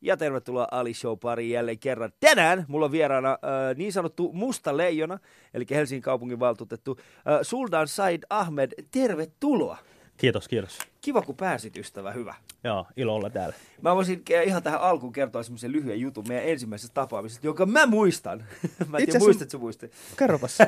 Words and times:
Ja 0.00 0.16
tervetuloa 0.16 0.68
Ali 0.70 0.94
Show 0.94 1.18
pariin 1.18 1.50
jälleen 1.50 1.78
kerran. 1.78 2.12
Tänään 2.20 2.64
mulla 2.68 2.84
on 2.84 2.92
vieraana 2.92 3.30
äh, 3.30 3.76
niin 3.76 3.92
sanottu 3.92 4.32
musta 4.32 4.76
leijona, 4.76 5.18
eli 5.54 5.66
Helsingin 5.70 6.02
kaupungin 6.02 6.40
valtuutettu 6.40 6.98
äh, 7.00 7.38
Suldan 7.42 7.88
Said 7.88 8.22
Ahmed. 8.30 8.72
Tervetuloa. 8.90 9.78
Kiitos, 10.20 10.48
kiitos. 10.48 10.78
Kiva, 11.00 11.22
kun 11.22 11.36
pääsit, 11.36 11.76
ystävä. 11.76 12.12
Hyvä. 12.12 12.34
Joo, 12.64 12.86
ilo 12.96 13.14
olla 13.14 13.30
täällä. 13.30 13.54
Mä 13.82 13.96
voisin 13.96 14.22
ihan 14.44 14.62
tähän 14.62 14.80
alkuun 14.80 15.12
kertoa 15.12 15.42
semmoisen 15.42 15.72
lyhyen 15.72 16.00
jutun 16.00 16.28
meidän 16.28 16.48
ensimmäisestä 16.48 16.94
tapaamisesta, 16.94 17.46
jonka 17.46 17.66
mä 17.66 17.86
muistan. 17.86 18.38
mä 18.88 18.98
en 18.98 19.06
tiedä, 19.06 19.18
muistat 19.18 19.50
sun 19.50 19.60
muistit. 19.60 19.92
Kerropas. 20.16 20.58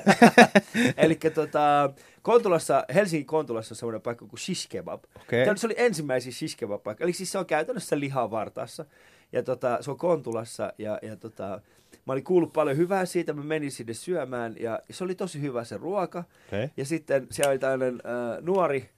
Eli 0.96 1.14
tota, 1.14 1.93
Kontulassa, 2.23 2.85
Helsingin 2.95 3.27
Kontulassa 3.27 3.73
on 3.73 3.77
semmoinen 3.77 4.03
paikka 4.03 4.27
kuin 4.27 4.41
shish 4.41 4.69
kebab. 4.69 5.05
Okay. 5.23 5.45
Tämä 5.45 5.57
se 5.57 5.67
oli 5.67 5.75
ensimmäisiä 5.77 6.33
shish 6.33 6.57
kebab 6.57 6.83
paikka. 6.83 7.05
Eli 7.05 7.12
siis 7.12 7.33
se 7.33 7.39
on 7.39 7.46
käytännössä 7.46 8.01
lihaa 8.01 8.30
vartaassa. 8.30 8.85
Ja 9.33 9.43
tota, 9.43 9.79
se 9.80 9.91
on 9.91 9.99
Kontulassa 9.99 10.73
ja, 10.79 10.99
ja 11.03 11.17
tota, 11.17 11.61
mä 12.07 12.13
olin 12.13 12.25
kuullut 12.25 12.53
paljon 12.53 12.77
hyvää 12.77 13.04
siitä, 13.04 13.32
mä 13.32 13.43
menin 13.43 13.71
sinne 13.71 13.95
syömään 13.95 14.57
ja 14.61 14.81
se 14.90 15.04
oli 15.04 15.14
tosi 15.14 15.40
hyvä 15.40 15.64
se 15.64 15.77
ruoka. 15.77 16.25
Okay. 16.49 16.68
Ja 16.77 16.85
sitten 16.85 17.27
siellä 17.31 17.50
oli 17.50 17.59
tällainen 17.59 17.95
äh, 17.95 18.43
nuori, 18.43 18.89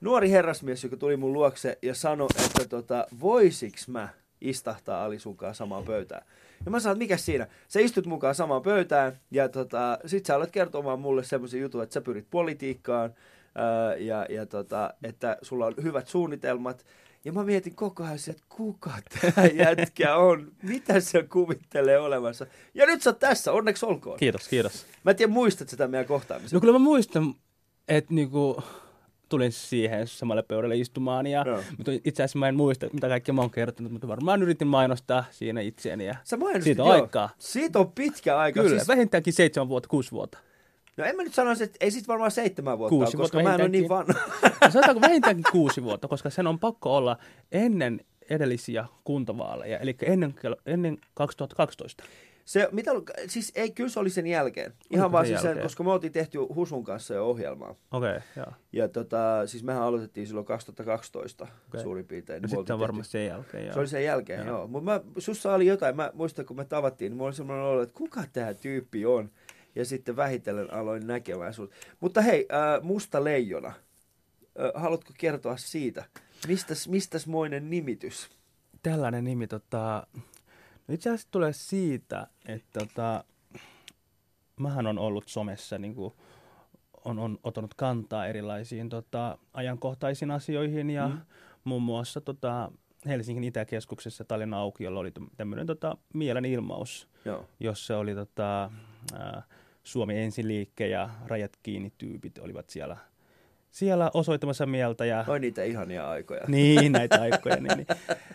nuori 0.00 0.30
herrasmies, 0.30 0.84
joka 0.84 0.96
tuli 0.96 1.16
mun 1.16 1.32
luokse 1.32 1.78
ja 1.82 1.94
sanoi, 1.94 2.28
että 2.46 2.68
tota, 2.68 3.06
voisiks 3.20 3.88
mä 3.88 4.08
istahtaa 4.40 5.04
Ali 5.04 5.18
sunkaan 5.18 5.54
samaan 5.54 5.84
pöytään. 5.84 6.26
Ja 6.64 6.70
mä 6.70 6.80
sanoin, 6.80 6.96
että 6.96 7.04
mikä 7.04 7.16
siinä? 7.16 7.46
Sä 7.68 7.80
istut 7.80 8.06
mukaan 8.06 8.34
samaan 8.34 8.62
pöytään 8.62 9.18
ja 9.30 9.48
tota, 9.48 9.98
sit 10.06 10.26
sä 10.26 10.34
alat 10.34 10.50
kertomaan 10.50 11.00
mulle 11.00 11.24
semmoisen 11.24 11.60
jutun, 11.60 11.82
että 11.82 11.94
sä 11.94 12.00
pyrit 12.00 12.26
politiikkaan 12.30 13.14
ää, 13.54 13.94
ja, 13.94 14.26
ja 14.28 14.46
tota, 14.46 14.94
että 15.02 15.36
sulla 15.42 15.66
on 15.66 15.74
hyvät 15.82 16.08
suunnitelmat. 16.08 16.84
Ja 17.24 17.32
mä 17.32 17.44
mietin 17.44 17.74
koko 17.74 18.02
ajan, 18.02 18.18
että 18.28 18.42
kuka 18.48 18.92
tämä 19.20 19.46
jätkä 19.64 20.16
on? 20.16 20.52
Mitä 20.62 21.00
se 21.00 21.22
kuvittelee 21.22 21.98
olevansa? 21.98 22.46
Ja 22.74 22.86
nyt 22.86 23.02
sä 23.02 23.10
oot 23.10 23.18
tässä, 23.18 23.52
onneksi 23.52 23.86
olkoon. 23.86 24.18
Kiitos, 24.18 24.48
kiitos. 24.48 24.86
Mä 25.04 25.10
en 25.10 25.16
tiedä, 25.16 25.32
muistat 25.32 25.68
sitä 25.68 25.88
meidän 25.88 26.06
kohtaamista. 26.06 26.56
No 26.56 26.60
kyllä 26.60 26.72
mä 26.72 26.78
muistan, 26.78 27.34
että 27.88 28.14
niinku, 28.14 28.62
tulin 29.28 29.52
siihen 29.52 30.06
samalle 30.06 30.42
pöydälle 30.42 30.76
istumaan. 30.76 31.26
Ja, 31.26 31.44
mutta 31.78 31.92
itse 32.04 32.22
asiassa 32.22 32.38
mä 32.38 32.48
en 32.48 32.56
muista, 32.56 32.86
mitä 32.92 33.08
kaikkea 33.08 33.32
mä 33.34 33.40
oon 33.40 33.50
kertonut, 33.50 33.92
mutta 33.92 34.08
varmaan 34.08 34.42
yritin 34.42 34.68
mainostaa 34.68 35.24
siinä 35.30 35.60
itseäni. 35.60 36.06
Ja 36.06 36.14
Sä 36.24 36.36
mainostit, 36.36 36.64
siitä 36.64 36.82
on 36.82 36.88
joo. 36.88 37.02
aikaa. 37.02 37.30
Siitä 37.38 37.78
on 37.78 37.92
pitkä 37.92 38.38
aika. 38.38 38.62
Kyllä, 38.62 38.76
siis... 38.76 38.88
vähintäänkin 38.88 39.32
seitsemän 39.32 39.68
vuotta, 39.68 39.88
kuusi 39.88 40.10
vuotta. 40.12 40.38
No 40.96 41.04
en 41.04 41.16
mä 41.16 41.22
nyt 41.22 41.34
sanoisi, 41.34 41.64
että 41.64 41.76
ei 41.80 41.90
sit 41.90 42.08
varmaan 42.08 42.30
seitsemän 42.30 42.78
vuotta 42.78 42.90
kuusi 42.90 43.16
ole, 43.16 43.22
koska 43.22 43.38
vuotta 43.38 43.50
mä 43.50 43.54
en 43.54 43.60
ole 43.60 43.68
niin 43.68 43.88
vanha. 43.88 44.20
No 44.42 44.70
sanotaanko 44.70 45.00
vähintäänkin 45.00 45.44
kuusi 45.52 45.82
vuotta, 45.82 46.08
koska 46.08 46.30
sen 46.30 46.46
on 46.46 46.58
pakko 46.58 46.96
olla 46.96 47.16
ennen 47.52 48.00
edellisiä 48.30 48.84
kuntavaaleja, 49.04 49.78
eli 49.78 49.96
ennen, 50.02 50.34
ennen 50.66 50.98
2012. 51.14 52.04
Se, 52.44 52.68
mitä, 52.72 52.90
siis 53.26 53.52
ei, 53.54 53.70
kyllä 53.70 53.90
se 53.90 54.00
oli 54.00 54.10
sen 54.10 54.26
jälkeen. 54.26 54.72
Ihan 54.90 55.04
Oliko 55.04 55.12
vaan 55.12 55.24
sen 55.24 55.28
siis 55.28 55.42
sen, 55.42 55.48
jälkeen? 55.48 55.64
koska 55.64 55.84
me 55.84 55.92
oltiin 55.92 56.12
tehty 56.12 56.38
Husun 56.38 56.84
kanssa 56.84 57.14
jo 57.14 57.26
ohjelmaa. 57.26 57.74
Okei, 57.92 58.16
okay, 58.16 58.20
joo. 58.36 58.52
Ja 58.72 58.88
tota, 58.88 59.46
siis 59.46 59.62
mehän 59.62 59.82
aloitettiin 59.82 60.26
silloin 60.26 60.46
2012 60.46 61.46
Okei. 61.68 61.82
suurin 61.82 62.06
piirtein. 62.06 62.42
No 62.42 62.46
niin 62.46 62.56
sitten 62.56 62.74
on 62.74 62.80
varmasti 62.80 63.12
sen 63.12 63.26
jälkeen, 63.26 63.64
joo. 63.64 63.74
Se 63.74 63.80
oli 63.80 63.88
sen 63.88 64.04
jälkeen. 64.04 64.46
Joo. 64.46 64.58
joo. 64.58 64.66
Mutta 64.66 65.00
sussa 65.18 65.54
oli 65.54 65.66
jotain, 65.66 65.96
mä 65.96 66.10
muistan 66.14 66.46
kun 66.46 66.56
me 66.56 66.64
tavattiin, 66.64 67.10
niin 67.10 67.16
mulla 67.16 67.28
oli 67.28 67.34
semmoinen 67.34 67.64
olo, 67.64 67.82
että 67.82 67.94
kuka 67.94 68.22
tämä 68.32 68.54
tyyppi 68.54 69.06
on. 69.06 69.30
Ja 69.74 69.84
sitten 69.84 70.16
vähitellen 70.16 70.72
aloin 70.72 71.06
näkemään 71.06 71.54
sut. 71.54 71.72
Mutta 72.00 72.20
hei, 72.20 72.46
äh, 72.52 72.82
Musta 72.82 73.24
Leijona, 73.24 73.68
äh, 73.68 73.74
haluatko 74.74 75.12
kertoa 75.18 75.56
siitä? 75.56 76.04
Mistäs, 76.48 76.88
mistäs 76.88 77.26
moinen 77.26 77.70
nimitys? 77.70 78.30
tällainen 78.84 79.24
nimi 79.24 79.46
tota, 79.46 80.06
no 80.88 80.94
itse 80.94 81.10
asiassa 81.10 81.28
tulee 81.30 81.52
siitä, 81.52 82.26
että 82.46 82.80
tota, 82.80 83.24
mähän 84.60 84.86
on 84.86 84.98
ollut 84.98 85.28
somessa 85.28 85.78
niin 85.78 85.94
kuin, 85.94 86.14
on, 87.04 87.18
on 87.18 87.38
ottanut 87.42 87.74
kantaa 87.74 88.26
erilaisiin 88.26 88.88
tota, 88.88 89.38
ajankohtaisiin 89.54 90.30
asioihin 90.30 90.90
ja 90.90 91.08
Mm. 91.08 91.14
mm. 91.14 91.20
muun 91.64 91.82
muassa 91.82 92.20
tota, 92.20 92.72
Helsingin 93.06 93.44
Itäkeskuksessa 93.44 94.24
Tallinnan 94.24 94.60
aukiolla 94.60 95.00
oli 95.00 95.12
tämmöinen 95.36 95.66
tota, 95.66 95.96
mielenilmaus, 96.14 97.08
Joo. 97.24 97.44
jossa 97.60 97.98
oli 97.98 98.14
tota, 98.14 98.70
ää, 99.18 99.42
Suomi 99.84 100.18
ensin 100.18 100.48
liikke 100.48 100.86
ja 100.86 101.10
rajat 101.26 101.52
kiinni 101.62 101.92
tyypit 101.98 102.38
olivat 102.38 102.70
siellä, 102.70 102.96
siellä 103.70 104.10
osoittamassa 104.14 104.66
mieltä 104.66 105.04
ja 105.04 105.24
Oi 105.28 105.40
niitä 105.40 105.62
ihania 105.64 106.10
aikoja. 106.10 106.44
niin, 106.48 106.92
näitä 106.92 107.20
aikoja. 107.22 107.56
Niin, 107.56 107.76
niin. 107.76 107.86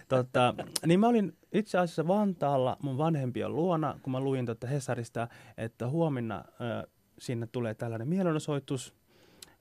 Tota, 0.07 0.53
niin 0.85 0.99
mä 0.99 1.07
olin 1.07 1.37
itse 1.53 1.77
asiassa 1.77 2.07
Vantaalla 2.07 2.77
mun 2.81 2.97
vanhempien 2.97 3.55
luona, 3.55 3.99
kun 4.03 4.11
mä 4.11 4.19
luin 4.19 4.45
tuota 4.45 4.67
Hesarista, 4.67 5.27
että 5.57 5.87
huomenna 5.87 6.37
äh, 6.37 6.83
sinne 7.19 7.47
tulee 7.51 7.73
tällainen 7.75 8.07
mielenosoitus, 8.07 8.93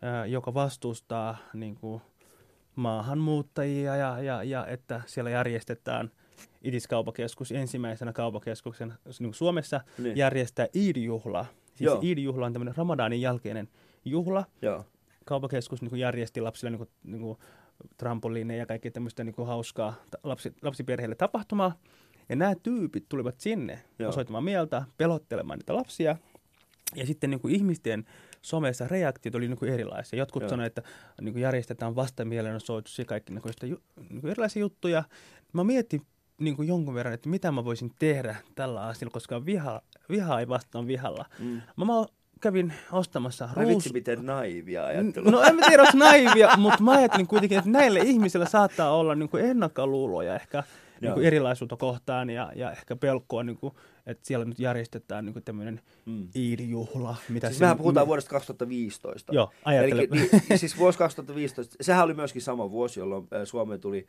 äh, 0.04 0.28
joka 0.30 0.54
vastustaa 0.54 1.36
niin 1.54 1.74
kuin, 1.74 2.02
maahanmuuttajia 2.76 3.96
ja, 3.96 4.22
ja, 4.22 4.42
ja 4.42 4.66
että 4.66 5.00
siellä 5.06 5.30
järjestetään 5.30 6.10
Idiskaupakeskus 6.62 7.52
ensimmäisenä 7.52 8.12
kaupakeskuksen 8.12 8.94
niin 9.20 9.34
Suomessa 9.34 9.80
Niin. 9.98 10.16
järjestää 10.16 10.66
Iid-juhla. 10.76 11.46
Siis 11.78 11.86
Joo. 11.86 12.00
Iid-juhla 12.02 12.46
on 12.46 12.52
tämmöinen 12.52 12.76
Ramadanin 12.76 13.20
jälkeinen 13.20 13.68
juhla, 14.04 14.44
Joo. 14.62 14.84
kaupakeskus 15.24 15.82
niin 15.82 15.90
kuin 15.90 16.00
järjesti 16.00 16.40
lapsille 16.40 16.70
niin 16.70 16.78
kuin, 16.78 16.90
niin 17.04 17.20
kuin 17.20 17.38
trampoliineja 17.96 18.58
ja 18.58 18.66
kaikkea 18.66 18.90
tämmöistä 18.90 19.24
niin 19.24 19.34
kuin 19.34 19.48
hauskaa 19.48 19.94
lapsi, 20.22 20.52
lapsiperheille 20.62 21.14
tapahtumaa. 21.14 21.78
Ja 22.28 22.36
nämä 22.36 22.54
tyypit 22.62 23.08
tulivat 23.08 23.40
sinne 23.40 23.82
Joo. 23.98 24.08
Osoittamaan 24.08 24.44
mieltä, 24.44 24.82
pelottelemaan 24.96 25.58
niitä 25.58 25.74
lapsia. 25.74 26.16
Ja 26.94 27.06
sitten 27.06 27.30
niin 27.30 27.40
kuin 27.40 27.54
ihmisten 27.54 28.04
somessa 28.42 28.88
reaktiot 28.88 29.34
oli 29.34 29.48
niin 29.48 29.58
kuin 29.58 29.72
erilaisia. 29.72 30.18
Jotkut 30.18 30.42
Joo. 30.42 30.50
sanoivat, 30.50 30.78
että 30.78 30.90
niin 31.20 31.32
kuin 31.32 31.42
järjestetään 31.42 31.96
vastamielenosoitus 31.96 32.98
ja 32.98 33.04
kaikki 33.04 33.32
niin 33.32 33.42
kuin 33.42 33.52
sitä 33.52 33.66
niin 33.66 34.20
kuin 34.20 34.30
erilaisia 34.30 34.60
juttuja. 34.60 35.04
Mä 35.52 35.64
mietin 35.64 36.02
niin 36.40 36.56
kuin 36.56 36.68
jonkun 36.68 36.94
verran, 36.94 37.14
että 37.14 37.28
mitä 37.28 37.52
mä 37.52 37.64
voisin 37.64 37.92
tehdä 37.98 38.36
tällä 38.54 38.86
asialla, 38.86 39.12
koska 39.12 39.46
viha, 39.46 39.82
viha 40.10 40.40
ei 40.40 40.48
vastaan 40.48 40.86
vihalla. 40.86 41.24
Mm. 41.38 41.60
Mä, 41.76 41.84
mä 41.84 41.92
kävin 42.40 42.72
ostamassa 42.92 43.48
Ai 43.56 43.64
ruus... 43.64 43.74
vitsi, 43.74 43.92
miten 43.92 44.26
naivia 44.26 44.86
ajattelu. 44.86 45.30
No 45.30 45.42
en 45.42 45.56
mä 45.56 45.66
tiedä, 45.66 45.82
onko 45.82 45.98
naivia, 45.98 46.56
mutta 46.56 46.82
mä 46.82 46.92
ajattelin 46.92 47.26
kuitenkin, 47.26 47.58
että 47.58 47.70
näille 47.70 48.00
ihmisillä 48.00 48.46
saattaa 48.46 48.96
olla 48.96 49.14
niin 49.14 49.28
kuin 49.28 49.44
ennakkoluuloja 49.44 50.34
ehkä 50.34 50.62
niin 51.00 51.14
kuin 51.14 51.26
erilaisuutta 51.26 51.76
kohtaan 51.76 52.30
ja, 52.30 52.52
ja 52.56 52.72
ehkä 52.72 52.96
pelkoa, 52.96 53.42
niin 53.42 53.56
kuin, 53.56 53.74
että 54.06 54.26
siellä 54.26 54.44
nyt 54.44 54.58
järjestetään 54.58 55.24
niin 55.24 55.42
tämmöinen 55.44 55.80
Mm. 56.06 56.28
iidijuhla. 56.36 57.16
Mitä 57.28 57.48
Siis 57.48 57.60
mehän 57.60 57.78
puhutaan 57.78 58.06
vuodesta 58.06 58.30
2015. 58.30 59.34
Joo, 59.34 59.50
ajattele. 59.64 60.02
Eli, 60.02 60.28
niin, 60.48 60.58
siis 60.58 60.78
vuosi 60.78 60.98
2015, 60.98 61.76
sehän 61.80 62.04
oli 62.04 62.14
myöskin 62.14 62.42
sama 62.42 62.70
vuosi, 62.70 63.00
jolloin 63.00 63.28
äh, 63.34 63.40
Suomeen 63.44 63.80
tuli, 63.80 64.06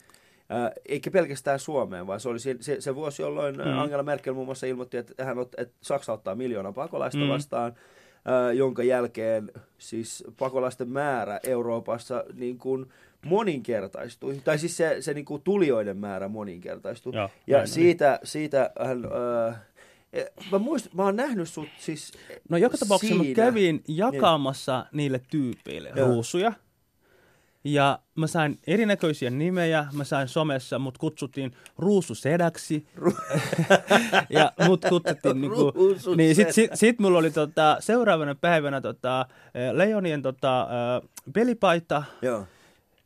eikä 0.89 1.11
pelkästään 1.11 1.59
Suomeen, 1.59 2.07
vaan 2.07 2.19
se 2.19 2.29
oli 2.29 2.39
se, 2.39 2.55
se, 2.59 2.81
se 2.81 2.95
vuosi, 2.95 3.21
jolloin 3.21 3.55
mm. 3.57 3.63
Mm. 3.63 3.77
Angela 3.77 4.03
Merkel 4.03 4.33
muun 4.33 4.45
muassa 4.45 4.67
ilmoitti, 4.67 4.97
että, 4.97 5.25
hän 5.25 5.37
ot, 5.37 5.55
että 5.57 5.75
Saksa 5.81 6.13
ottaa 6.13 6.35
miljoona 6.35 6.71
pakolaista 6.71 7.19
mm. 7.19 7.29
Vastaan, 7.29 7.67
äh, 7.67 8.55
jonka 8.55 8.83
jälkeen 8.83 9.51
siis 9.77 10.23
pakolaisten 10.39 10.89
määrä 10.89 11.39
Euroopassa 11.47 12.23
niin 12.33 12.57
kuin 12.57 12.85
moninkertaistui, 13.25 14.41
tai 14.43 14.59
siis 14.59 14.77
se, 14.77 14.97
se 14.99 15.13
niin 15.13 15.25
kuin 15.25 15.41
tulijoiden 15.41 15.97
määrä 15.97 16.27
moninkertaistui. 16.27 17.13
Joo, 17.15 17.29
ja 17.47 17.57
näin 17.57 17.67
siitä, 17.67 18.19
siitä 18.23 18.71
hän... 18.85 19.05
Äh, 19.49 19.55
Mä, 20.51 20.59
muist, 20.59 20.93
mä 20.93 21.03
oon 21.03 21.15
nähnyt 21.15 21.49
sut 21.49 21.67
siis 21.77 22.11
No 22.49 22.57
joka 22.57 22.77
tapauksessa 22.77 23.15
mä 23.15 23.23
siinä. 23.23 23.35
kävin 23.35 23.83
jakamassa 23.87 24.85
niille 24.91 25.21
tyypeille 25.31 25.91
Joo. 25.95 26.07
ruusuja. 26.07 26.53
Ja 27.63 27.99
mä 28.15 28.27
sain 28.27 28.59
erinäköisiä 28.67 29.29
nimejä, 29.29 29.85
mä 29.93 30.03
sain 30.03 30.27
somessa, 30.27 30.79
mut 30.79 30.97
kutsuttiin 30.97 31.51
ruususedäksi. 31.77 32.87
ja 34.29 34.51
mut 34.67 34.85
kutsuttiin 34.89 35.41
niinku, 35.41 35.73
niin 36.15 36.35
sit, 36.35 36.51
sit, 36.51 36.71
sit 36.73 36.99
mulla 36.99 37.19
oli 37.19 37.31
tota, 37.31 37.77
seuraavana 37.79 38.35
päivänä 38.35 38.81
tota, 38.81 39.25
Leonien 39.73 40.21
tota, 40.21 40.67
pelipaita. 41.33 42.03
Joo. 42.21 42.45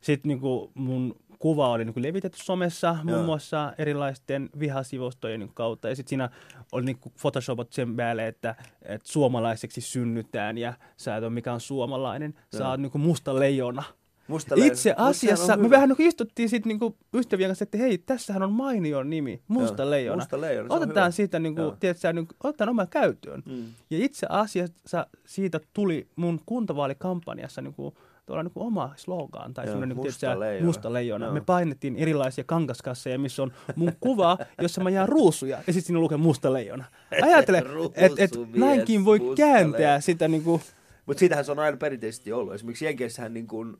Sitten 0.02 0.30
niinku 0.30 0.72
mun 0.74 1.16
kuva 1.44 1.70
oli 1.70 1.86
niinku 1.86 2.02
levitetty 2.02 2.44
somessa 2.44 2.96
muun 3.04 3.18
Joo. 3.18 3.26
muassa 3.26 3.74
erilaisten 3.78 4.50
vihasivustojen 4.60 5.40
niinku 5.40 5.54
kautta. 5.54 5.90
Ja 5.90 5.96
sitten 5.96 6.10
siinä 6.10 6.30
oli 6.72 6.86
niinku 6.86 7.12
photoshopat 7.22 7.72
sen 7.72 7.96
päälle, 7.96 8.28
että, 8.28 8.56
että 8.82 9.12
suomalaiseksi 9.12 9.82
synnytään 9.82 10.58
ja 10.58 10.74
sä 10.98 11.18
et 11.18 11.24
ole 11.24 11.32
mikään 11.32 11.60
suomalainen. 11.60 12.34
Sä 12.58 12.64
Joo. 12.64 12.70
oot 12.70 12.80
niinku 12.80 12.98
musta 12.98 13.40
leijona. 13.40 13.84
Musta 14.28 14.56
Itse 14.58 14.94
asiassa 14.98 15.58
me 15.58 15.70
vähän 15.70 15.90
niinku 15.90 16.04
istuttiin 16.04 16.50
sit 16.50 16.66
niinku 16.66 16.98
ystävien 17.14 17.50
kanssa, 17.50 17.64
että 17.64 17.78
hei, 17.78 17.98
tässähän 17.98 18.44
on 18.44 18.52
mainio 18.52 19.04
nimi, 19.04 19.42
musta 19.48 19.84
Joo, 19.84 19.92
leijona. 19.92 20.18
Musta 20.18 20.42
leijona, 20.42 20.75
Otetaan 20.75 21.12
siitä, 21.12 21.40
niinku, 21.40 21.75
tiedätkö, 21.80 22.14
niinku, 22.14 22.34
otetaan 22.44 22.70
oma 22.70 22.86
käyttöön. 22.86 23.44
Mm. 23.46 23.66
Ja 23.90 23.98
itse 24.06 24.28
asiassa 24.30 25.08
siitä 25.25 25.60
tuli 25.74 26.08
mun 26.16 26.40
kuntavaalikampanjassa 26.46 27.62
niinku, 27.62 27.94
tuolla 28.25 28.44
niin 28.44 28.54
kuin 28.54 28.68
oma 28.68 28.94
slogan 28.96 29.54
tai 29.54 29.66
Joo, 29.66 29.72
semmoinen 29.72 29.98
niin 29.98 30.06
musta 30.06 30.20
tiedätkö, 30.20 30.40
leijona. 30.40 30.66
musta 30.66 30.94
leijona. 30.94 31.25
Joo. 31.25 31.34
Me 31.34 31.42
painettiin 31.42 31.96
erilaisia 31.96 32.44
kangaskasseja, 32.44 33.20
missä 33.20 33.44
on 33.44 33.52
mun 33.75 33.92
kuva, 34.00 34.38
jossa 34.62 34.84
mä 34.84 34.90
jään 34.90 35.10
ruusuja 35.10 35.58
ja 35.58 35.74
sitten 35.74 35.88
siinä 35.88 36.00
lukee 36.00 36.18
musta 36.18 36.54
leijona. 36.54 36.84
Ajattele, 37.24 37.64
että 37.96 38.24
et, 38.24 38.31
näinkin 38.56 39.06
voi 39.06 39.20
kääntää 39.38 39.80
leijona. 39.80 40.02
sitä 40.02 40.28
niin 40.28 40.44
kuin, 40.44 40.62
Mutta 41.06 41.20
siitähän 41.20 41.46
se 41.46 41.52
on 41.52 41.60
aina 41.60 41.78
perinteisesti 41.78 42.31
ollut. 42.31 42.54
Esimerkiksi 42.54 42.86
Jenkeissähän 42.86 43.34
niin 43.34 43.48
kuin, 43.48 43.78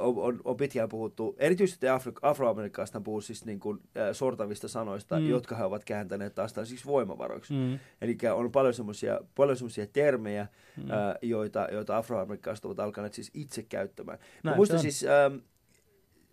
on, 0.00 0.14
on, 0.16 0.40
on 0.44 0.56
pitkään 0.56 0.88
puhuttu, 0.88 1.36
erityisesti 1.38 1.86
Afro- 1.86 2.18
afroamerikkalaista 2.22 3.00
puhuu 3.00 3.20
siis 3.20 3.44
niin 3.44 3.60
kuin, 3.60 3.78
äh, 3.96 4.08
sortavista 4.12 4.68
sanoista, 4.68 5.18
Mm. 5.20 5.28
jotka 5.28 5.56
he 5.56 5.64
ovat 5.64 5.84
kääntäneet 5.84 6.34
taas 6.34 6.54
siis 6.64 6.86
voimavaroiksi. 6.86 7.52
Mm. 7.54 7.78
Eli 8.02 8.16
on 8.34 8.52
paljon 8.52 8.74
semmoisia 8.74 9.20
paljon 9.34 9.56
semmosia 9.56 9.86
termejä, 9.86 10.46
Mm. 10.76 10.90
äh, 10.90 11.14
joita, 11.22 11.68
joita 11.72 11.96
afroamerikkalaiset 11.96 12.64
ovat 12.64 12.78
alkaneet 12.80 13.14
siis 13.14 13.30
itse 13.34 13.62
käyttämään. 13.62 14.18
Mä 14.18 14.50
Näin 14.50 14.56
muistan 14.56 14.80
siis, 14.80 15.04
ähm, 15.04 15.36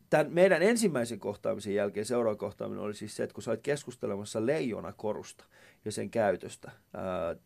tämän 0.10 0.28
meidän 0.34 0.62
ensimmäisen 0.64 1.20
kohtaamisen 1.20 1.76
jälkeen 1.76 2.06
seuraava 2.06 2.36
kohtaaminen 2.38 2.84
oli 2.84 2.94
siis 2.94 3.16
se, 3.16 3.24
että 3.24 3.34
kun 3.34 3.44
sä 3.44 3.52
olit 3.52 3.62
keskustelemassa 3.62 4.46
leijonakorusta 4.46 5.46
ja 5.86 5.92
sen 5.92 6.10
käytöstä 6.10 6.72
äh, 6.96 7.38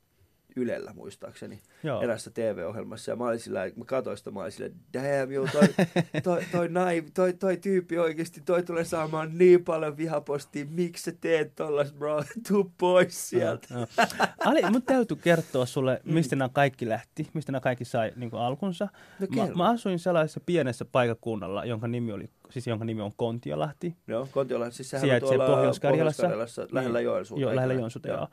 Ylellä 0.56 0.94
muistaakseni 0.94 1.62
joo. 1.84 2.02
erässä 2.02 2.32
TV-ohjelmassa. 2.32 3.12
Ja 3.12 3.16
mä 3.16 3.24
olin 3.26 3.40
sillä, 3.40 3.60
mä 3.76 3.86
katsoin 3.86 4.18
sitä, 4.18 4.32
mä 4.32 4.40
olin 4.40 4.52
sillä, 4.52 4.70
damn, 4.94 5.32
joo, 5.34 5.48
toi, 5.52 5.68
toi, 6.24 6.44
toi, 6.52 6.70
nai, 6.70 7.04
toi, 7.14 7.34
toi 7.34 7.58
tyyppi 7.58 7.98
oikeasti, 7.98 8.42
toi 8.46 8.64
tulee 8.64 8.84
saamaan 8.84 9.38
niin 9.38 9.64
paljon 9.64 9.98
vihapostia, 9.98 10.66
miksi 10.70 11.04
sä 11.04 11.12
teet 11.22 11.56
tollas, 11.56 11.94
bro, 11.94 12.24
tuu 12.48 12.72
pois 12.78 13.30
sieltä. 13.30 13.68
Joo, 13.72 13.80
joo. 13.80 14.28
Ali, 14.46 14.62
mun 14.72 14.82
täytyy 14.84 15.18
kertoa 15.18 15.66
sulle, 15.66 16.02
mistä 16.04 16.36
nämä 16.36 16.50
kaikki 16.54 16.90
lähti, 16.90 17.30
mistä 17.34 17.52
nämä 17.52 17.60
kaikki 17.62 17.86
sai 17.86 18.12
niin 18.16 18.30
kuin 18.30 18.42
alkunsa. 18.42 18.88
No 19.20 19.28
Mä, 19.30 19.36
kerro. 19.36 19.56
mä 19.56 19.70
asuin 19.70 20.00
sellaisessa 20.00 20.40
pienessä 20.46 20.86
paikakunnalla, 20.86 21.66
jonka 21.66 21.88
nimi, 21.88 22.12
oli, 22.12 22.30
siis 22.50 22.68
jonka 22.68 22.86
nimi 22.86 23.02
on 23.02 23.12
Kontiolahti. 23.18 23.96
Joo, 24.08 24.28
Kontiola, 24.32 24.72
siis 24.72 24.90
sehän 24.90 25.02
Sijaitsee 25.08 25.30
on 25.30 25.36
tuolla 25.46 25.56
Pohjois-Karjalassa. 25.56 26.24
Pohjois-Karjalassa 26.24 26.68
lähellä 26.76 27.00
Niin, 27.00 27.06
Joensuuta. 27.06 27.42
Joo, 27.42 27.56
lähellä? 27.56 27.74
Joensuuta, 27.74 28.08
joo. 28.08 28.18
joo. 28.18 28.28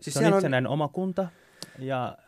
Siis 0.00 0.14
se 0.14 0.18
on 0.18 0.22
sehän 0.22 0.32
on- 0.32 0.38
itsenäinen 0.38 0.70
oma 0.70 0.88
kunta. 0.88 1.28
Ja 1.80 2.18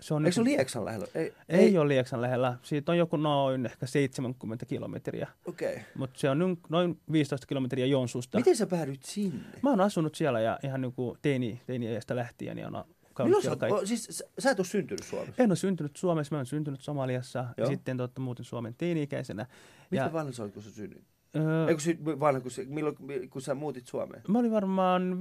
se 0.00 0.14
on 0.14 0.26
Eikö 0.26 0.34
se 0.34 0.40
ole 0.40 0.48
Lieksan 0.48 0.84
lähellä? 0.84 1.06
Ei, 1.14 1.34
ei, 1.48 1.58
ei 1.60 1.78
ole 1.78 1.88
Lieksan 1.88 2.20
lähellä. 2.22 2.58
Siitä 2.62 2.92
on 2.92 2.98
joku 2.98 3.16
noin 3.16 3.66
ehkä 3.66 3.86
70 3.86 4.66
kilometriä, 4.66 5.28
Okei. 5.46 5.72
Okay. 5.72 5.84
mutta 5.94 6.20
se 6.20 6.30
on 6.30 6.38
noin- 6.38 6.58
noin 6.68 7.00
15 7.12 7.46
kilometriä 7.46 7.86
Joensuusta. 7.86 8.38
Miten 8.38 8.56
sä 8.56 8.66
päädyit 8.66 9.02
sinne? 9.02 9.44
Mä 9.62 9.70
oon 9.70 9.80
asunut 9.80 10.14
siellä 10.14 10.40
ja 10.40 10.58
ihan 10.64 10.80
niin 10.80 10.92
kuin 10.92 11.18
teini, 11.22 11.60
teini-iästä 11.66 12.16
lähtien 12.16 12.58
ja 12.58 12.66
on 12.68 12.84
Milloin 13.24 13.44
sä, 13.44 13.56
kaikki. 13.56 13.80
o, 13.82 13.86
siis 13.86 14.22
sä, 14.38 14.50
et 14.50 14.58
ole 14.58 14.66
syntynyt 14.66 15.02
Suomessa. 15.04 15.42
En 15.42 15.50
ole 15.50 15.56
syntynyt 15.56 15.96
Suomessa, 15.96 16.34
mä 16.34 16.38
oon 16.38 16.46
syntynyt 16.46 16.80
Somaliassa 16.80 17.38
ja 17.38 17.54
Joo. 17.56 17.68
sitten 17.70 17.96
totta 17.96 18.20
muutin 18.20 18.44
Suomen 18.44 18.74
teini-ikäisenä. 18.78 19.46
Miten 19.90 20.04
Ja, 20.06 20.12
vanha 20.12 20.32
kun 20.54 20.62
sä 20.62 20.70
synnyit? 20.70 21.04
Öö, 21.36 21.68
Eikö 21.68 21.80
sy- 21.80 21.98
vanha, 22.04 22.40
kun, 22.40 22.50
se, 22.50 22.64
milloin, 22.68 22.96
kun 23.30 23.42
sä 23.42 23.54
muutit 23.54 23.86
Suomeen? 23.86 24.22
mä 24.28 24.38
olin 24.38 24.52
varmaan 24.52 25.18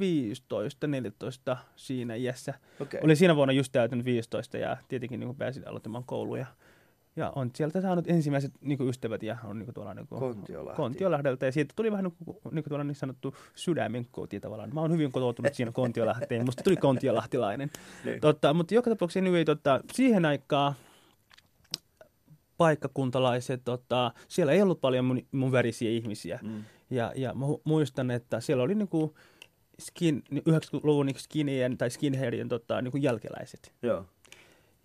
15-14 1.54 1.58
siinä 1.76 2.16
iässä. 2.16 2.54
Okei. 2.80 3.00
Olin 3.04 3.18
siinä 3.18 3.36
vuonna 3.36 3.54
just 3.54 3.72
täytänyt 3.72 4.06
15 4.06 4.58
ja 4.58 4.78
tietenkin 4.88 5.20
niin 5.20 5.36
pääsin 5.36 5.68
aloittamaan 5.68 6.04
kouluja. 6.04 6.46
Ja 7.16 7.34
on 7.36 7.52
sieltä 7.56 7.82
saanut 7.82 8.08
ensimmäiset 8.08 8.52
niin 8.62 8.78
kuin 8.78 8.90
ystävät 8.90 9.24
ja 9.24 9.38
on 9.44 9.60
niin 9.60 9.66
kuin 9.66 9.76
tuolla 9.76 9.94
niin 9.94 10.08
kuin 10.08 10.20
Kontiolahti. 10.20 10.78
Kontiolahdelta. 10.78 11.46
Ja 11.46 11.52
siitä 11.52 11.74
tuli 11.76 11.92
vähän 11.92 12.04
niin 12.04 12.16
kuin, 12.26 12.38
niin 12.52 12.64
kuin 12.64 12.70
tuolla 12.70 12.84
niin 12.84 12.96
sanottu 12.96 13.36
sydämen 13.56 14.08
koti 14.12 14.40
tavallaan. 14.40 14.70
Mä 14.74 14.82
oon 14.82 14.92
hyvin 14.92 15.12
kotoutunut 15.12 15.54
siinä 15.54 15.72
Kontiolahteen. 15.72 16.46
Musta 16.46 16.64
tuli 16.64 16.78
kontiolahtilainen. 16.78 17.72
Niin. 18.06 18.22
Totta, 18.22 18.54
mutta 18.54 18.74
joka 18.74 18.90
tapauksessa 18.90 19.20
anyway, 19.20 19.46
tota, 19.46 19.80
siihen 19.94 20.26
aikaan 20.26 20.74
paikkakuntalaiset, 22.57 23.62
tota, 23.63 24.12
siellä 24.28 24.52
ei 24.52 24.62
ollut 24.62 24.81
paljon 24.81 25.06
mun, 25.06 25.22
mun 25.31 25.52
värisiä 25.52 25.90
ihmisiä. 25.90 26.40
Mm. 26.44 26.63
Ja, 26.90 27.13
ja 27.16 27.34
mä 27.34 27.46
muistan, 27.63 28.12
että 28.12 28.40
siellä 28.40 28.63
oli 28.63 28.75
niinku 28.75 29.16
skin, 29.80 30.24
90-luvun 30.34 31.06
niinku 31.06 31.19
skinien 31.19 31.78
tai 31.78 31.90
skinheadien 31.90 32.50
tota, 32.50 32.81
niinku 32.81 32.98
jälkeläiset. 32.98 33.74
Joo. 33.81 34.06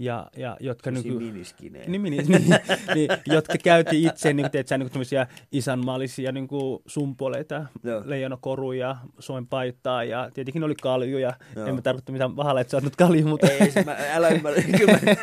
Ja, 0.00 0.30
ja 0.36 0.56
jotka 0.60 0.90
miniskinejä. 0.90 1.84
niin, 1.88 2.02
niin, 2.02 2.26
niin, 2.28 2.44
niin, 2.94 3.10
jotka 3.26 3.54
käytti 3.64 4.04
itse 4.04 4.32
niin, 4.32 4.50
teetkö, 4.50 4.78
niin 4.78 4.90
tämmöisiä 4.90 5.26
isänmaallisia 5.52 6.32
niin 6.32 6.48
sumpoleita, 6.86 7.66
Joo. 7.84 8.02
leijonakoruja, 8.04 8.96
Suomen 9.18 9.46
paittaa 9.46 10.04
ja 10.04 10.30
tietenkin 10.34 10.64
oli 10.64 10.74
kaljuja. 10.74 11.32
Joo. 11.56 11.66
En 11.66 11.74
mä 11.74 11.82
tarkoita 11.82 12.12
mitään 12.12 12.34
pahalla, 12.34 12.60
että 12.60 12.70
sä 12.70 12.76
oot 12.76 12.84
nyt 12.84 12.96
kalju, 12.96 13.26
mutta 13.26 13.46
Ei, 13.46 13.70
se, 13.70 13.84
mä, 13.84 13.96
älä 14.12 14.28
ymmärrä. 14.28 14.62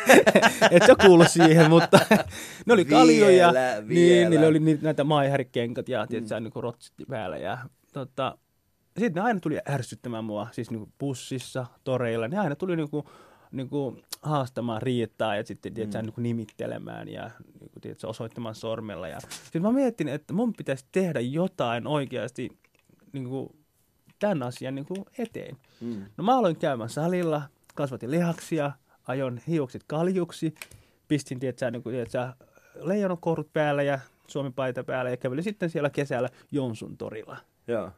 Et 0.70 0.82
sä 0.86 0.94
kuulu 1.06 1.24
siihen, 1.24 1.70
mutta 1.70 2.00
ne 2.66 2.72
oli 2.72 2.84
kaljuja. 2.84 3.52
Vielä, 3.52 3.80
Niin, 3.80 3.88
vielä. 3.88 4.30
niillä 4.30 4.46
oli 4.46 4.60
näitä 4.82 5.04
maihärikengät 5.04 5.88
ja 5.88 6.06
tietysti 6.06 6.34
mm. 6.34 6.42
niin 6.42 6.52
rotsit 6.62 6.94
päällä. 7.08 7.36
Ja, 7.36 7.58
tota, 7.92 8.38
sitten 8.98 9.22
ne 9.22 9.26
aina 9.26 9.40
tuli 9.40 9.58
ärsyttämään 9.70 10.24
mua, 10.24 10.48
siis 10.52 10.70
niin 10.70 10.92
bussissa, 10.98 11.66
toreilla. 11.84 12.28
Ne 12.28 12.38
aina 12.38 12.56
tuli 12.56 12.76
niin 12.76 12.90
kuin, 12.90 13.04
niin 13.52 13.68
kuin 13.68 14.02
haastamaan 14.22 14.82
riittää 14.82 15.36
ja 15.36 15.46
sitten 15.46 15.74
tietysti, 15.74 15.98
mm. 15.98 16.04
niin 16.04 16.12
kuin 16.12 16.22
nimittelemään 16.22 17.08
ja 17.08 17.30
niin 17.60 17.70
kuin, 17.70 17.80
tietysti, 17.80 18.06
osoittamaan 18.06 18.54
sormella. 18.54 19.08
Ja 19.08 19.20
sitten 19.20 19.62
mä 19.62 19.72
mietin, 19.72 20.08
että 20.08 20.32
mun 20.32 20.52
pitäisi 20.52 20.84
tehdä 20.92 21.20
jotain 21.20 21.86
oikeasti 21.86 22.58
niin 23.12 23.28
kuin, 23.28 23.56
tämän 24.18 24.42
asian 24.42 24.74
niin 24.74 24.86
kuin 24.86 25.04
eteen. 25.18 25.56
Mm. 25.80 26.04
No 26.16 26.24
mä 26.24 26.38
aloin 26.38 26.56
käymään 26.56 26.90
salilla, 26.90 27.42
kasvatin 27.74 28.10
lihaksia, 28.10 28.72
ajoin 29.06 29.42
hiukset 29.46 29.84
kaljuksi, 29.86 30.54
pistin 31.08 31.40
tietysti, 31.40 31.70
niin 31.70 31.82
kuin, 31.82 31.94
tietysti, 31.94 32.18
leijonakorut 32.74 33.52
päällä 33.52 33.82
ja 33.82 33.98
Suomen 34.26 34.52
paita 34.52 34.84
päällä 34.84 35.10
ja 35.10 35.16
kävelin 35.16 35.44
sitten 35.44 35.70
siellä 35.70 35.90
kesällä 35.90 36.28
Jonsun 36.50 36.96
torilla. 36.96 37.36
Joo. 37.68 37.90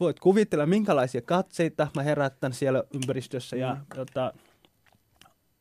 Voit 0.00 0.20
kuvitella, 0.20 0.66
minkälaisia 0.66 1.22
katseita 1.22 1.88
mä 1.96 2.02
herättän 2.02 2.52
siellä 2.52 2.84
ympäristössä 2.94 3.56
ja 3.56 3.74
Mm. 3.74 3.80
tota, 3.94 4.32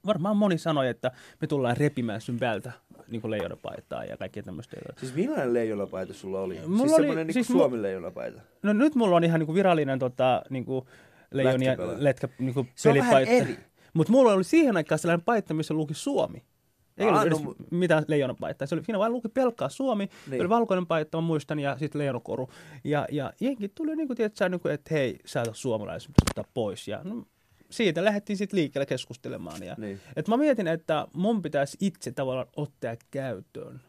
varmaan 0.05 0.37
moni 0.37 0.57
sanoi, 0.57 0.87
että 0.87 1.11
me 1.41 1.47
tullaan 1.47 1.77
repimään 1.77 2.21
sun 2.21 2.39
päältä 2.39 2.71
niin 3.07 3.21
kuin 3.21 3.31
leijonapaitaa 3.31 4.05
ja 4.05 4.17
kaikkea 4.17 4.43
tämmöistä. 4.43 4.77
Siis 4.97 5.15
millainen 5.15 5.53
leijonapaita 5.53 6.13
sulla 6.13 6.39
oli? 6.39 6.59
Mulla 6.65 6.77
siis 6.77 6.81
oli- 6.93 6.95
semmoinen 7.01 7.27
niin 7.27 7.33
siis 7.33 7.47
siis 7.47 7.57
mu- 7.57 7.59
Suomen 7.61 7.81
leijonapaita. 7.81 8.41
No 8.63 8.73
nyt 8.73 8.95
mulla 8.95 9.15
on 9.15 9.23
ihan 9.23 9.39
niin 9.39 9.45
kuin 9.45 9.55
virallinen 9.55 9.99
tota, 9.99 10.41
niin 10.49 10.65
kuin 10.65 10.85
leijonia 11.31 11.75
letkä, 11.97 12.29
niin 12.39 12.53
kuin 12.53 12.69
Se 12.75 12.89
on 12.89 12.95
vähän 12.97 13.13
pelipaita. 13.13 13.43
eri. 13.51 13.57
Mutta 13.93 14.11
mulla 14.11 14.33
oli 14.33 14.43
siihen 14.43 14.77
aikaan 14.77 14.99
sellainen 14.99 15.25
paita, 15.25 15.53
missä 15.53 15.73
luki 15.73 15.93
Suomi. 15.93 16.43
Ei 16.97 17.07
Aa, 17.07 17.21
ollut 17.21 17.31
no 17.31 17.37
edes 17.37 17.47
mu- 17.61 17.65
mitään 17.71 18.03
leijonapaittaa. 18.07 18.67
Se 18.67 18.75
oli, 18.75 18.83
siinä 18.83 18.99
vain 18.99 19.11
luki 19.11 19.29
pelkkaa 19.29 19.69
Suomi. 19.69 20.09
Niin. 20.29 20.41
Oli 20.41 20.49
valkoinen 20.49 20.87
paita, 20.87 21.17
mä 21.17 21.21
muistan, 21.21 21.59
ja 21.59 21.77
sitten 21.79 21.99
leijonakoru. 21.99 22.49
Ja, 22.83 23.07
ja 23.11 23.33
jenki 23.39 23.69
tuli 23.69 23.95
niin 23.95 24.07
kuin, 24.07 24.17
tiedätkö, 24.17 24.49
niin 24.49 24.59
kuin, 24.61 24.73
että 24.73 24.93
hei, 24.93 25.19
sä 25.25 25.41
et 25.41 25.47
ole 26.37 26.45
pois. 26.53 26.87
Ja 26.87 27.01
no, 27.03 27.25
siitä 27.71 28.05
lähdettiin 28.05 28.37
sitten 28.37 28.57
liikkeelle 28.59 28.85
keskustelemaan. 28.85 29.63
Ja, 29.63 29.75
Niin. 29.77 29.99
et 30.15 30.27
mä 30.27 30.37
mietin, 30.37 30.67
että 30.67 31.07
mun 31.13 31.41
pitäisi 31.41 31.77
itse 31.79 32.11
tavallaan 32.11 32.47
ottaa 32.55 32.95
käyttöön 33.11 33.81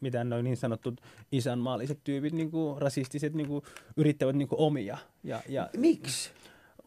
mitä 0.00 0.24
noin 0.24 0.44
niin 0.44 0.56
sanotut 0.56 1.00
isänmaalliset 1.32 1.98
tyypit, 2.04 2.32
niin 2.32 2.50
kuin 2.50 2.82
rasistiset, 2.82 3.34
niin 3.34 3.48
kuin, 3.48 3.64
yrittävät 3.96 4.36
niin 4.36 4.48
kuin 4.48 4.60
omia. 4.60 4.98
Ja, 5.24 5.42
ja, 5.48 5.70
Miksi? 5.76 6.30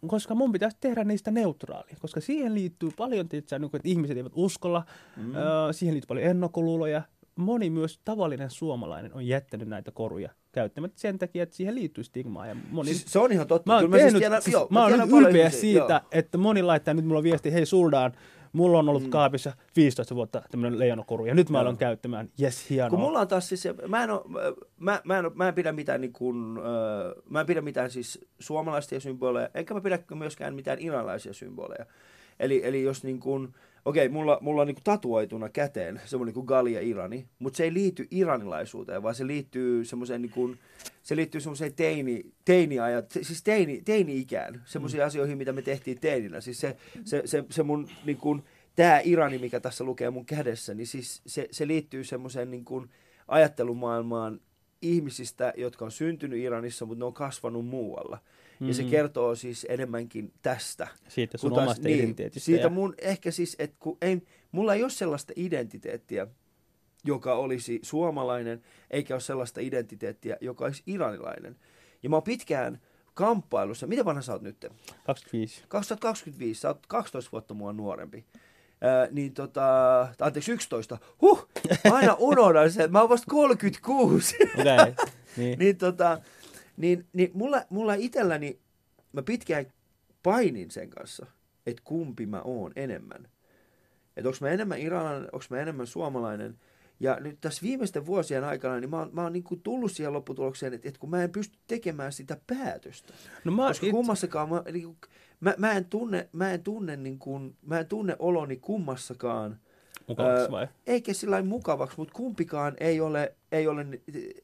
koska 0.08 0.36
mun 0.36 0.52
pitäisi 0.52 0.78
tehdä 0.80 1.04
niistä 1.04 1.32
neutraalia, 1.32 1.96
koska 2.00 2.22
siihen 2.22 2.54
liittyy 2.54 2.90
paljon, 2.98 3.30
tietysti, 3.30 3.60
niin 3.60 3.72
kuin, 3.72 3.80
että 3.80 3.90
ihmiset 3.90 4.18
eivät 4.18 4.32
uskolla, 4.36 4.86
mm. 5.18 5.36
ö, 5.36 5.40
siihen 5.74 5.94
liittyy 5.94 6.08
paljon 6.08 6.26
ennakkoluuloja. 6.28 7.02
Moni 7.36 7.70
myös 7.70 8.00
tavallinen 8.06 8.50
suomalainen 8.50 9.14
on 9.14 9.28
jättänyt 9.28 9.68
näitä 9.68 9.92
koruja 9.92 10.30
käyttämättä 10.52 11.00
sen 11.00 11.20
takia, 11.20 11.44
että 11.44 11.56
siihen 11.56 11.76
liittyy 11.76 12.04
stigmaa. 12.04 12.48
Ja 12.48 12.56
moni, 12.72 12.94
Siis 12.94 13.06
se 13.14 13.20
on 13.20 13.32
ihan 13.32 13.48
totta. 13.48 13.72
Mä 13.72 13.76
oon, 13.80 13.92
tiedän- 13.92 14.42
siis, 14.42 14.54
joo, 14.54 14.68
mä 14.70 14.84
oon 14.84 14.92
nyt 14.92 15.10
ylpeä 15.10 15.42
ihmisiä, 15.42 15.50
siitä, 15.62 15.94
joo. 15.94 16.10
että 16.12 16.38
moni 16.38 16.64
laittaa 16.64 16.94
nyt 16.94 17.06
mulla 17.06 17.24
viesti, 17.24 17.54
hei 17.54 17.66
Suldaan, 17.66 18.14
mulla 18.54 18.80
on 18.80 18.90
ollut 18.90 19.04
mm. 19.04 19.10
kaapissa 19.10 19.54
15 19.76 20.16
vuotta 20.16 20.42
tämmöinen 20.52 20.80
leijonakoru, 20.80 21.26
ja 21.26 21.36
nyt 21.36 21.50
mä 21.50 21.60
aloin 21.60 21.78
käyttämään, 21.78 22.30
jes 22.38 22.70
hienoa. 22.70 22.90
Kun 22.90 23.00
mulla 23.00 23.20
on 23.20 23.28
taas 23.28 23.50
siis, 23.50 23.68
mä 23.88 24.04
en, 24.04 24.10
oo, 24.10 24.26
mä, 24.80 25.02
mä, 25.04 25.20
en, 25.20 25.26
oo- 25.26 25.32
mä 25.36 25.48
en 25.48 25.54
pidä 25.54 25.72
mitään 25.72 26.02
niin 26.02 26.14
kuin, 26.14 26.58
äh, 26.58 27.24
mä 27.30 27.40
en 27.40 27.46
pidä 27.46 27.62
mitään 27.62 27.92
siis 27.92 28.26
suomalaisia 28.40 29.00
symboleja, 29.00 29.50
enkä 29.54 29.74
mä 29.74 29.82
pidä 29.82 30.00
myöskään 30.16 30.56
mitään 30.56 30.78
iranilaisia 30.82 31.34
symboleja. 31.34 31.86
Eli, 32.40 32.62
eli 32.64 32.84
jos 32.84 33.04
niin 33.04 33.20
kuin, 33.20 33.54
okei, 33.86 34.10
mulla, 34.10 34.38
mulla 34.42 34.62
on 34.62 34.68
niin 34.68 34.76
kuin 34.76 34.84
tatuoituna 34.84 35.50
käteen 35.50 36.02
semmoinen 36.06 36.34
kuin 36.34 36.46
Galia 36.46 36.82
Irani, 36.82 37.26
mutta 37.40 37.58
se 37.58 37.64
ei 37.64 37.74
liity 37.74 38.08
iranilaisuuteen, 38.12 39.04
vaan 39.04 39.16
se 39.16 39.28
liittyy 39.28 39.86
semmoiseen 39.86 40.22
niin 40.22 40.32
kuin, 40.32 40.60
se 41.04 41.16
liittyy 41.16 41.42
semmoiseen 41.42 41.74
teini, 41.74 42.24
teiniajat, 42.46 43.12
siis 43.12 43.44
teini, 43.44 43.82
teini-ikään, 43.86 44.62
semmoisiin 44.66 45.04
mm. 45.04 45.08
asioihin, 45.08 45.38
mitä 45.38 45.54
me 45.54 45.62
tehtiin 45.62 46.00
teininä. 46.00 46.42
Siis 46.42 46.60
se, 46.60 46.78
se, 47.04 47.22
se, 47.26 47.44
se 47.50 47.64
mun 47.64 47.88
niin 48.06 48.18
kuin, 48.18 48.44
tämä 48.76 49.02
Irani, 49.04 49.38
mikä 49.38 49.60
tässä 49.60 49.84
lukee 49.84 50.10
mun 50.10 50.26
kädessä, 50.26 50.74
niin 50.74 50.88
siis 50.88 51.22
se, 51.26 51.48
se 51.52 51.68
liittyy 51.68 52.04
semmoiseen 52.04 52.52
niin 52.52 52.66
kuin 52.66 52.90
ajattelumaailmaan 53.28 54.40
ihmisistä, 54.82 55.54
jotka 55.58 55.86
on 55.86 55.92
syntynyt 55.92 56.40
Iranissa, 56.40 56.86
mutta 56.86 57.00
ne 57.00 57.06
on 57.06 57.14
kasvanut 57.14 57.66
muualla. 57.66 58.20
Mm. 58.60 58.68
Ja 58.68 58.74
se 58.74 58.84
Mm. 58.84 58.90
kertoo 58.90 59.36
siis 59.36 59.66
enemmänkin 59.70 60.34
tästä. 60.42 60.88
Siitä 61.08 61.38
sun 61.38 61.54
taas- 61.54 61.64
omasta 61.64 61.90
identiteetistä. 61.90 62.46
Siitä 62.46 62.64
ja- 62.64 62.70
mun 62.70 62.94
ehkä 62.98 63.32
siis, 63.32 63.56
että 63.60 63.76
kun 63.80 63.98
ei, 64.02 64.22
mulla 64.52 64.74
ei 64.74 64.84
ole 64.84 64.90
sellaista 64.92 65.34
identiteettiä, 65.36 66.28
joka 67.04 67.34
olisi 67.36 67.80
suomalainen, 67.84 68.62
eikä 68.92 69.14
ole 69.14 69.22
sellaista 69.22 69.62
identiteettiä, 69.62 70.38
joka 70.42 70.66
olisi 70.66 70.84
iranilainen. 70.88 71.56
Ja 72.04 72.10
mä 72.10 72.16
oon 72.16 72.24
pitkään 72.24 72.82
kamppailussa. 73.14 73.88
Miten 73.88 74.06
vanha 74.06 74.22
sä 74.22 74.34
oot 74.34 74.42
nyt? 74.42 74.66
25. 75.06 75.64
2025, 75.68 76.62
sä 76.62 76.68
oot 76.68 76.88
12 76.88 77.32
vuotta 77.32 77.54
mua 77.54 77.74
nuorempi. 77.74 78.26
Ää, 78.82 79.08
niin 79.12 79.34
tota, 79.34 79.64
anteeksi 80.22 80.52
11, 80.52 80.98
huh, 81.22 81.48
aina 81.92 82.14
unohdan 82.20 82.72
sen, 82.72 82.92
mä 82.92 83.00
oon 83.00 83.10
vasta 83.10 83.26
36. 83.32 84.36
Okay. 84.60 84.94
niin. 85.38 85.60
niin 85.60 85.78
tota, 85.78 86.22
niin, 86.78 87.06
niin 87.14 87.32
mulla, 87.34 87.62
mulla 87.70 87.94
itselläni, 87.94 88.60
mä 89.14 89.22
pitkään 89.22 89.66
painin 90.24 90.72
sen 90.72 90.90
kanssa, 90.90 91.26
että 91.66 91.82
kumpi 91.86 92.26
mä 92.26 92.42
oon 92.42 92.72
enemmän. 92.76 93.28
Että 94.18 94.30
onko 94.30 94.38
mä 94.42 94.50
enemmän 94.50 94.80
iranilainen, 94.80 95.30
onko 95.32 95.46
mä 95.50 95.60
enemmän 95.60 95.88
suomalainen. 95.88 96.60
Ja 97.00 97.18
nyt 97.20 97.38
tässä 97.42 97.62
viimeisten 97.62 98.06
vuosien 98.06 98.44
aikana, 98.44 98.80
niin 98.80 98.90
mä 98.90 99.00
oon, 99.00 99.10
mä 99.14 99.24
oon 99.24 99.34
niin 99.34 99.44
kuin 99.44 99.62
tullut 99.62 99.92
siihen 99.92 100.14
lopputulokseen, 100.14 100.74
että, 100.74 100.88
että 100.88 101.00
kun 101.00 101.10
mä 101.10 101.24
en 101.24 101.32
pysty 101.32 101.58
tekemään 101.68 102.12
sitä 102.14 102.38
päätöstä. 102.48 103.14
No 103.44 103.52
mä 103.52 103.68
Koska 103.68 103.86
it- 103.86 103.92
kummassakaan, 103.92 104.50
mä, 104.50 104.64
niin 104.72 104.84
kuin, 104.84 104.98
mä, 105.40 105.54
mä 105.58 105.72
en 105.72 105.86
tunne, 105.86 106.30
mä 106.32 106.52
en 106.52 106.64
tunne, 106.64 106.96
niin 106.96 107.20
kuin, 107.20 107.56
mä 107.62 107.80
en 107.80 107.88
tunne 107.88 108.16
oloni 108.20 108.58
kummassakaan, 108.58 109.60
Mukavaksi 110.08 110.44
Öö, 110.44 110.52
vai? 110.52 110.68
eikä 110.88 111.14
sillä 111.14 111.42
mukavaksi, 111.42 111.98
mutta 111.98 112.14
kumpikaan 112.14 112.74
ei 112.80 113.02
ole, 113.02 113.36
ei, 113.52 113.68
ole, 113.68 113.86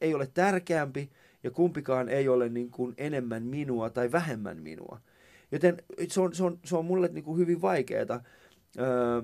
ei 0.01 0.13
ole 0.13 0.27
tärkeämpi 0.33 1.09
ja 1.43 1.51
kumpikaan 1.51 2.09
ei 2.09 2.27
ole 2.27 2.49
niin 2.49 2.71
kuin 2.71 2.93
enemmän 2.97 3.43
minua 3.43 3.89
tai 3.89 4.11
vähemmän 4.11 4.57
minua. 4.57 4.99
Joten 5.51 5.83
se 6.07 6.21
on, 6.21 6.35
se 6.35 6.43
on, 6.43 6.59
se 6.65 6.77
on 6.77 6.85
mulle 6.85 7.07
niin 7.07 7.23
kuin 7.23 7.37
hyvin 7.37 7.61
vaikeaa 7.61 8.23
öö, 8.79 9.21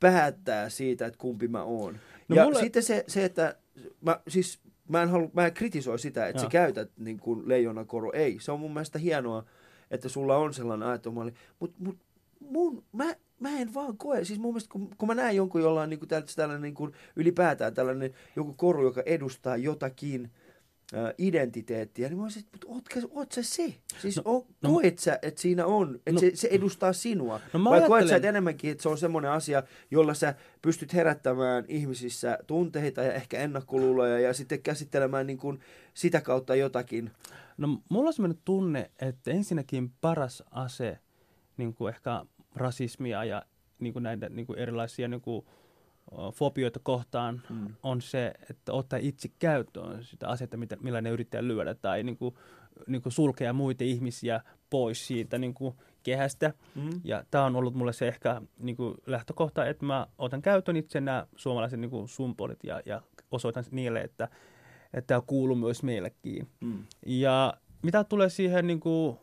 päättää 0.00 0.68
siitä, 0.68 1.06
että 1.06 1.18
kumpi 1.18 1.48
mä 1.48 1.62
oon. 1.62 1.98
No 2.28 2.36
ja 2.36 2.44
mulle- 2.44 2.60
sitten 2.60 2.82
se, 2.82 3.04
se, 3.06 3.24
että 3.24 3.56
mä, 4.00 4.20
siis, 4.28 4.60
mä, 4.88 5.02
en 5.02 5.08
halu, 5.08 5.30
mä 5.32 5.46
en 5.46 5.54
kritisoi 5.54 5.98
sitä, 5.98 6.26
että 6.26 6.42
Joo. 6.42 6.46
sä 6.46 6.50
käytät 6.50 6.90
niin 6.96 7.18
kuin 7.18 7.48
leijonakoru. 7.48 8.10
Ei, 8.14 8.36
se 8.40 8.52
on 8.52 8.60
mun 8.60 8.74
mielestä 8.74 8.98
hienoa, 8.98 9.44
että 9.90 10.08
sulla 10.08 10.36
on 10.36 10.54
sellainen 10.54 10.88
ajattomalli. 10.88 11.32
Mutta 11.60 11.76
mut, 11.78 11.98
mun, 12.40 12.84
mä, 12.92 13.14
mä 13.40 13.58
en 13.58 13.74
vaan 13.74 13.96
koe, 13.96 14.24
siis 14.24 14.38
mun 14.38 14.52
mielestä 14.52 14.72
kun, 14.72 14.90
kun 14.98 15.06
mä 15.06 15.14
näen 15.14 15.36
jonkun, 15.36 15.60
jolla 15.60 15.82
on 15.82 15.90
niin 15.90 16.00
kuin 16.00 16.08
tällainen 16.36 16.62
niin 16.62 16.74
kuin 16.74 16.92
ylipäätään 17.16 17.74
tällainen 17.74 18.14
joku 18.36 18.54
koru, 18.54 18.82
joka 18.82 19.02
edustaa 19.06 19.56
jotakin 19.56 20.30
identiteettiä, 21.18 22.08
niin 22.08 22.16
mä 22.18 22.22
olisin, 22.22 22.44
että 22.54 22.66
ootko, 22.66 23.00
oot 23.10 23.32
sä 23.32 23.42
se? 23.42 23.74
Siis 24.00 24.16
No, 24.16 24.22
no, 24.24 24.30
o, 24.38 24.46
no- 24.62 24.70
koet 24.70 24.98
sä, 24.98 25.18
että 25.22 25.40
siinä 25.40 25.66
on, 25.66 25.94
että 25.94 26.12
No- 26.12 26.20
se, 26.20 26.30
se 26.34 26.48
edustaa 26.50 26.92
sinua? 26.92 27.40
No 27.52 27.64
Vai 27.64 27.86
koet 27.86 28.08
sä 28.08 28.16
että 28.16 28.28
enemmänkin, 28.28 28.70
että 28.70 28.82
se 28.82 28.88
on 28.88 28.98
semmoinen 28.98 29.30
asia, 29.30 29.62
jolla 29.90 30.14
sä 30.14 30.34
pystyt 30.62 30.94
herättämään 30.94 31.64
ihmisissä 31.68 32.38
tunteita 32.46 33.02
ja 33.02 33.12
ehkä 33.12 33.38
ennakkoluuloja 33.38 34.20
ja 34.20 34.32
sitten 34.34 34.62
käsittelemään 34.62 35.26
niin 35.26 35.38
kuin 35.38 35.60
sitä 35.94 36.20
kautta 36.20 36.54
jotakin. 36.54 37.10
No 37.58 37.80
mulla 37.88 38.06
on 38.08 38.12
sellainen 38.12 38.42
tunne, 38.44 38.90
että 38.98 39.30
ensinnäkin 39.30 39.92
paras 40.00 40.42
ase 40.50 40.98
niin 41.56 41.74
kuin 41.74 41.94
ehkä 41.94 42.24
rasismia 42.54 43.24
ja 43.24 43.42
niin 43.78 43.92
kuin 43.92 44.02
näitä 44.02 44.28
niin 44.28 44.46
kuin 44.46 44.58
erilaisia 44.58 45.08
niin 45.08 45.20
kuin, 45.20 45.46
fobioita 46.34 46.80
kohtaan 46.82 47.42
Mm. 47.50 47.74
on 47.82 48.00
se, 48.02 48.32
että 48.50 48.72
ottaa 48.72 48.98
itse 49.02 49.28
käyttöön 49.38 50.04
sitä 50.04 50.28
asetta, 50.28 50.56
mitä, 50.56 50.76
millä 50.80 51.00
ne 51.00 51.10
yrittää 51.10 51.42
lyödä 51.42 51.74
tai 51.74 52.02
niin 52.02 52.16
kuin, 52.16 52.34
niin 52.86 53.02
kuin 53.02 53.12
sulkea 53.12 53.52
muita 53.52 53.84
ihmisiä 53.84 54.40
pois 54.70 55.06
siitä 55.06 55.38
niin 55.38 55.54
kuin 55.54 55.74
kehästä. 56.02 56.52
Mm. 56.74 56.90
Ja 57.04 57.24
tämä 57.30 57.44
on 57.44 57.56
ollut 57.56 57.74
mulle 57.74 57.92
se 57.92 58.08
ehkä 58.08 58.42
niin 58.58 58.76
kuin 58.76 58.94
lähtökohta, 59.06 59.66
että 59.66 59.84
mä 59.86 60.06
otan 60.18 60.42
käyttöön 60.42 60.76
itse 60.76 61.00
nämä 61.00 61.26
suomalaiset 61.36 61.80
niin 61.80 61.90
kuin 61.90 62.08
symbolit 62.08 62.64
ja, 62.64 62.82
ja 62.86 63.02
osoitan 63.30 63.64
niille, 63.70 64.00
että 64.00 64.28
että 64.94 65.06
tämä 65.06 65.20
kuuluu 65.26 65.56
myös 65.56 65.82
meillekin. 65.82 66.48
Mm. 66.60 66.84
Ja 67.06 67.54
mitä 67.82 68.04
tulee 68.04 68.28
siihen, 68.28 68.66
niin 68.66 68.80
kuin, 68.80 69.18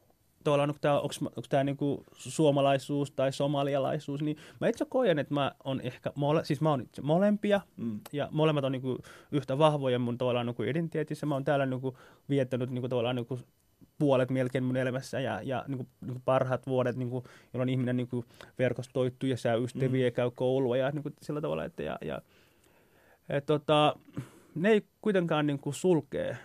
tavallaan, 0.45 0.69
onko 0.69 0.79
tämä, 0.81 0.99
onko, 0.99 1.13
onko 1.21 1.41
tämä 1.49 1.63
niin 1.63 1.77
kuin 1.77 2.03
suomalaisuus 2.17 3.11
tai 3.11 3.33
somalialaisuus, 3.33 4.21
niin 4.21 4.37
mä 4.61 4.67
itse 4.67 4.85
koen, 4.85 5.19
että 5.19 5.33
mä 5.33 5.51
on 5.63 5.81
ehkä, 5.81 6.11
mole, 6.15 6.45
siis 6.45 6.61
mä 6.61 6.69
oon 6.69 6.81
itse 6.81 7.01
molempia, 7.01 7.61
Mm. 7.77 7.99
ja 8.13 8.27
molemmat 8.31 8.63
on 8.63 8.71
niin 8.71 8.81
kuin 8.81 8.97
yhtä 9.31 9.57
vahvoja 9.57 9.99
mun 9.99 10.17
tavallaan 10.17 10.45
niin 10.45 10.55
kuin 10.55 10.69
identiteetissä. 10.69 11.25
Mä 11.25 11.35
oon 11.35 11.43
täällä 11.43 11.65
niin 11.65 11.81
kuin 11.81 11.95
viettänyt 12.29 12.69
niin 12.69 12.81
kuin 12.81 12.89
tavallaan 12.89 13.15
niin 13.15 13.25
kuin 13.25 13.41
puolet 13.99 14.29
melkein 14.29 14.63
mun 14.63 14.77
elämässä 14.77 15.19
ja, 15.19 15.41
ja 15.41 15.65
niin 15.67 15.77
kuin, 15.77 15.87
niin 16.01 16.11
kuin 16.13 16.21
parhaat 16.25 16.67
vuodet, 16.67 16.95
niin 16.95 17.09
kuin, 17.09 17.23
jolloin 17.53 17.69
ihminen 17.69 17.97
niin 17.97 18.07
kuin 18.07 18.25
verkostoituu 18.59 19.29
ja 19.29 19.37
saa 19.37 19.55
ystäviä 19.55 20.05
ja 20.05 20.11
käy 20.11 20.31
koulua 20.35 20.77
ja 20.77 20.91
niin 20.91 21.03
kuin 21.03 21.13
sillä 21.21 21.41
tavalla, 21.41 21.65
että 21.65 21.83
ja, 21.83 21.97
ja 22.01 22.21
et, 23.29 23.45
tota, 23.45 23.95
ne 24.55 24.69
ei 24.69 24.81
kuitenkaan 25.01 25.47
niin 25.47 25.59
kuin 25.59 25.73
sulkee 25.73 26.37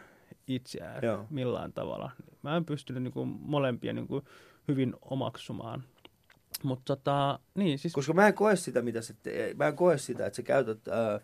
itseään 0.55 1.03
Joo. 1.05 1.27
millään 1.31 1.73
tavalla. 1.73 2.11
Mä 2.43 2.57
en 2.57 2.65
pystynyt 2.65 3.03
niin 3.03 3.13
kuin 3.13 3.29
molempia 3.41 3.93
niin 3.93 4.07
kuin 4.09 4.25
hyvin 4.69 4.95
omaksumaan. 5.03 5.83
Mutta 6.63 6.97
tota, 6.97 7.39
niin 7.55 7.79
siis... 7.79 7.93
Koska 7.95 8.13
mä 8.13 8.27
en 8.29 8.35
koe 8.35 8.57
sitä, 8.57 8.83
mitä 8.83 9.03
sä 9.03 9.15
te- 9.23 9.55
mä 9.59 9.67
en 9.67 9.77
koe 9.77 9.99
sitä, 9.99 10.27
että 10.27 10.37
sä 10.37 10.43
käytät 10.43 10.89
ää, 10.89 11.21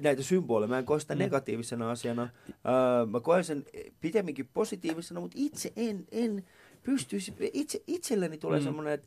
näitä 0.00 0.22
symboleja. 0.22 0.68
Mä 0.68 0.78
en 0.78 0.84
koe 0.84 1.00
sitä 1.00 1.14
Mm. 1.14 1.18
negatiivisena 1.18 1.90
asiana. 1.90 2.22
Ää, 2.64 3.06
mä 3.06 3.20
koen 3.20 3.44
sen 3.44 3.64
pitemminkin 4.00 4.48
positiivisena, 4.54 5.20
mutta 5.20 5.36
itse 5.40 5.72
en, 5.76 6.06
en 6.10 6.44
pystyisi, 6.82 7.34
itse, 7.52 7.82
itselleni 7.86 8.38
tulee 8.38 8.58
Mm. 8.58 8.62
mm. 8.62 8.64
semmoinen, 8.64 8.92
että 8.92 9.06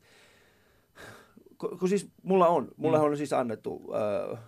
kun, 1.58 1.78
kun 1.78 1.88
siis 1.88 2.08
mulla 2.22 2.48
on, 2.48 2.68
mulla 2.76 2.98
Mm. 2.98 3.04
on 3.04 3.16
siis 3.16 3.32
annettu, 3.32 3.92
ää, 3.94 4.38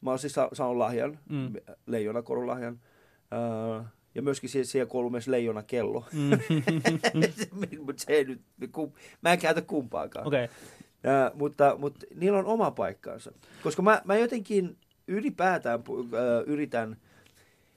mä 0.00 0.10
oon 0.10 0.18
siis 0.18 0.32
sa- 0.32 0.48
saanut 0.52 0.76
lahjan, 0.76 1.18
Mm. 1.28 1.52
leijonakorulahjan, 1.86 2.80
ää, 3.30 3.88
ja 4.14 4.22
myöskin 4.22 4.50
siihen, 4.50 4.66
siihen 4.66 4.88
kuuluu 4.88 5.10
myös 5.10 5.28
leijonakello. 5.28 6.04
Mm. 6.12 6.30
Mutta 7.86 8.02
se 8.02 8.12
ei 8.12 8.24
nyt, 8.24 8.40
mä 9.22 9.32
en 9.32 9.38
käytä 9.38 9.62
kumpaakaan. 9.62 10.26
Okay. 10.26 10.48
Ää, 11.04 11.30
mutta, 11.34 11.76
mutta 11.78 12.06
niillä 12.14 12.38
on 12.38 12.46
oma 12.46 12.70
paikkaansa. 12.70 13.32
Koska 13.62 13.82
mä, 13.82 14.02
mä 14.04 14.16
jotenkin 14.16 14.76
ylipäätään 15.08 15.80
ää, 15.88 16.40
yritän, 16.46 16.96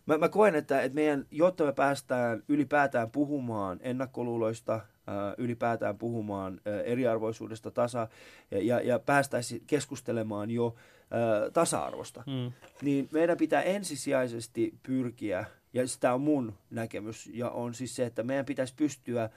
mä, 0.06 0.18
mä 0.18 0.30
koen, 0.30 0.56
että, 0.56 0.82
että 0.82 0.96
meidän, 0.96 1.26
jotta 1.32 1.64
me 1.64 1.74
päästään 1.74 2.44
ylipäätään 2.48 3.12
puhumaan 3.12 3.80
ennakkoluuloista, 3.82 4.74
ää, 5.08 5.34
ylipäätään 5.38 5.98
puhumaan 5.98 6.62
ää, 6.66 6.82
eriarvoisuudesta 6.82 7.72
tasa 7.72 8.08
ja, 8.52 8.64
ja, 8.64 8.82
ja 8.82 9.00
päästäisiin 9.00 9.64
keskustelemaan 9.68 10.52
jo 10.52 10.76
ää, 11.12 11.50
tasa-arvosta, 11.54 12.24
Mm. 12.28 12.52
niin 12.82 13.10
meidän 13.12 13.38
pitää 13.38 13.62
ensisijaisesti 13.62 14.74
pyrkiä, 14.84 15.46
ja 15.74 15.88
sitä 15.88 16.14
on 16.14 16.22
mun 16.22 16.54
näkemys, 16.70 17.30
ja 17.34 17.50
on 17.50 17.74
siis 17.74 17.96
se, 17.96 18.06
että 18.06 18.24
meidän 18.24 18.46
pitäisi 18.46 18.74
pystyä 18.76 19.24
äh, 19.24 19.32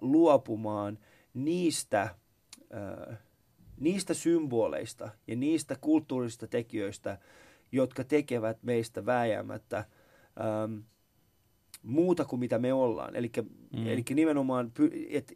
luopumaan 0.00 0.98
niistä, 1.34 2.02
äh, 2.74 3.18
niistä 3.80 4.14
symboleista 4.14 5.10
ja 5.26 5.36
niistä 5.36 5.76
kulttuurisista 5.80 6.46
tekijöistä, 6.46 7.18
jotka 7.72 8.04
tekevät 8.04 8.62
meistä 8.62 9.06
vääjäämättä 9.06 9.78
ähm, 9.78 10.78
muuta 11.82 12.24
kuin 12.24 12.40
mitä 12.40 12.58
me 12.58 12.72
ollaan. 12.72 13.16
Eli 13.16 13.30
Mm. 13.76 14.16
nimenomaan, 14.16 14.72
että 15.10 15.34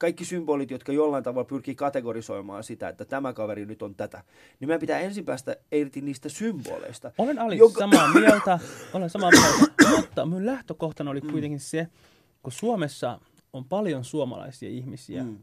kaikki 0.00 0.24
symbolit, 0.24 0.70
jotka 0.70 0.92
jollain 0.92 1.24
tavalla 1.24 1.44
pyrkii 1.48 1.74
kategorisoimaan 1.74 2.64
sitä, 2.64 2.88
että 2.88 3.04
tämä 3.04 3.32
kaveri 3.32 3.66
nyt 3.66 3.82
on 3.82 3.94
tätä, 3.94 4.24
niin 4.60 4.68
meidän 4.68 4.80
pitää 4.80 4.98
ensin 4.98 5.24
päästä 5.24 5.56
irti 5.72 6.00
niistä 6.00 6.28
symboleista. 6.28 7.12
Olen 7.18 7.38
Ali 7.38 7.58
Joka- 7.58 7.80
samaa 7.80 8.12
mieltä, 8.20 8.58
olen 8.92 9.10
samaa 9.10 9.30
mieltä, 9.30 9.96
mutta 9.96 10.26
mun 10.26 10.46
lähtökohtana 10.46 11.10
oli 11.10 11.20
kuitenkin 11.20 11.60
se, 11.60 11.86
kun 12.42 12.52
Suomessa 12.52 13.20
on 13.52 13.64
paljon 13.64 14.04
suomalaisia 14.04 14.68
ihmisiä, 14.68 15.24
mm. 15.24 15.38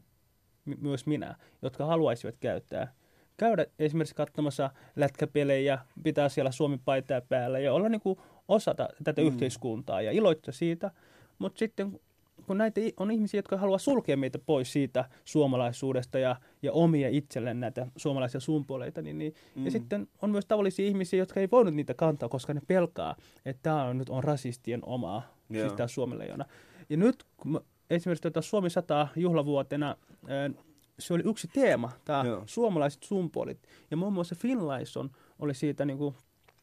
Mm. 0.64 0.76
myös 0.80 1.06
minä, 1.06 1.34
jotka 1.62 1.86
haluaisivat 1.86 2.34
käyttää, 2.40 2.92
käydä 3.36 3.66
esimerkiksi 3.78 4.14
katsomassa 4.14 4.70
lätkäpelejä, 4.96 5.78
pitää 6.02 6.28
siellä 6.28 6.50
Suomi-paitaa 6.50 7.20
päällä 7.20 7.58
ja 7.58 7.72
olla 7.72 7.88
niin 7.88 8.00
kuin 8.00 8.18
osa 8.48 8.74
tä- 8.74 8.88
tätä 9.04 9.20
mm. 9.20 9.26
Mm. 9.26 9.32
yhteiskuntaa 9.32 10.02
ja 10.02 10.12
iloittaa 10.12 10.52
siitä, 10.52 10.90
mutta 11.38 11.58
sitten 11.58 12.00
kun 12.48 12.58
näitä 12.58 12.80
on 12.96 13.10
ihmisiä, 13.10 13.38
jotka 13.38 13.56
haluaa 13.56 13.78
sulkea 13.78 14.16
meitä 14.16 14.38
pois 14.38 14.72
siitä 14.72 15.04
suomalaisuudesta 15.24 16.18
ja, 16.18 16.36
ja 16.62 16.72
omia 16.72 17.08
itselleen 17.08 17.60
näitä 17.60 17.86
suomalaisia 17.96 18.40
sumpoleita, 18.40 19.02
niin, 19.02 19.18
niin 19.18 19.34
mm. 19.54 19.64
ja 19.64 19.70
sitten 19.70 20.08
on 20.22 20.30
myös 20.30 20.46
tavallisia 20.46 20.86
ihmisiä, 20.86 21.18
jotka 21.18 21.40
ei 21.40 21.48
voinut 21.52 21.74
niitä 21.74 21.94
kantaa, 21.94 22.28
koska 22.28 22.54
ne 22.54 22.60
pelkaa, 22.66 23.16
että 23.44 23.62
tämä 23.62 23.84
on 23.84 23.98
nyt 23.98 24.08
on 24.08 24.24
rasistien 24.24 24.80
omaa, 24.82 25.22
siis 25.52 25.64
Joo. 25.64 25.76
tämä 25.76 25.88
Suomen 25.88 26.18
leijona. 26.18 26.44
Ja 26.88 26.96
nyt 26.96 27.24
kun 27.36 27.52
mä, 27.52 27.60
esimerkiksi 27.90 28.22
tuota 28.22 28.42
Suomi 28.42 28.70
100 28.70 29.08
juhlavuotena, 29.16 29.96
se 30.98 31.14
oli 31.14 31.22
yksi 31.26 31.48
teema, 31.48 31.90
tämä 32.04 32.24
Joo. 32.24 32.42
suomalaiset 32.46 33.02
symbolit. 33.02 33.58
Ja 33.90 33.96
muun 33.96 34.12
muassa 34.12 34.34
Finlayson 34.34 35.10
oli 35.38 35.54
siitä 35.54 35.84
niin 35.84 35.98
kuin 35.98 36.14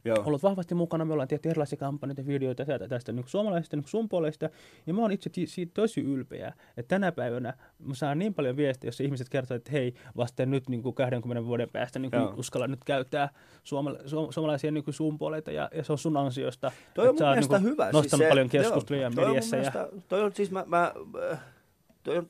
Joo. 0.06 0.22
ollut 0.26 0.42
vahvasti 0.42 0.74
mukana. 0.74 1.04
Me 1.04 1.12
ollaan 1.12 1.28
tehty 1.28 1.48
erilaisia 1.48 1.78
kampanjoita 1.78 2.20
ja 2.20 2.26
videoita 2.26 2.64
tästä, 2.64 2.88
tästä 2.88 3.12
niin 3.12 3.24
suomalaisista, 3.28 3.76
niin 3.76 3.88
sun 3.88 4.08
puolesta. 4.08 4.48
Ja 4.86 4.94
mä 4.94 5.00
oon 5.00 5.12
itse 5.12 5.30
siitä 5.46 5.72
tosi 5.74 6.00
ylpeä, 6.00 6.52
että 6.76 6.88
tänä 6.94 7.12
päivänä 7.12 7.54
mä 7.78 7.94
saan 7.94 8.18
niin 8.18 8.34
paljon 8.34 8.56
viestejä, 8.56 8.88
jossa 8.88 9.04
ihmiset 9.04 9.28
kertovat, 9.28 9.60
että 9.60 9.72
hei, 9.72 9.94
vasta 10.16 10.46
nyt 10.46 10.68
niin 10.68 10.82
kuin 10.82 10.94
20 10.94 11.44
vuoden 11.46 11.68
päästä 11.72 11.98
niin 11.98 12.10
kuin 12.10 12.34
uskalla 12.34 12.66
nyt 12.66 12.84
käyttää 12.84 13.28
suoma- 13.64 13.90
su- 13.90 14.32
suomalaisia 14.32 14.70
niin 14.70 14.84
kuin 14.84 14.94
sun 14.94 15.18
puolesta 15.18 15.50
ja, 15.50 15.68
ja, 15.74 15.84
se 15.84 15.92
on 15.92 15.98
sun 15.98 16.16
ansiosta. 16.16 16.72
Toi 16.94 17.08
on 17.08 17.14
mun 17.14 17.28
mielestä 17.28 17.54
niin 17.54 17.62
kuin 17.62 17.72
hyvä. 17.72 17.90
Nostanut 17.92 18.24
se- 18.24 18.28
paljon 18.28 18.48
joo, 18.52 18.62
keskusteluja 18.62 19.10
toi 19.10 19.24
on 19.24 19.30
mediassa. 19.30 19.56
Ja, 19.56 19.72
Toi 20.08 20.22
on 20.22 20.32
siis 20.34 20.50
mä, 20.50 20.64
mä 20.66 20.92
äh, 21.32 21.40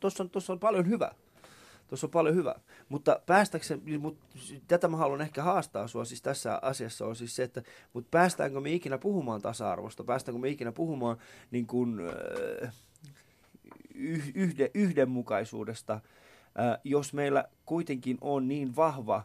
tossa, 0.01 0.23
on, 0.23 0.31
tossa 0.31 0.53
on 0.53 0.61
paljon 0.61 0.89
hyvä. 0.89 1.11
Tuossa 1.89 2.07
on 2.07 2.11
paljon 2.11 2.35
hyvä. 2.35 2.55
Mutta 2.89 3.21
päästäkseni, 3.27 3.83
niin 3.85 4.01
mut, 4.01 4.19
tätä 4.69 4.89
mä 4.89 4.97
haluan 4.97 5.21
ehkä 5.21 5.43
haastaa 5.43 5.89
sua 5.89 6.05
siis 6.05 6.23
tässä 6.23 6.59
asiassa 6.63 7.07
on 7.07 7.17
siis 7.17 7.37
se, 7.37 7.43
että 7.43 7.63
mutta 7.93 8.09
päästäänkö 8.11 8.61
me 8.61 8.73
ikinä 8.73 8.99
puhumaan 8.99 9.43
tasa-arvosta, 9.43 10.05
päästäänkö 10.05 10.41
me 10.41 10.49
ikinä 10.49 10.73
puhumaan 10.73 11.17
niin 11.51 11.67
äh, 12.63 12.73
yh, 13.95 14.33
yhde, 14.35 14.71
yhdenmukaisuudesta, 14.75 15.93
äh, 15.93 16.79
jos 16.85 17.13
meillä 17.13 17.45
kuitenkin 17.67 18.19
on 18.21 18.49
niin 18.49 18.77
vahva, 18.77 19.23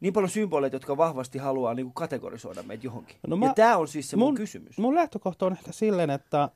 niin 0.00 0.12
paljon 0.12 0.30
symboleita, 0.30 0.76
jotka 0.76 0.96
vahvasti 0.96 1.38
haluaa 1.38 1.74
niin 1.74 1.86
kuin 1.86 1.94
kategorisoida 1.94 2.62
meitä 2.62 2.86
johonkin. 2.86 3.16
No 3.26 3.36
mä- 3.36 3.46
ja 3.46 3.54
tämä 3.54 3.76
on 3.76 3.88
siis 3.88 4.10
se 4.10 4.16
mun, 4.16 4.34
mun- 4.34 4.36
kysymys. 4.36 4.78
Mun 4.78 4.94
lähtökohta 4.94 5.46
on 5.46 5.52
ehkä 5.52 5.72
silleen, 5.72 6.10
että 6.10 6.42
äh, 6.42 6.50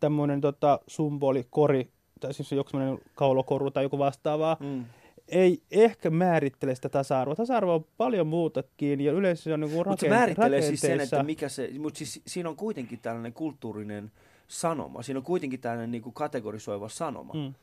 tämmöinen 0.00 0.40
tota, 0.40 0.80
symboli, 0.88 1.46
kori, 1.50 1.90
tai 2.20 2.34
siis 2.34 2.52
joku 2.52 2.70
semmoinen 2.70 2.98
kaulokoru 3.14 3.70
tai 3.70 3.84
joku 3.84 3.98
vastaavaa, 3.98 4.56
Mm. 4.60 4.84
ei 5.28 5.62
ehkä 5.70 6.10
määrittele 6.10 6.74
sitä 6.74 6.88
tasa-arvoa. 6.88 7.34
Tasa-arvo 7.36 7.74
on 7.74 7.84
paljon 7.96 8.26
muutakin 8.26 9.00
ja 9.00 9.12
yleensä 9.12 9.42
se 9.42 9.54
on 9.54 9.60
niin 9.60 9.72
Mutta 9.72 9.96
se 10.00 10.08
määrittelee 10.08 10.62
siis 10.62 10.80
sen, 10.80 11.00
että 11.00 11.22
mikä 11.22 11.48
se, 11.48 11.70
mutta 11.78 11.98
siis 11.98 12.22
siinä 12.26 12.48
on 12.48 12.56
kuitenkin 12.56 12.98
tällainen 13.02 13.32
kulttuurinen 13.32 14.12
sanoma. 14.48 15.02
Siinä 15.02 15.18
on 15.18 15.24
kuitenkin 15.24 15.60
tällainen 15.60 15.90
niin 15.90 16.02
kuin 16.02 16.14
kategorisoiva 16.14 16.88
sanoma. 16.88 17.34
Mm. 17.34 17.54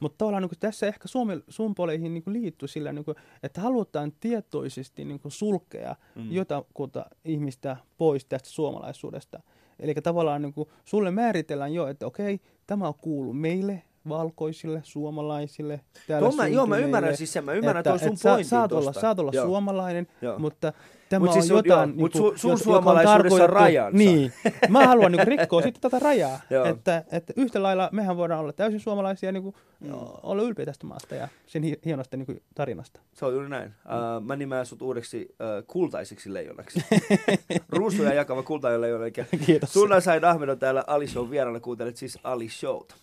Mutta 0.00 0.18
tavallaan 0.18 0.42
niin 0.42 0.60
tässä 0.60 0.86
ehkä 0.86 1.08
Suomen 1.08 1.42
symboleihin 1.48 2.14
niin 2.14 2.22
liittyy 2.26 2.68
sillä, 2.68 2.92
niin 2.92 3.04
kuin, 3.04 3.16
että 3.42 3.60
halutaan 3.60 4.12
tietoisesti 4.20 5.04
niin 5.04 5.20
kuin 5.20 5.32
sulkea 5.32 5.96
Mm. 6.14 6.32
jotakuta 6.32 7.06
ihmistä 7.24 7.76
pois 7.98 8.24
tästä 8.24 8.48
suomalaisuudesta. 8.48 9.40
Eli 9.78 9.94
tavallaan 9.94 10.42
niin 10.42 10.52
kuin, 10.52 10.68
sulle 10.84 11.10
määritellään 11.10 11.74
jo, 11.74 11.86
että 11.86 12.06
okei, 12.06 12.40
tämä 12.66 12.92
kuuluu 12.92 13.32
meille, 13.32 13.82
valkoisille, 14.08 14.80
suomalaisille, 14.84 15.80
Tuo 16.18 16.32
mä, 16.32 16.46
joo, 16.48 16.66
mä 16.66 16.76
ymmärrän 16.78 17.16
siis 17.16 17.32
sen, 17.32 17.44
mä 17.44 17.52
ymmärrän 17.52 17.84
tuon 17.84 17.98
sun 17.98 18.16
sä- 18.16 18.28
pointin 18.28 18.44
saat 18.48 18.72
olla, 18.72 18.92
saat 18.92 19.18
olla 19.18 19.30
Joo. 19.34 19.46
suomalainen, 19.46 20.06
Joo. 20.22 20.38
mutta 20.38 20.72
tämä 21.08 21.20
Mut 21.20 21.28
on 21.28 21.32
siis 21.42 21.50
on- 21.50 21.56
jotain... 21.56 21.90
joo, 21.90 21.96
mut 21.98 22.14
niinku, 22.14 22.30
su- 22.30 22.38
sun 22.38 22.50
joka 22.50 22.64
suomalaisuudessa 22.64 23.44
on 23.44 23.50
rajansa. 23.50 23.98
Niin. 23.98 24.32
Mä 24.68 24.86
haluan 24.86 25.12
niinku 25.12 25.26
rikkoa 25.30 25.62
sitten 25.62 25.80
tätä 25.90 25.98
rajaa, 26.04 26.40
että, 26.70 27.04
että 27.12 27.32
yhtä 27.36 27.62
lailla 27.62 27.88
mehän 27.92 28.16
voidaan 28.16 28.40
olla 28.40 28.52
täysin 28.52 28.80
suomalaisia 28.80 29.28
ja 29.28 29.32
niinku, 29.32 29.54
Mm. 29.80 29.90
olla 30.22 30.42
ylpeä 30.42 30.64
tästä 30.66 30.86
maasta 30.86 31.14
ja 31.14 31.28
sen 31.46 31.62
hi- 31.62 31.80
hienosta 31.84 32.16
niinku, 32.16 32.34
tarinasta. 32.54 33.00
Se 33.14 33.26
on 33.26 33.32
juuri 33.32 33.48
näin. 33.48 33.66
Uh, 33.68 34.26
mä 34.26 34.36
nimeän 34.36 34.66
sut 34.66 34.82
uudeksi 34.82 35.28
uh, 35.30 35.64
kultaiseksi 35.66 36.34
leijonaksi. 36.34 36.80
Ruusuja 37.68 38.14
jakava 38.14 38.42
kultainen 38.42 38.80
leijona. 38.80 39.04
Kiitos. 39.46 39.72
Sunna 39.72 40.00
Said 40.00 40.22
Ahmed 40.24 40.48
on 40.48 40.58
täällä 40.58 40.84
Ali 40.86 41.06
Show 41.08 41.30
vieraana. 41.30 41.60
Kuuntelet 41.60 41.96
siis 41.96 42.18
Ali 42.24 42.48
Showta. 42.48 42.94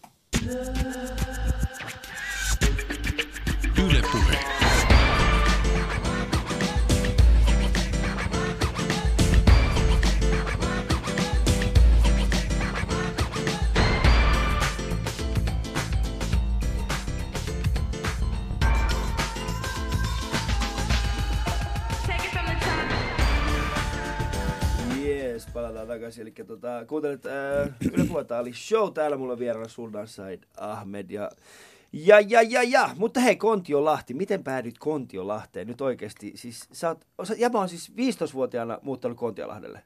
Yle 3.77 4.01
Puhe. 4.01 4.54
Takaisin. 26.05 26.21
Eli 26.21 26.31
tota, 26.31 26.85
kuuntelet 26.87 27.25
äh, 27.25 27.91
Yle 27.93 28.05
Puhetta 28.05 28.37
Ali 28.37 28.53
Show. 28.53 28.93
Täällä 28.93 29.17
mulla 29.17 29.33
on 29.33 29.39
vieraana 29.39 29.67
Sultan 29.67 30.07
Said 30.07 30.43
Ahmed. 30.57 31.09
Ja, 31.09 31.29
ja, 31.93 32.19
ja, 32.19 32.41
ja, 32.41 32.63
ja. 32.63 32.89
Mutta 32.97 33.19
hei, 33.19 33.35
Kontiolahti. 33.35 34.13
Miten 34.13 34.43
päädyit 34.43 34.77
Kontiolahteen 34.77 35.67
nyt 35.67 35.81
oikeasti? 35.81 36.31
Siis, 36.35 36.69
sä 36.71 36.89
oot, 36.89 37.05
sä, 37.23 37.35
ja 37.37 37.49
mä 37.49 37.57
oon 37.57 37.69
siis 37.69 37.91
15-vuotiaana 37.91 38.79
muuttanut 38.81 39.17
Kontiolahdelle. 39.17 39.83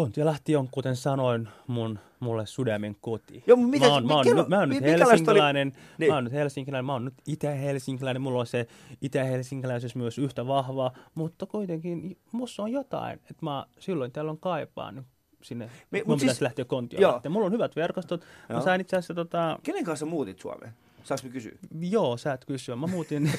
Kontiolahti 0.00 0.56
on, 0.56 0.68
kuten 0.70 0.96
sanoin, 0.96 1.48
mun, 1.66 1.98
mulle 2.20 2.46
sydämen 2.46 2.96
koti. 3.00 3.44
Joo, 3.46 3.56
mutta 3.56 3.70
mitä- 3.70 3.86
mä 3.86 3.92
oon, 3.92 4.06
mä 4.06 4.14
oon, 4.14 4.24
kerro, 4.24 4.44
mä 4.48 4.58
oon 4.58 4.68
nyt 4.68 4.78
oli- 4.82 4.90
helsinkiläinen, 4.90 5.72
Niin. 5.98 6.10
mä 6.10 6.14
oon 6.14 6.24
nyt 6.24 6.32
helsinkiläinen, 6.32 6.84
mä 6.84 6.92
oon 6.92 7.04
nyt 7.04 7.14
itä-helsinkiläinen, 7.26 8.22
mulla 8.22 8.40
on 8.40 8.46
se 8.46 8.66
itä-helsinkiläisyys 9.02 9.94
myös 9.96 10.18
yhtä 10.18 10.46
vahva, 10.46 10.92
mutta 11.14 11.46
kuitenkin 11.46 12.18
musta 12.32 12.62
on 12.62 12.72
jotain, 12.72 13.14
että 13.14 13.34
mä 13.40 13.66
silloin 13.78 14.12
täällä 14.12 14.30
on 14.30 14.38
kaipaan 14.38 15.06
sinne, 15.42 15.70
Me- 15.90 16.02
mun 16.06 16.18
siis- 16.18 16.22
pitäisi 16.22 16.44
lähteä 16.44 16.64
Kontiolahteen. 16.64 17.32
Mulla 17.32 17.46
on 17.46 17.52
hyvät 17.52 17.76
verkostot, 17.76 18.20
Joo. 18.48 18.58
mä 18.58 18.64
sain 18.64 18.80
itse 18.80 18.96
asiassa 18.96 19.14
tota, 19.14 19.58
Kenen 19.62 19.84
kanssa 19.84 20.06
muutit 20.06 20.38
Suomeen? 20.38 20.72
Saanko 21.06 21.26
mä 21.26 21.32
kysyä? 21.32 21.52
joo, 21.80 22.16
sä 22.16 22.32
et 22.32 22.44
kysyä, 22.44 22.76
mä 22.76 22.86
muutin, 22.86 23.30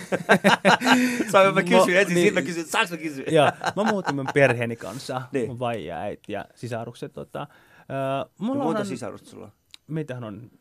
Saanko 1.32 1.52
mä 1.54 1.64
kysyä 1.64 2.00
ensin, 2.02 2.16
niin. 2.16 2.34
mä 2.34 2.42
kysyn, 2.42 2.66
saanko 2.66 2.92
mä 2.96 2.98
kysyä? 3.02 3.26
ja 3.32 3.54
mä 3.76 3.84
muutin 3.84 4.16
mun 4.16 4.28
perheeni 4.34 4.76
kanssa, 4.76 5.22
Niin. 5.32 5.48
mun 5.48 5.60
vaija, 5.60 5.98
äiti 6.00 6.32
ja 6.34 6.46
sisarukset. 6.56 7.14
Tota, 7.14 7.42
äh, 7.42 7.48
No, 7.90 8.30
mulla 8.38 8.64
monta 8.64 8.80
on, 8.80 8.86
sisarusta 8.86 9.30
sulla 9.30 9.46
on? 9.46 9.52
meitähän 9.88 10.24
on 10.24 10.52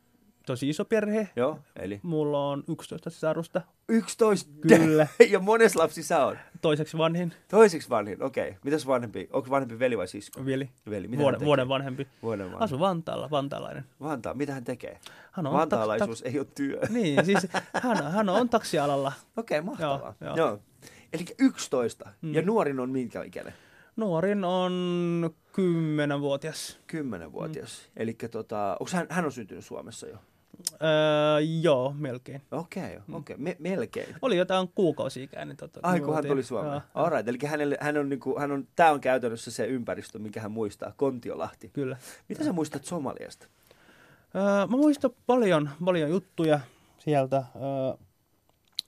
tosi 0.47 0.69
iso 0.69 0.85
perhe, 0.85 1.29
Joo, 1.37 1.59
eli? 1.77 2.01
Mulla 2.03 2.49
on 2.49 2.65
11 2.69 3.11
sisarusta, 3.11 3.63
11. 3.89 4.51
Kyllä. 4.69 5.07
ja 5.33 5.39
mones 5.39 5.77
lapsi 5.77 6.03
sä 6.03 6.27
on? 6.27 6.39
toiseksi 6.63 6.99
vanhin, 6.99 7.33
Toiseksi 7.49 7.91
vanhin, 7.91 8.23
okei. 8.23 8.49
Okay. 8.49 8.61
Mitäs 8.65 8.87
vanhempi? 8.87 9.29
Onko 9.33 9.51
vanhempi 9.51 9.79
veli 9.79 9.99
vai 9.99 10.09
sisko? 10.09 10.45
Vili, 10.47 10.71
Veli, 10.91 11.09
mitä 11.09 11.23
vuoden, 11.23 11.41
vuoden 11.41 11.69
vanhempi. 11.69 12.09
Vuoden 12.23 12.47
vanhin. 12.47 12.63
Asu 12.63 12.81
Vantaalla, 12.81 13.31
vantaalainen. 13.31 13.85
Vantaa, 14.01 14.35
mitä 14.35 14.53
hän 14.55 14.65
tekee? 14.65 15.01
Hän 15.33 15.47
on 15.47 15.53
Vantaalaisuus 15.53 16.23
ei 16.23 16.39
ole 16.39 16.47
työ. 16.55 16.77
Okei, 16.77 16.89
Niin, 16.97 17.25
siis 17.25 17.47
hän, 17.83 18.13
hän 18.13 18.29
on 18.29 18.49
taksialalla. 18.49 19.13
okay, 19.37 19.63
mahtavaa. 19.63 20.15
Joo, 20.21 20.37
Joo. 20.37 20.37
joo. 20.37 20.59
Eli 21.13 21.25
11. 21.39 22.11
Mm. 22.23 22.35
Ja 22.35 22.43
nuorin 22.43 22.81
on 22.81 22.91
minkä 22.91 23.23
ikäinen? 23.23 23.53
Nuorin 23.97 24.45
on 24.45 24.73
10-vuotias. 25.53 26.79
10-vuotias. 26.93 27.83
Mm. 27.87 28.03
Eli 28.03 28.17
tota, 28.31 28.77
hän, 28.93 29.07
hän 29.11 29.25
on 29.25 29.33
syntynyt 29.33 29.65
Suomessa 29.65 30.07
jo? 30.07 30.17
Öö, 30.73 31.41
joo, 31.61 31.95
melkein. 31.99 32.43
Okei, 32.53 32.83
okay, 32.85 32.97
Mm. 33.07 33.15
okei. 33.15 33.35
Okay. 33.35 33.45
Me, 33.45 33.57
melkein. 33.59 34.17
Oli 34.23 34.37
jotain 34.37 34.69
kuukausi-ikäinen. 34.75 35.57
Tota, 35.57 35.81
Ai 35.83 36.01
kun 36.01 36.15
hän 36.15 36.27
tuli 36.27 36.43
Suomeen. 36.43 36.73
Joo, 36.73 36.83
Alright, 36.95 37.29
eli 37.29 37.39
hänelle, 37.47 37.79
hän 37.81 37.97
on, 37.97 38.09
niinku, 38.09 38.39
hän 38.39 38.53
on, 38.53 38.69
tää 38.77 38.93
on 38.93 39.01
käytännössä 39.01 39.51
se 39.51 39.67
ympäristö, 39.67 40.19
mikä 40.19 40.41
hän 40.41 40.51
muistaa, 40.53 40.93
Kontiolahti. 40.97 41.69
Kyllä. 41.73 41.97
Mitä 42.29 42.45
sä 42.45 42.53
muistat 42.53 42.85
Somaliasta? 42.85 43.47
Öö, 44.37 44.43
mä 44.43 44.77
muistan 44.77 45.11
paljon, 45.27 45.71
paljon 45.85 46.11
juttuja 46.11 46.61
sieltä, 46.99 47.37
öö, 47.37 48.07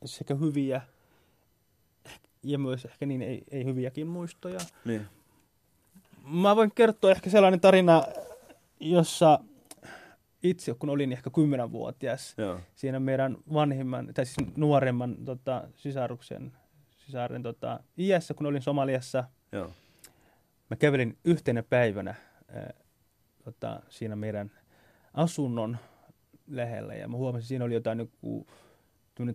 sekä 0.05 0.35
hyviä 0.35 0.81
ja 2.43 2.59
myös 2.59 2.85
ehkä 2.85 3.07
niin 3.07 3.23
ei, 3.23 3.45
ei 3.51 3.65
hyviäkin 3.65 4.07
muistoja. 4.07 4.59
Niin. 4.85 5.07
Mä 6.25 6.57
voin 6.57 6.73
kertoa 6.75 7.11
ehkä 7.11 7.31
sellainen 7.31 7.61
tarina, 7.61 8.03
jossa 8.81 9.39
itse, 10.42 10.74
kun 10.74 10.90
olin 10.90 11.12
ehkä 11.12 11.31
10-vuotias, 11.31 12.35
Joo. 12.38 12.61
siinä 12.74 13.01
meidän 13.01 13.37
vanhimman, 13.53 14.14
tai 14.14 14.27
siis 14.27 14.48
nuoremman 14.57 15.16
tota, 15.24 15.68
sisaruksen, 15.74 16.53
sisaren 16.96 17.42
tota, 17.42 17.81
iässä, 17.98 18.35
kun 18.35 18.46
olin 18.46 18.62
Somaliassa, 18.62 19.24
Joo. 19.53 19.70
mä 20.70 20.77
kävelin 20.77 21.18
yhtenä 21.24 21.62
päivänä 21.62 22.14
ää, 22.48 22.74
tota, 23.44 23.81
siinä 23.88 24.16
meidän 24.16 24.51
asunnon 25.14 25.79
lähellä, 26.46 26.94
ja 26.94 27.09
mä 27.09 27.16
huomasin, 27.16 27.48
siinä 27.48 27.64
oli 27.64 27.74
jotain 27.74 27.98
joku 27.98 28.46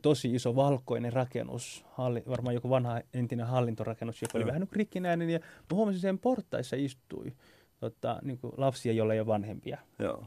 tosi 0.01 0.35
iso 0.35 0.55
valkoinen 0.55 1.13
rakennus, 1.13 1.85
halli, 1.91 2.23
varmaan 2.29 2.53
joku 2.53 2.69
vanha 2.69 3.01
entinen 3.13 3.47
hallintorakennus, 3.47 4.21
joka 4.21 4.37
oli 4.37 4.43
Joo. 4.43 4.47
vähän 4.47 4.61
niin 4.61 4.69
rikkinäinen, 4.73 5.29
ja 5.29 5.39
mä 5.39 5.75
huomasin, 5.75 6.01
sen 6.01 6.19
portaissa 6.19 6.75
istui 6.75 7.33
tota, 7.79 8.19
niin 8.21 8.37
kuin 8.37 8.53
lapsia, 8.57 8.93
joilla 8.93 9.13
ei 9.13 9.19
ole 9.19 9.27
vanhempia. 9.27 9.77
Joo. 9.99 10.23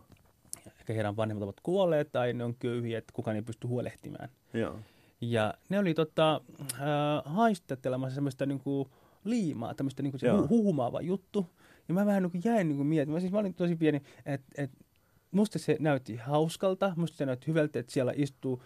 Ehkä 0.86 0.94
heidän 0.94 1.16
vanhemmat 1.16 1.42
ovat 1.42 1.60
kuolleet 1.62 2.12
tai 2.12 2.32
ne 2.32 2.44
on 2.44 2.54
köyhiä, 2.58 2.98
että 2.98 3.12
kukaan 3.12 3.36
ei 3.36 3.42
pysty 3.42 3.66
huolehtimaan. 3.66 4.28
Joo. 4.54 4.78
Ja 5.20 5.54
ne 5.68 5.78
oli 5.78 5.94
tota, 5.94 6.40
äh, 6.72 6.80
haistattelemassa 7.24 8.14
semmoista 8.14 8.46
niinku 8.46 8.90
liimaa, 9.24 9.74
tämmöistä 9.74 10.02
se 10.16 10.26
Joo. 10.26 10.42
hu- 10.42 10.48
huumaava 10.48 11.00
juttu. 11.00 11.46
Ja 11.88 11.94
mä 11.94 12.06
vähän 12.06 12.22
niinku 12.22 12.48
jäin 12.48 12.68
niinku 12.68 12.84
miettimään, 12.84 13.20
siis 13.20 13.32
mä 13.32 13.38
olin 13.38 13.54
tosi 13.54 13.76
pieni, 13.76 14.02
että 14.26 14.62
et, 14.62 14.70
musta 15.30 15.58
se 15.58 15.76
näytti 15.80 16.16
hauskalta, 16.16 16.92
musta 16.96 17.16
se 17.16 17.26
näytti 17.26 17.46
hyvältä, 17.46 17.78
että 17.78 17.92
siellä 17.92 18.12
istuu 18.16 18.62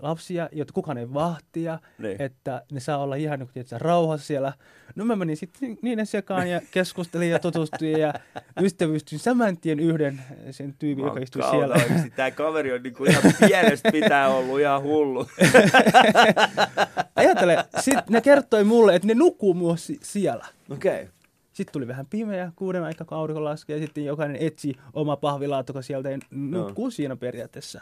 lapsia, 0.00 0.48
joita 0.52 0.72
kukaan 0.72 0.98
ei 0.98 1.14
vahtia, 1.14 1.78
Niin. 1.98 2.22
että 2.22 2.62
ne 2.72 2.80
saa 2.80 2.98
olla 2.98 3.14
ihan 3.14 3.38
niin 3.38 3.48
kuin, 3.52 3.80
rauhassa 3.80 4.26
siellä. 4.26 4.52
No 4.94 5.04
mä 5.04 5.16
menin 5.16 5.36
sitten 5.36 5.78
niiden 5.82 6.06
sekaan 6.06 6.50
ja 6.50 6.60
keskustelin 6.70 7.30
ja 7.30 7.38
tutustuin 7.38 8.00
ja 8.00 8.14
ystävystyin 8.60 9.18
saman 9.18 9.56
tien 9.56 9.80
yhden 9.80 10.20
sen 10.50 10.74
tyypin, 10.78 11.04
joka 11.04 11.20
istui 11.20 11.42
siellä. 11.50 11.76
Tämä 12.16 12.30
kaveri 12.30 12.72
on 12.72 12.82
niinku 12.82 13.04
ihan 13.04 13.22
pienestä 13.48 13.92
pitää 13.92 14.28
ollut 14.28 14.60
ihan 14.60 14.82
hullu. 14.82 15.26
Ajattele, 17.16 17.64
sit 17.80 17.98
ne 18.10 18.20
kertoi 18.20 18.64
mulle, 18.64 18.94
että 18.94 19.08
ne 19.08 19.14
nukkuu 19.14 19.54
myös 19.54 19.86
si- 19.86 20.00
siellä. 20.02 20.46
Okei. 20.70 21.02
Okay. 21.02 21.06
Sitten 21.52 21.72
tuli 21.72 21.88
vähän 21.88 22.06
pimeä, 22.06 22.52
kuuden 22.56 22.84
aika 22.84 23.04
kun 23.04 23.18
aurinko 23.18 23.44
laskee, 23.44 23.76
ja 23.76 23.82
sitten 23.82 24.04
jokainen 24.04 24.36
etsi 24.40 24.76
oma 24.92 25.16
pahvilaatikko 25.16 25.82
sieltä 25.82 26.10
ja 26.10 26.18
nukkuu 26.30 26.90
siinä 26.90 27.16
periaatteessa. 27.16 27.80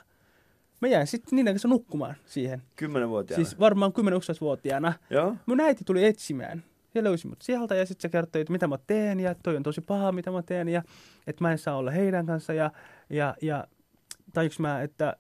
Mä 0.82 0.88
jäin 0.88 1.06
sitten 1.06 1.36
niiden 1.36 1.54
kanssa 1.54 1.68
nukkumaan 1.68 2.14
siihen. 2.26 2.62
Kymmenenvuotiaana. 2.76 3.44
Siis 3.44 3.60
varmaan 3.60 3.92
10-11-vuotiaana. 3.92 4.92
Joo. 5.10 5.36
Mun 5.46 5.60
äiti 5.60 5.84
tuli 5.84 6.04
etsimään. 6.04 6.64
Ja 6.94 7.04
löysi 7.04 7.26
mut 7.26 7.42
sieltä 7.42 7.74
ja 7.74 7.86
sitten 7.86 8.02
se 8.02 8.08
kertoi, 8.08 8.42
että 8.42 8.52
mitä 8.52 8.66
mä 8.66 8.78
teen 8.86 9.20
ja 9.20 9.34
toi 9.34 9.56
on 9.56 9.62
tosi 9.62 9.80
paha, 9.80 10.12
mitä 10.12 10.30
mä 10.30 10.42
teen 10.42 10.68
ja 10.68 10.82
että 11.26 11.44
mä 11.44 11.52
en 11.52 11.58
saa 11.58 11.76
olla 11.76 11.90
heidän 11.90 12.26
kanssa 12.26 12.52
ja, 12.52 12.70
ja, 13.10 13.34
ja 13.42 13.66
tajuks 14.32 14.58
mä, 14.58 14.82
että 14.82 15.16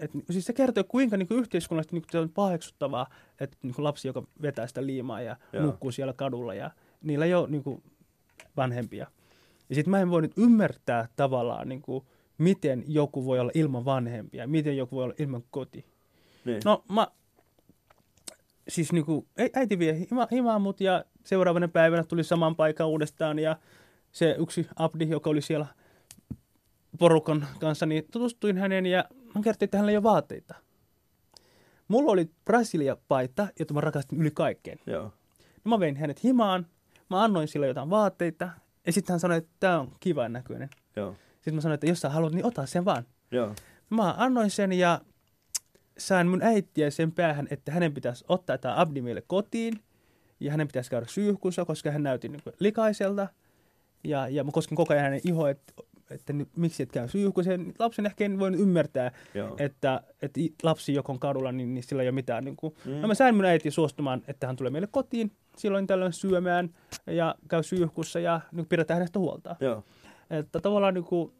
et, 0.00 0.10
siis 0.30 0.44
se 0.44 0.52
kertoi, 0.52 0.84
kuinka 0.84 1.16
niinku 1.16 1.34
yhteiskunnallisesti 1.34 1.96
niinku, 1.96 2.08
se 2.10 2.18
on 2.18 2.30
paheksuttavaa, 2.30 3.06
että 3.40 3.56
niinku 3.62 3.84
lapsi, 3.84 4.08
joka 4.08 4.22
vetää 4.42 4.66
sitä 4.66 4.86
liimaa 4.86 5.20
ja 5.20 5.36
Joo. 5.52 5.62
nukkuu 5.66 5.90
siellä 5.90 6.12
kadulla 6.12 6.54
ja 6.54 6.70
niillä 7.02 7.24
ei 7.24 7.34
ole 7.34 7.48
niinku, 7.48 7.82
vanhempia. 8.56 9.06
Ja 9.68 9.74
sitten 9.74 9.90
mä 9.90 10.00
en 10.00 10.10
voi 10.10 10.22
nyt 10.22 10.32
ymmärtää 10.36 11.08
tavallaan, 11.16 11.68
niinku, 11.68 12.06
miten 12.38 12.84
joku 12.86 13.24
voi 13.24 13.40
olla 13.40 13.52
ilman 13.54 13.84
vanhempia, 13.84 14.46
miten 14.46 14.76
joku 14.76 14.96
voi 14.96 15.04
olla 15.04 15.14
ilman 15.18 15.42
koti. 15.50 15.84
Niin. 16.44 16.60
No 16.64 16.84
mä, 16.92 17.08
siis 18.68 18.92
niinku, 18.92 19.26
äiti 19.54 19.78
vie 19.78 20.06
hima, 20.10 20.28
himaan 20.30 20.62
mut 20.62 20.80
ja 20.80 21.04
seuraavana 21.24 21.68
päivänä 21.68 22.04
tuli 22.04 22.24
saman 22.24 22.56
paikan 22.56 22.88
uudestaan 22.88 23.38
ja 23.38 23.56
se 24.12 24.36
yksi 24.38 24.68
abdi, 24.76 25.08
joka 25.08 25.30
oli 25.30 25.42
siellä 25.42 25.66
porukan 26.98 27.46
kanssa, 27.60 27.86
niin 27.86 28.04
tutustuin 28.12 28.58
häneen 28.58 28.86
ja 28.86 29.04
hän 29.34 29.44
kertoi, 29.44 29.64
että 29.64 29.76
hänellä 29.76 29.90
ei 29.90 29.96
ole 29.96 30.02
vaatteita. 30.02 30.54
Mulla 31.88 32.12
oli 32.12 32.30
Brasilia-paita, 32.44 33.48
jota 33.58 33.74
mä 33.74 33.80
rakastin 33.80 34.20
yli 34.20 34.30
kaikkeen. 34.30 34.78
Joo. 34.86 35.12
No 35.64 35.68
mä 35.68 35.80
vein 35.80 35.96
hänet 35.96 36.24
himaan, 36.24 36.66
mä 37.10 37.24
annoin 37.24 37.48
sille 37.48 37.66
jotain 37.66 37.90
vaatteita 37.90 38.48
ja 38.86 38.92
sitten 38.92 39.12
hän 39.12 39.20
sanoi, 39.20 39.38
että 39.38 39.50
tämä 39.60 39.80
on 39.80 39.92
kivan 40.00 40.32
näköinen. 40.32 40.68
Joo. 40.96 41.14
Sitten 41.38 41.54
mä 41.54 41.60
sanoin, 41.60 41.74
että 41.74 41.86
jos 41.86 42.00
sä 42.00 42.08
haluat, 42.08 42.32
niin 42.32 42.46
ota 42.46 42.66
sen 42.66 42.84
vaan. 42.84 43.04
Joo. 43.30 43.54
Mä 43.90 44.14
annoin 44.18 44.50
sen 44.50 44.72
ja 44.72 45.00
sain 45.98 46.28
mun 46.28 46.42
äitiä 46.42 46.90
sen 46.90 47.12
päähän, 47.12 47.48
että 47.50 47.72
hänen 47.72 47.94
pitäisi 47.94 48.24
ottaa 48.28 48.58
tämä 48.58 48.80
abdi 48.80 49.02
meille 49.02 49.22
kotiin 49.26 49.80
ja 50.40 50.50
hänen 50.50 50.66
pitäisi 50.66 50.90
käydä 50.90 51.06
syyhkussa, 51.08 51.64
koska 51.64 51.90
hän 51.90 52.02
näytti 52.02 52.28
niin 52.28 52.42
likaiselta. 52.60 53.28
Ja, 54.04 54.28
ja 54.28 54.44
mä 54.44 54.50
koskin 54.52 54.76
koko 54.76 54.92
ajan 54.92 55.04
hänen 55.04 55.20
ihoa, 55.24 55.50
että, 55.50 55.72
että 56.10 56.32
nyt, 56.32 56.48
miksi 56.56 56.82
et 56.82 56.92
käy 56.92 57.08
syyhkussa. 57.08 57.50
Lapsen 57.78 58.06
ehkä 58.06 58.24
en 58.24 58.38
voinut 58.38 58.60
ymmärtää, 58.60 59.12
Joo. 59.34 59.56
että, 59.58 60.02
että 60.22 60.40
lapsi, 60.62 60.94
joka 60.94 61.12
on 61.12 61.18
kadulla, 61.18 61.52
niin, 61.52 61.74
niin 61.74 61.84
sillä 61.84 62.02
ei 62.02 62.08
ole 62.08 62.14
mitään. 62.14 62.44
Niin 62.44 62.56
kuin. 62.56 62.74
Mm. 62.84 62.92
No 62.92 63.08
mä 63.08 63.14
sain 63.14 63.34
mun 63.34 63.44
äiti 63.44 63.70
suostumaan, 63.70 64.22
että 64.28 64.46
hän 64.46 64.56
tulee 64.56 64.70
meille 64.70 64.88
kotiin 64.90 65.32
silloin 65.56 65.86
tällöin 65.86 66.12
syömään 66.12 66.70
ja 67.06 67.34
käy 67.48 67.62
syyhkussa 67.62 68.20
ja 68.20 68.40
niin 68.52 68.66
pidetään 68.66 68.98
hänestä 68.98 69.18
huolta. 69.18 69.56
Joo. 69.60 69.84
Että 70.30 70.60
tavallaan 70.60 70.94
niin 70.94 71.04
kuin, 71.04 71.32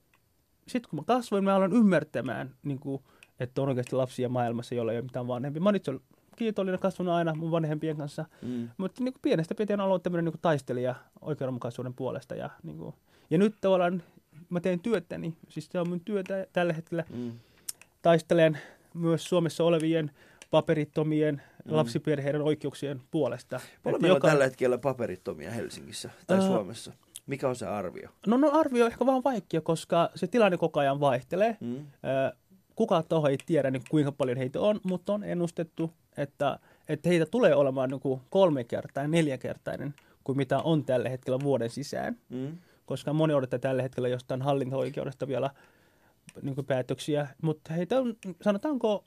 sit 0.68 0.87
kun 0.87 0.98
mä 0.98 1.05
kasvoin, 1.07 1.44
mä 1.44 1.55
aloin 1.55 1.72
ymmärtämään, 1.72 2.55
niin 2.62 2.79
kuin, 2.79 3.03
että 3.40 3.62
on 3.62 3.68
oikeasti 3.68 3.96
lapsia 3.96 4.29
maailmassa, 4.29 4.74
joilla 4.74 4.92
ei 4.92 4.98
ole 4.98 5.03
mitään 5.05 5.27
vanhempia. 5.27 5.62
Mä 5.62 5.70
itse 5.77 5.92
kiitollinen 6.37 6.81
kasvanut 6.81 7.14
aina 7.14 7.35
mun 7.35 7.51
vanhempien 7.51 7.96
kanssa, 7.96 8.24
Mm. 8.42 8.68
mutta 8.79 9.05
niin 9.05 9.12
kuin 9.14 9.22
pienestä 9.22 9.55
pitäen 9.55 9.81
aloin 9.81 10.03
tämmöinen 10.03 10.24
niin 10.24 10.33
kuin 10.33 10.40
taistelija 10.42 10.94
oikeudenmukaisuuden 11.20 11.94
puolesta. 11.94 12.35
Ja, 12.35 12.51
niin 12.62 12.79
kuin, 12.79 12.94
ja 13.31 13.38
nyt 13.38 13.55
tavallaan 13.61 14.03
mä 14.48 14.61
teen 14.61 14.81
työtäni, 14.81 15.35
siis 15.48 15.68
se 15.72 15.81
on 15.81 15.88
mun 15.88 16.01
työtä 16.01 16.46
tällä 16.53 16.72
hetkellä. 16.72 17.05
Mm. 17.14 17.33
Taistelen 18.03 18.59
myös 18.94 19.24
Suomessa 19.24 19.64
olevien 19.64 20.11
paperittomien 20.51 21.42
Mm. 21.64 21.74
lapsiperheiden 21.77 22.42
oikeuksien 22.42 23.01
puolesta. 23.11 23.61
Paljon 23.83 24.03
meillä 24.03 24.14
on 24.14 24.16
joka- 24.16 24.29
tällä 24.29 24.44
hetkellä 24.44 24.79
paperittomia 24.79 25.51
Helsingissä 25.51 26.11
tai 26.27 26.38
Ää, 26.38 26.46
Suomessa? 26.46 26.92
Mikä 27.29 27.49
on 27.49 27.57
se 27.57 27.67
arvio? 27.67 28.09
No, 28.27 28.37
no 28.37 28.51
arvio 28.53 28.85
on 28.85 28.91
ehkä 28.91 29.07
vaan 29.07 29.25
vaikea, 29.25 29.61
koska 29.61 30.11
se 30.14 30.27
tilanne 30.27 30.57
koko 30.57 30.81
ajan 30.81 31.01
vaihtelee. 31.01 31.57
Mm. 31.61 31.87
Kukaan 32.75 33.05
taho 33.09 33.29
ei 33.29 33.38
tiedä, 33.47 33.71
niin 33.71 33.83
kuinka 33.91 34.12
paljon 34.12 34.38
heitä 34.38 34.61
on, 34.61 34.81
mutta 34.83 35.12
on 35.12 35.25
ennustettu, 35.25 35.93
että, 36.17 36.59
että 36.88 37.09
heitä 37.09 37.27
tulee 37.27 37.55
olemaan 37.55 37.91
niin 37.91 38.21
kolme 38.31 38.64
kertaa, 38.64 39.07
neljäkertainen 39.07 39.95
kuin 40.25 40.37
mitä 40.37 40.59
on 40.59 40.85
tällä 40.85 41.09
hetkellä 41.09 41.38
vuoden 41.43 41.71
sisään. 41.71 42.17
Mm. 42.29 42.59
Koska 42.87 43.12
moni 43.12 43.35
odottaa 43.35 43.59
tällä 43.59 43.83
hetkellä 43.83 44.09
jostain 44.09 44.43
hallinto-oikeudesta 44.43 45.29
vielä 45.29 45.51
niin 46.43 46.55
kuin 46.55 46.67
päätöksiä, 46.67 47.29
mutta 47.43 47.73
heitä 47.73 48.01
on, 48.01 48.17
sanotaanko 48.43 49.05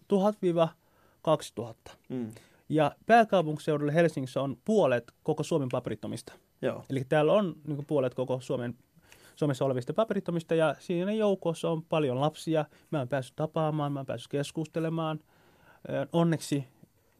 1000-2000. 0.00 1.92
Mm. 2.08 2.30
Ja 2.68 2.92
pääkaupunkiseudulla 3.06 3.92
Helsingissä 3.92 4.42
on 4.42 4.56
puolet 4.64 5.12
koko 5.22 5.42
Suomen 5.42 5.68
paperittomista. 5.72 6.32
Joo. 6.62 6.84
Eli 6.90 7.04
täällä 7.08 7.32
on 7.32 7.54
niin 7.66 7.76
kuin 7.76 7.86
puolet 7.86 8.14
koko 8.14 8.40
Suomen, 8.40 8.74
Suomessa 9.36 9.64
olevista 9.64 9.94
paperittomista 9.94 10.54
ja 10.54 10.74
siinä 10.78 11.12
joukossa 11.12 11.70
on 11.70 11.82
paljon 11.82 12.20
lapsia. 12.20 12.64
Mä 12.90 12.98
oon 12.98 13.08
päässyt 13.08 13.36
tapaamaan, 13.36 13.92
mä 13.92 13.98
oon 13.98 14.06
päässyt 14.06 14.30
keskustelemaan. 14.30 15.20
Onneksi 16.12 16.64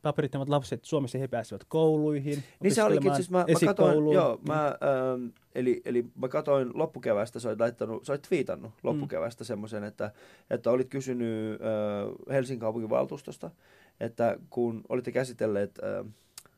paperittomat 0.03 0.49
lapset 0.49 0.85
Suomessa 0.85 1.19
he 1.19 1.29
pääsevät 1.29 1.65
kouluihin, 1.69 2.43
Niin 2.61 2.75
se 2.75 2.83
olikin, 2.83 3.15
siis 3.15 3.31
mä, 3.31 3.39
mä 3.39 3.67
katoin, 3.67 4.13
joo, 4.13 4.41
mä, 4.49 4.67
ähm, 4.67 5.27
eli, 5.55 5.83
eli 5.85 6.05
mä 6.15 6.29
katoin 6.29 6.71
loppukevästä, 6.75 7.41
sä 7.41 7.49
olit, 7.49 7.61
laittanut, 7.61 8.05
sä 8.05 8.19
twiitannut 8.19 8.73
loppukevästä 8.83 9.45
mm. 9.45 9.47
semmoisen, 9.47 9.85
että, 9.85 10.11
että 10.51 10.71
olit 10.71 10.89
kysynyt 10.89 11.61
äh, 11.61 12.35
Helsingin 12.35 12.61
kaupungin 12.61 12.91
valtuustosta, 12.91 13.51
että 14.01 14.37
kun 14.51 14.83
olitte 14.89 15.13
käsitelleet 15.13 15.79
äh, 15.79 16.07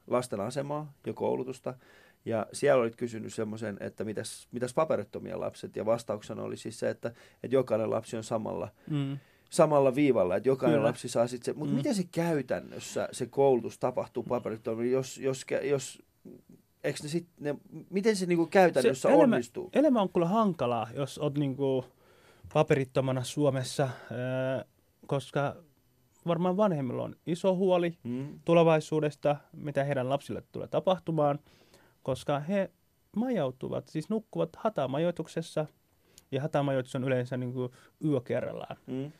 lasten 0.07 0.41
asemaa 0.41 0.93
ja 1.07 1.13
koulutusta, 1.13 1.75
ja 2.25 2.47
siellä 2.53 2.83
olit 2.83 2.97
kysynyt 2.97 3.35
semmoisen, 3.35 3.77
että 3.81 4.05
mitäs, 4.05 4.49
mitäs 4.53 4.75
paperittomia 4.75 5.41
lapset, 5.41 5.77
ja 5.77 5.87
vastauksena 5.87 6.43
oli 6.43 6.57
siis 6.57 6.79
se, 6.79 6.91
että, 6.91 7.09
että 7.43 7.57
jokainen 7.57 7.91
lapsi 7.91 8.17
on 8.17 8.25
samalla, 8.25 8.69
Mm. 8.91 9.19
samalla 9.51 9.95
viivalla, 9.95 10.37
että 10.37 10.49
jokainen 10.49 10.79
Kyllä. 10.79 10.89
lapsi 10.89 11.09
saa 11.09 11.27
sitten 11.27 11.55
se, 11.55 11.59
mutta 11.59 11.73
Mm. 11.73 11.77
miten 11.77 11.95
se 11.95 12.05
käytännössä 12.13 13.09
se 13.13 13.27
koulutus 13.27 13.79
tapahtuu 13.79 14.23
paperittomille, 14.23 14.91
jos, 14.93 15.19
jos, 15.19 15.45
jos 15.63 16.03
eikö 16.85 16.99
ne 17.03 17.09
sit, 17.09 17.27
ne, 17.41 17.55
miten 17.91 18.17
se 18.17 18.27
niinku 18.27 18.47
käytännössä 18.47 19.09
elämä, 19.09 19.23
onnistuu? 19.23 19.71
elämä 19.73 20.03
on 20.03 20.09
kyllä 20.13 20.27
hankalaa, 20.29 20.89
jos 20.95 21.19
olet 21.19 21.39
niinku 21.39 21.85
paperittomana 22.53 23.23
Suomessa, 23.25 23.89
ö, 24.61 24.65
koska 25.07 25.57
varmaan 26.29 26.57
vanhemmilla 26.57 27.03
on 27.03 27.17
iso 27.27 27.57
huoli 27.57 27.99
Mm. 28.05 28.41
tulevaisuudesta, 28.45 29.37
mitä 29.53 29.85
heidän 29.85 30.09
lapsille 30.09 30.43
tulee 30.53 30.69
tapahtumaan, 30.69 31.39
koska 32.03 32.41
he 32.41 32.71
majautuvat, 33.17 33.89
siis 33.89 34.09
nukkuvat 34.09 34.57
hatamajoituksessa, 34.57 35.67
ja 36.33 36.43
hatamajoitus 36.43 36.95
on 36.97 37.05
yleensä 37.05 37.37
niin 37.37 37.53
kuin 37.53 37.73
yö 38.05 38.21
kerrallaan. 38.21 38.77
Mm. 38.87 39.13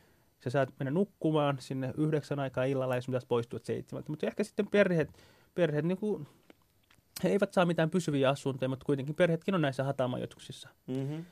Sä 0.43 0.49
saat 0.49 0.73
mennä 0.79 0.91
nukkumaan 0.91 1.57
sinne 1.59 1.93
yhdeksän 1.97 2.39
aikaa 2.39 2.63
illalla, 2.63 2.95
ja 2.95 3.01
sun 3.01 3.11
pitäisi 3.11 3.27
poistua 3.27 3.59
seitsemältä. 3.63 4.09
Mutta 4.09 4.27
ehkä 4.27 4.43
sitten 4.43 4.67
perheet, 4.67 5.09
perheet 5.55 5.85
niin 5.85 5.97
kuin, 5.97 6.27
he 7.23 7.29
eivät 7.29 7.53
saa 7.53 7.65
mitään 7.65 7.89
pysyviä 7.89 8.29
asuntoja, 8.29 8.69
mutta 8.69 8.85
kuitenkin 8.85 9.15
perheetkin 9.15 9.55
on 9.55 9.61
näissä 9.61 9.83
hatamajoituksissa. 9.83 10.69
Mm-hmm. 10.87 11.25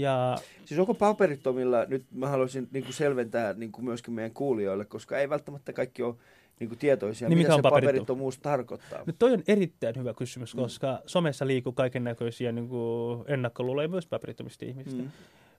Ja 0.00 0.36
Siis 0.64 0.80
onko 0.80 0.94
paperittomilla, 0.94 1.84
nyt 1.84 2.04
mä 2.14 2.28
haluaisin 2.28 2.68
niinku 2.72 2.92
selventää 2.92 3.52
niinku 3.52 3.82
myöskin 3.82 4.14
meidän 4.14 4.32
kuulijoille, 4.32 4.84
koska 4.84 5.18
ei 5.18 5.28
välttämättä 5.28 5.72
kaikki 5.72 6.02
ole 6.02 6.14
niinku 6.60 6.76
tietoisia, 6.76 7.28
Niin 7.28 7.38
mitä 7.38 7.48
mikä 7.48 7.62
se 7.62 7.66
on 7.68 7.72
paperittom- 7.72 7.86
paperittomuus 7.86 8.38
tarkoittaa. 8.38 9.02
no 9.06 9.12
toi 9.18 9.32
on 9.32 9.42
erittäin 9.48 9.96
hyvä 9.96 10.14
kysymys, 10.14 10.54
Mm. 10.54 10.60
koska 10.60 10.98
somessa 11.06 11.46
liikkuu 11.46 11.72
kaiken 11.72 12.04
näköisiä 12.04 12.52
niin 12.52 12.68
kuin 12.68 13.24
ennakkoluuloja 13.26 13.88
myös 13.88 14.06
paperittomista 14.06 14.64
ihmisistä. 14.64 15.02
Mm. 15.02 15.10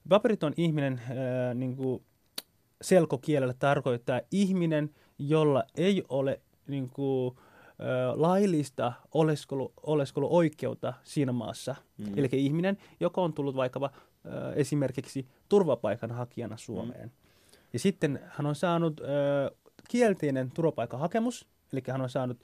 Paperiton 0.10 0.54
ihminen 0.58 0.94
äh, 1.10 1.56
niin 1.56 1.76
kuin 1.76 2.04
selkokielellä 2.82 3.54
tarkoittaa 3.60 4.22
ihminen, 4.32 4.90
jolla 5.20 5.64
ei 5.76 6.04
ole 6.10 6.42
niin 6.68 6.90
kuin, 6.90 7.36
äh, 7.38 8.16
laillista 8.20 8.94
oleskelu, 9.14 9.74
oleskeluoikeutta 9.84 10.94
siinä 11.04 11.32
maassa. 11.32 11.76
Mm. 11.98 12.06
Mm. 12.06 12.14
Eli 12.18 12.30
ihminen, 12.34 12.78
joka 13.00 13.22
on 13.22 13.34
tullut 13.34 13.56
vaikkapa 13.56 13.90
esimerkiksi 14.56 15.26
turvapaikanhakijana 15.50 16.58
Suomeen. 16.58 17.08
Mm. 17.08 17.12
Ja 17.74 17.80
sitten 17.80 18.20
hän 18.28 18.46
on 18.46 18.56
saanut 18.56 19.02
äh, 19.02 19.58
kielteinen 19.90 20.52
turvapaikkahakemus, 20.52 21.48
eli 21.74 21.82
hän 21.88 22.02
on 22.02 22.10
saanut 22.10 22.38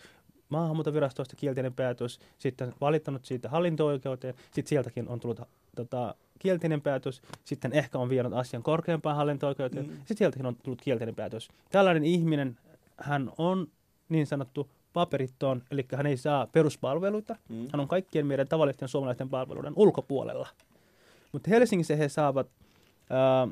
maahanmuuttovirastosta 0.50 1.36
kielteinen 1.36 1.74
päätös, 1.74 2.20
sitten 2.40 2.74
valittanut 2.82 3.26
siitä 3.26 3.50
hallinto-oikeuteen, 3.50 4.34
sitten 4.46 4.68
sieltäkin 4.70 5.08
on 5.08 5.20
tullut 5.20 5.42
tota, 5.76 6.16
kielteinen 6.40 6.82
päätös, 6.82 7.22
sitten 7.44 7.74
ehkä 7.74 7.98
on 7.98 8.10
vienyt 8.10 8.34
asian 8.34 8.64
korkeampaan 8.64 9.16
hallinto-oikeuteen, 9.16 9.86
Mm. 9.86 9.92
mm. 9.92 9.98
sitten 9.98 10.18
sieltäkin 10.18 10.46
on 10.46 10.56
tullut 10.56 10.82
kielteinen 10.82 11.16
päätös. 11.16 11.50
Tällainen 11.72 12.06
ihminen, 12.06 12.58
hän 12.98 13.32
on 13.38 13.68
niin 14.10 14.28
sanottu 14.28 14.70
paperitton, 14.94 15.64
eli 15.72 15.86
hän 15.96 16.06
ei 16.06 16.18
saa 16.18 16.48
peruspalveluita. 16.48 17.36
Mm. 17.50 17.68
Hän 17.72 17.80
on 17.80 17.88
kaikkien 17.88 18.28
meidän 18.28 18.48
tavallisten 18.48 18.88
suomalaisten 18.88 19.30
palveluiden 19.30 19.74
ulkopuolella. 19.76 20.48
Mutta 21.34 21.50
Helsingissä 21.50 21.96
he 21.96 22.10
saavat 22.10 22.48
ää, 23.10 23.48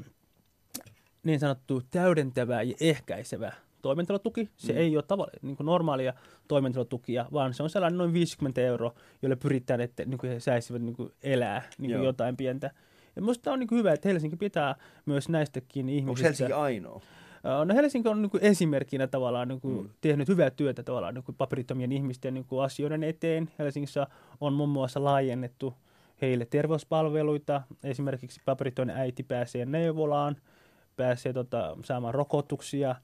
niin 1.24 1.40
sanottu 1.40 1.82
täydentävää 1.92 2.62
ja 2.62 2.76
ehkäisevä 2.82 3.54
toimeentulotuki. 3.82 4.50
Se 4.58 4.74
Mm. 4.74 4.80
ei 4.80 4.98
ole 4.98 5.04
tavall- 5.04 5.40
niin 5.42 5.56
kuin 5.58 5.66
normaalia 5.66 6.14
toimeentulotukia, 6.48 7.26
vaan 7.34 7.54
se 7.54 7.64
on 7.64 7.70
sellainen 7.70 7.98
noin 7.98 8.14
50 8.14 8.62
euroa, 8.62 8.94
jolle 9.22 9.36
pyritään, 9.36 9.82
että 9.82 10.06
niin 10.06 10.18
kuin 10.18 10.32
he 10.34 10.40
saisivat 10.40 10.82
niin 10.82 10.96
kuin 10.96 11.12
elää 11.24 11.62
niin 11.78 11.92
kuin 11.92 12.04
jotain 12.06 12.38
pientä. 12.38 12.72
Ja 13.16 13.22
minusta 13.22 13.52
on 13.54 13.60
niin 13.60 13.68
kuin 13.68 13.80
hyvä, 13.80 13.94
että 13.94 14.10
Helsinki 14.10 14.36
pitää 14.38 14.76
myös 15.06 15.30
näistäkin 15.30 15.90
ihmisistä. 15.90 16.10
Onko 16.12 16.28
Helsinki 16.28 16.54
ainoa? 16.54 17.02
No 17.66 17.74
Helsinki 17.76 18.10
on 18.10 18.22
niin 18.22 18.32
esimerkkinä 18.42 19.08
tavallaan 19.08 19.48
niin 19.48 19.62
kuin 19.62 19.76
Mm. 19.78 19.84
mm. 19.84 19.90
tehnyt 20.02 20.28
hyvää 20.28 20.50
työtä 20.50 20.84
tavallaan 20.84 21.14
niin 21.14 21.24
kuin 21.24 21.36
paperittomien 21.36 21.92
ihmisten 21.92 22.34
niin 22.34 22.46
kuin 22.46 22.64
asioiden 22.64 23.04
eteen. 23.04 23.50
Helsingissä 23.60 24.08
on 24.42 24.54
muun 24.54 24.70
muassa 24.70 25.04
laajennettu 25.04 25.74
heille 26.22 26.46
terveyspalveluita. 26.46 27.62
Esimerkiksi 27.84 28.42
paperittoinen 28.46 28.98
äiti 28.98 29.24
pääsee 29.24 29.66
neuvolaan, 29.66 30.36
pääsee 30.96 31.34
tota, 31.34 31.78
saamaan 31.84 32.14
rokotuksia, 32.14 32.96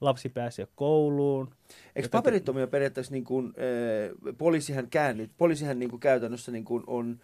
lapsi 0.00 0.28
pääsee 0.28 0.66
kouluun. 0.74 1.50
Eikö 1.96 2.08
paperittomia 2.08 2.66
periaatteessa 2.66 3.12
niin 3.12 3.24
kuin, 3.24 3.46
äh, 3.46 4.34
poliisihan 4.38 4.86
käännyt, 4.90 5.30
poliisihan 5.36 5.78
niin 5.78 5.90
kuin 5.90 6.00
käytännössä 6.00 6.52
niin 6.52 6.64
kuin 6.64 6.84
on, 6.86 7.20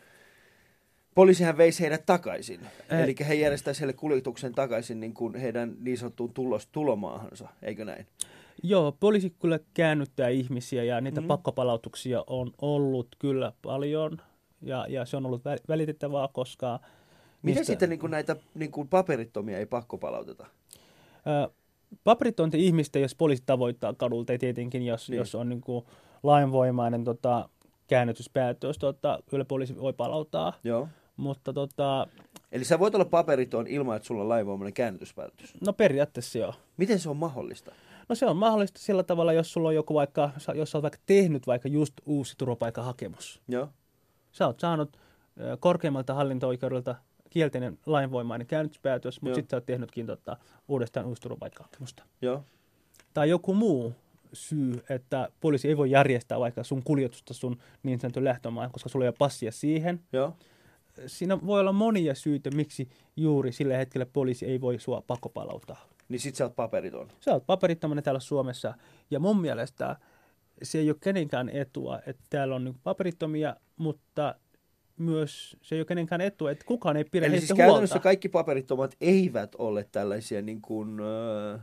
poliisihan 1.15 1.57
veisi 1.57 1.83
heidät 1.83 2.07
takaisin. 2.07 2.61
Ei. 2.91 3.03
Eli 3.03 3.15
he 3.29 3.35
järjestäisi 3.35 3.81
heille 3.81 3.93
kuljetuksen 3.93 4.53
takaisin 4.53 5.01
niin 5.01 5.15
kuin 5.15 5.35
heidän 5.35 5.75
niin 5.81 5.99
sanottuun 5.99 6.35
tulos, 6.35 6.67
tulomaahansa, 6.67 7.49
eikö 7.62 7.85
näin? 7.85 8.07
Joo, 8.62 8.97
poliisi 9.01 9.31
kyllä 9.31 9.61
käännyttää 9.75 10.29
ihmisiä 10.29 10.85
ja 10.85 11.01
niitä 11.01 11.21
Mm. 11.21 11.25
mm. 11.25 11.29
pakkopalautuksia 11.29 12.25
on 12.27 12.53
ollut 12.61 13.09
kyllä 13.19 13.53
paljon. 13.62 14.19
Ja, 14.62 14.87
ja 14.88 15.05
se 15.05 15.16
on 15.16 15.27
ollut 15.27 15.42
vä- 15.42 15.64
välitettävää, 15.68 16.29
koska... 16.33 16.81
Miten 17.42 17.61
niistä- 17.61 17.72
sitten 17.72 17.88
niin 17.88 17.98
kuin 17.98 18.11
näitä 18.11 18.37
niin 18.55 18.70
kuin 18.70 18.88
paperittomia 18.88 19.59
ei 19.59 19.66
pakkopalauteta? 19.66 20.46
Ö, 21.27 21.51
Paperitonta 22.05 22.57
ihmistä, 22.57 22.98
jos 22.98 23.14
poliisi 23.14 23.42
tavoittaa 23.46 23.94
kadulta, 23.94 24.38
tietenkin 24.38 24.87
jos, 24.87 25.09
niin. 25.11 25.18
jos 25.18 25.35
on 25.35 25.48
niin 25.48 25.61
kuin 25.61 25.85
lainvoimainen 26.22 27.05
tota, 27.05 27.48
käännytyspäätös, 27.88 28.79
tota, 28.79 29.18
kyllä 29.31 29.44
poliisi 29.44 29.77
voi 29.81 29.92
palauttaa. 29.92 30.53
Joo. 30.64 30.88
Mutta 31.16 31.53
tota, 31.53 32.07
Eli 32.53 32.64
sä 32.64 32.79
voit 32.79 32.94
olla 32.94 33.05
paperiton 33.05 33.66
ilman, 33.66 33.96
että 33.96 34.07
sulla 34.07 34.22
on 34.22 34.29
lainvoimainen 34.29 34.72
käännytyspäätös. 34.72 35.55
no 35.66 35.72
periaatteessa 35.72 36.38
joo. 36.38 36.55
Miten 36.77 36.98
se 36.98 37.09
on 37.11 37.16
mahdollista? 37.16 37.72
No 38.09 38.14
se 38.14 38.27
on 38.27 38.37
mahdollista 38.37 38.81
sillä 38.81 39.03
tavalla, 39.03 39.33
jos 39.33 39.53
sulla 39.53 39.68
on 39.68 39.75
joku 39.75 39.94
vaikka, 39.94 40.31
jos 40.55 40.70
sä 40.70 40.79
oot 40.79 40.83
vaikka 40.83 40.98
tehnyt 41.07 41.46
vaikka 41.46 41.68
just 41.68 41.94
uusi 42.07 42.35
turvapaikkahakemus. 42.38 43.40
Joo. 43.48 43.68
Sä 44.33 44.47
oot 44.47 44.61
saanut 44.61 44.99
korkeimmalta 45.61 46.14
hallinto-oikeudelta 46.14 46.95
kielteinen 47.31 47.79
lainvoimainen 47.87 48.47
käännytyspäätös, 48.47 49.16
Joo. 49.16 49.21
mutta 49.23 49.35
sitten 49.35 49.51
sä 49.51 49.57
oot 49.57 49.66
tehnytkin 49.66 50.07
tota, 50.07 50.37
uudestaan 50.68 51.07
uusi 51.07 51.23
turvapaikkahakemusta. 51.23 52.05
Joo. 52.23 52.45
tai 53.14 53.31
joku 53.31 53.55
muu 53.55 53.95
syy, 54.33 54.83
että 54.90 55.29
poliisi 55.40 55.68
ei 55.68 55.77
voi 55.77 55.90
järjestää 55.90 56.40
vaikka 56.40 56.64
sun 56.64 56.83
kuljetusta 56.83 57.35
sun 57.35 57.59
niin 57.83 58.01
sanotun 58.01 58.25
lähtömaan, 58.25 58.71
koska 58.71 58.88
sulla 58.88 59.05
ei 59.05 59.09
ole 59.09 59.14
passia 59.18 59.53
siihen. 59.53 60.01
Joo. 60.12 60.37
Siinä 61.07 61.38
voi 61.47 61.61
olla 61.61 61.73
monia 61.73 62.14
syitä, 62.14 62.51
miksi 62.51 62.88
juuri 63.16 63.53
sillä 63.53 63.77
hetkellä 63.77 64.07
poliisi 64.07 64.47
ei 64.47 64.61
voi 64.61 64.79
sua 64.79 65.03
pakkopalauttaa. 65.07 65.88
Niin 66.09 66.21
sit 66.21 66.35
sä 66.35 66.45
oot 66.45 66.57
paperiton. 66.57 67.09
Sä 67.21 67.33
oot 67.33 67.47
paperittomana 67.47 68.03
täällä 68.03 68.21
Suomessa 68.21 68.75
ja 69.11 69.21
mun 69.21 69.40
mielestä 69.40 69.97
se 70.62 70.79
ei 70.79 70.90
ole 70.90 70.97
kenenkään 71.01 71.49
etua, 71.49 72.01
että 72.07 72.23
täällä 72.31 72.55
on 72.55 72.64
niin 72.64 72.77
paperittomia, 72.83 73.57
mutta 73.83 74.35
myös 74.97 75.57
se 75.62 75.75
ei 75.75 75.81
ole 75.81 75.87
kenenkään 75.87 76.21
etua, 76.21 76.51
että 76.51 76.64
kukaan 76.64 76.97
ei 76.97 77.05
pidä 77.05 77.27
Eli 77.27 77.38
siis 77.38 77.53
käytännössä 77.57 77.95
huolta. 77.95 78.03
kaikki 78.03 78.29
paperittomat 78.29 78.97
eivät 79.01 79.55
ole 79.59 79.88
tällaisia 79.92 80.42
niin 80.42 80.62
kuin, 80.62 81.01
äh, 81.55 81.61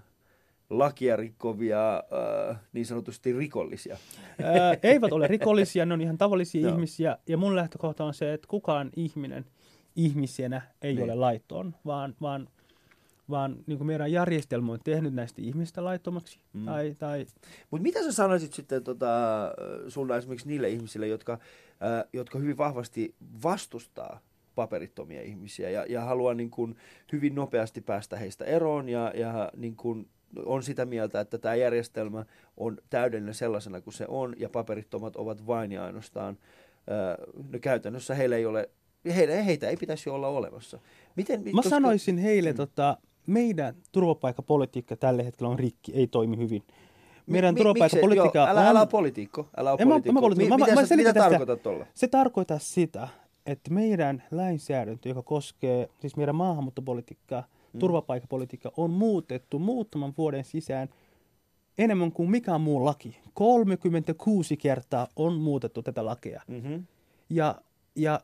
lakia 0.69 1.15
rikkovia, 1.15 2.03
äh, 2.49 2.58
niin 2.73 2.86
sanotusti 2.86 3.34
rikollisia. 3.34 3.97
Ää, 4.43 4.77
eivät 4.84 5.12
ole 5.13 5.27
rikollisia, 5.27 5.86
ne 5.86 5.93
on 5.93 6.01
ihan 6.01 6.17
tavallisia 6.17 6.62
Joo. 6.67 6.71
ihmisiä. 6.73 7.17
Ja 7.27 7.38
mun 7.38 7.55
lähtökohta 7.55 8.03
on 8.03 8.13
se, 8.13 8.34
että 8.34 8.47
kukaan 8.47 8.89
ihminen 8.95 9.45
ihmisenä 9.95 10.62
ei 10.82 10.93
Niin. 10.95 11.03
ole 11.03 11.15
laiton, 11.15 11.75
vaan, 11.86 12.15
vaan, 12.21 12.47
vaan 13.29 13.55
niin 13.67 13.77
kuin 13.77 13.88
meidän 13.88 14.12
järjestelmä 14.12 14.71
on 14.71 14.79
tehnyt 14.84 15.13
näistä 15.13 15.41
ihmistä 15.41 15.84
laittomaksi. 15.84 16.39
Mm. 16.53 16.65
Tai, 16.65 16.95
tai, 16.99 17.25
Mutta 17.71 17.84
mitä 17.84 18.03
sä 18.03 18.12
sanoisit 18.12 18.53
sitten 18.53 18.84
tota, 18.84 19.08
sulla 19.88 20.17
esimerkiksi 20.17 20.47
niille 20.47 20.69
ihmisille, 20.69 21.08
jotka, 21.08 21.34
äh, 21.34 21.39
jotka 22.13 22.39
hyvin 22.39 22.57
vahvasti 22.57 23.15
vastustaa 23.43 24.19
paperittomia 24.55 25.21
ihmisiä 25.21 25.69
ja, 25.69 25.85
ja 25.89 26.01
haluaa 26.01 26.33
niin 26.33 26.49
kuin 26.49 26.75
hyvin 27.11 27.35
nopeasti 27.35 27.81
päästä 27.81 28.17
heistä 28.17 28.45
eroon 28.45 28.89
ja, 28.89 29.11
ja 29.15 29.51
niin 29.57 29.75
kuin 29.75 30.09
on 30.45 30.63
sitä 30.63 30.85
mieltä, 30.85 31.19
että 31.19 31.37
tämä 31.37 31.55
järjestelmä 31.55 32.25
on 32.57 32.77
täydellinen 32.89 33.33
sellaisena 33.33 33.81
kuin 33.81 33.93
se 33.93 34.05
on 34.07 34.35
ja 34.37 34.49
paperittomat 34.49 35.15
ovat 35.15 35.47
vain 35.47 35.71
ja 35.71 35.85
ainoastaan, 35.85 36.37
no 37.53 37.59
käytännössä 37.61 38.15
heillä 38.15 38.35
ei 38.35 38.45
ole, 38.45 38.69
heitä, 39.15 39.43
heitä 39.43 39.69
ei 39.69 39.77
pitäisi 39.77 40.09
olla 40.09 40.27
olemassa. 40.27 40.79
Miten, 41.15 41.43
Mä 41.43 41.51
koska- 41.51 41.69
sanoisin 41.69 42.17
heille, 42.17 42.49
Mm. 42.51 42.53
mm. 42.53 42.57
tota, 42.57 42.97
meidän 43.27 43.75
turvapaikkapolitiikka 43.91 44.95
tällä 44.95 45.23
hetkellä 45.23 45.49
on 45.51 45.59
rikki, 45.59 45.91
ei 45.95 46.07
toimi 46.07 46.37
hyvin. 46.37 46.63
Meidän 47.29 47.53
Mi- 47.53 47.57
turvapaikkapolitiikka 47.57 48.47
älä, 48.49 48.61
on... 48.61 48.67
älä 48.67 48.79
ole 48.79 48.87
poliitikko. 48.87 49.47
Älä 49.57 49.71
ole 49.71 49.79
mä- 49.85 49.89
poliitikko. 49.89 50.13
mä 50.13 50.19
poliitikko. 50.21 50.55
Mi- 50.57 50.59
Mä- 50.59 50.65
mitä, 50.65 50.81
mä 50.81 50.85
sä, 50.87 50.95
mitä 50.95 51.09
sitä. 51.09 51.19
tarkoitat 51.19 51.63
tuolla? 51.63 51.85
Se 51.93 52.07
tarkoittaa 52.07 52.59
sitä, 52.59 53.07
että 53.45 53.71
meidän 53.73 54.23
lainsäädäntö, 54.31 55.09
joka 55.09 55.21
koskee 55.21 55.89
siis 56.01 56.15
meidän 56.15 56.35
maahanmuuttopolitiikkaa, 56.35 57.43
Mm. 57.73 57.79
turvapaikkapolitiikkaa, 57.79 58.71
on 58.77 58.91
muutettu 58.91 59.59
muutaman 59.59 60.13
vuoden 60.17 60.43
sisään 60.43 60.89
enemmän 61.77 62.11
kuin 62.11 62.31
mikään 62.31 62.61
muu 62.61 62.85
laki. 62.85 63.17
36 63.33 64.57
kertaa 64.57 65.07
on 65.15 65.33
muutettu 65.33 65.81
tätä 65.83 66.05
lakia. 66.05 66.41
Mm-hmm. 66.47 66.83
Ja, 67.29 67.55
ja 67.95 68.19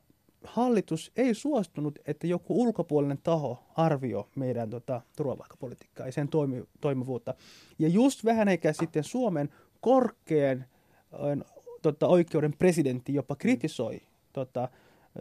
hallitus 0.45 1.11
ei 1.15 1.33
suostunut, 1.33 1.99
että 2.05 2.27
joku 2.27 2.61
ulkopuolinen 2.61 3.19
taho 3.23 3.63
arvioi 3.75 4.25
meidän 4.35 4.69
tota, 4.69 5.01
turvapaikkapolitiikkaa 5.17 6.05
ja 6.05 6.11
sen 6.11 6.27
toimi, 6.27 6.63
toimivuutta. 6.81 7.33
Ja 7.79 7.87
just 7.87 8.25
vähän 8.25 8.47
eikä 8.47 8.73
sitten 8.73 9.03
Suomen 9.03 9.49
korkean 9.81 10.65
tota, 11.81 12.07
oikeuden 12.07 12.53
presidentti 12.57 13.13
jopa 13.13 13.35
kritisoi 13.35 14.01
tota, 14.33 14.69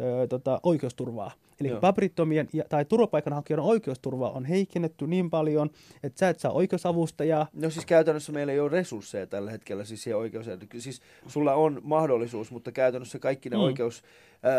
ö, 0.00 0.26
tota, 0.26 0.60
oikeusturvaa. 0.62 1.32
Eli 1.60 1.68
Joo. 1.68 1.80
paperittomien 1.80 2.48
ja, 2.52 2.64
tai 2.68 2.84
turvapaikanhakijoiden 2.84 3.64
oikeusturva 3.64 4.30
on 4.30 4.44
heikennetty 4.44 5.06
niin 5.06 5.30
paljon, 5.30 5.70
että 6.02 6.18
sä 6.18 6.28
et 6.28 6.40
saa 6.40 6.52
oikeusavustajaa. 6.52 7.46
No 7.52 7.70
siis 7.70 7.86
käytännössä 7.86 8.32
meillä 8.32 8.52
ei 8.52 8.60
ole 8.60 8.68
resursseja 8.70 9.26
tällä 9.26 9.50
hetkellä 9.50 9.84
siis 9.84 10.02
siihen 10.02 10.18
oikeus... 10.18 10.46
Siis 10.78 11.02
sulla 11.26 11.54
on 11.54 11.80
mahdollisuus, 11.84 12.50
mutta 12.50 12.72
käytännössä 12.72 13.18
kaikki 13.18 13.50
ne 13.50 13.56
mm. 13.56 13.62
Oikeus... 13.62 14.02
Ää, 14.42 14.52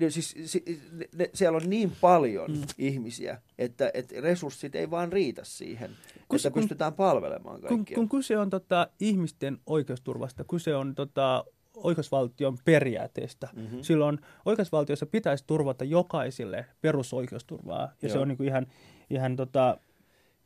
ne, 0.00 0.10
siis, 0.10 0.34
si, 0.44 0.64
ne, 0.92 1.08
ne, 1.16 1.30
siellä 1.34 1.56
on 1.56 1.70
niin 1.70 1.92
paljon 2.00 2.50
mm. 2.50 2.62
Ihmisiä, 2.78 3.40
että, 3.58 3.90
että 3.94 4.20
resurssit 4.20 4.74
ei 4.74 4.90
vaan 4.90 5.12
riitä 5.12 5.42
siihen, 5.44 5.90
Kun 6.28 6.36
että 6.36 6.50
kun- 6.50 6.62
pystytään 6.62 6.92
palvelemaan 6.94 7.60
Kun, 7.60 7.68
kaikkia. 7.68 7.94
kun 7.94 8.08
kyse 8.08 8.38
on 8.38 8.50
tota, 8.50 8.88
ihmisten 9.00 9.58
oikeusturvasta, 9.66 10.44
kyse 10.44 10.76
on 10.76 10.94
tota, 10.94 11.44
oikeusvaltion 11.82 12.58
periaatteesta, 12.64 13.48
Mhm. 13.52 13.62
mm-hmm. 13.62 13.82
silloin 13.82 14.18
oikeusvaltiossa 14.44 15.06
pitäisi 15.06 15.44
turvata 15.46 15.84
jokaiselle 15.84 16.66
perusoikeusturvaa. 16.80 17.80
Ja 18.02 18.08
Joo. 18.08 18.12
se 18.12 18.18
on 18.18 18.28
niin 18.28 18.36
kuin 18.36 18.46
ihan, 18.48 18.66
ihan 19.10 19.36
tota, 19.36 19.78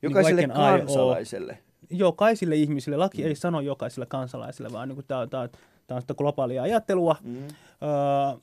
Jokaiselle 0.02 0.40
niin 0.40 0.50
kansalaiselle. 0.50 1.58
jokaisille 1.90 2.56
ihmisille. 2.56 2.96
Laki 2.96 3.22
Mm. 3.22 3.28
ei 3.28 3.34
sano 3.34 3.60
jokaiselle 3.60 4.06
kansalaisille, 4.06 4.72
vaan 4.72 4.88
niin 4.88 5.04
tämä 5.08 5.20
on, 5.20 5.30
tää, 5.30 5.40
on- 5.40 5.48
tää 5.86 5.94
on 5.96 6.00
sitä 6.02 6.14
globaalia 6.14 6.62
ajattelua. 6.62 7.16
Mm. 7.22 7.36
Öö, 7.36 8.38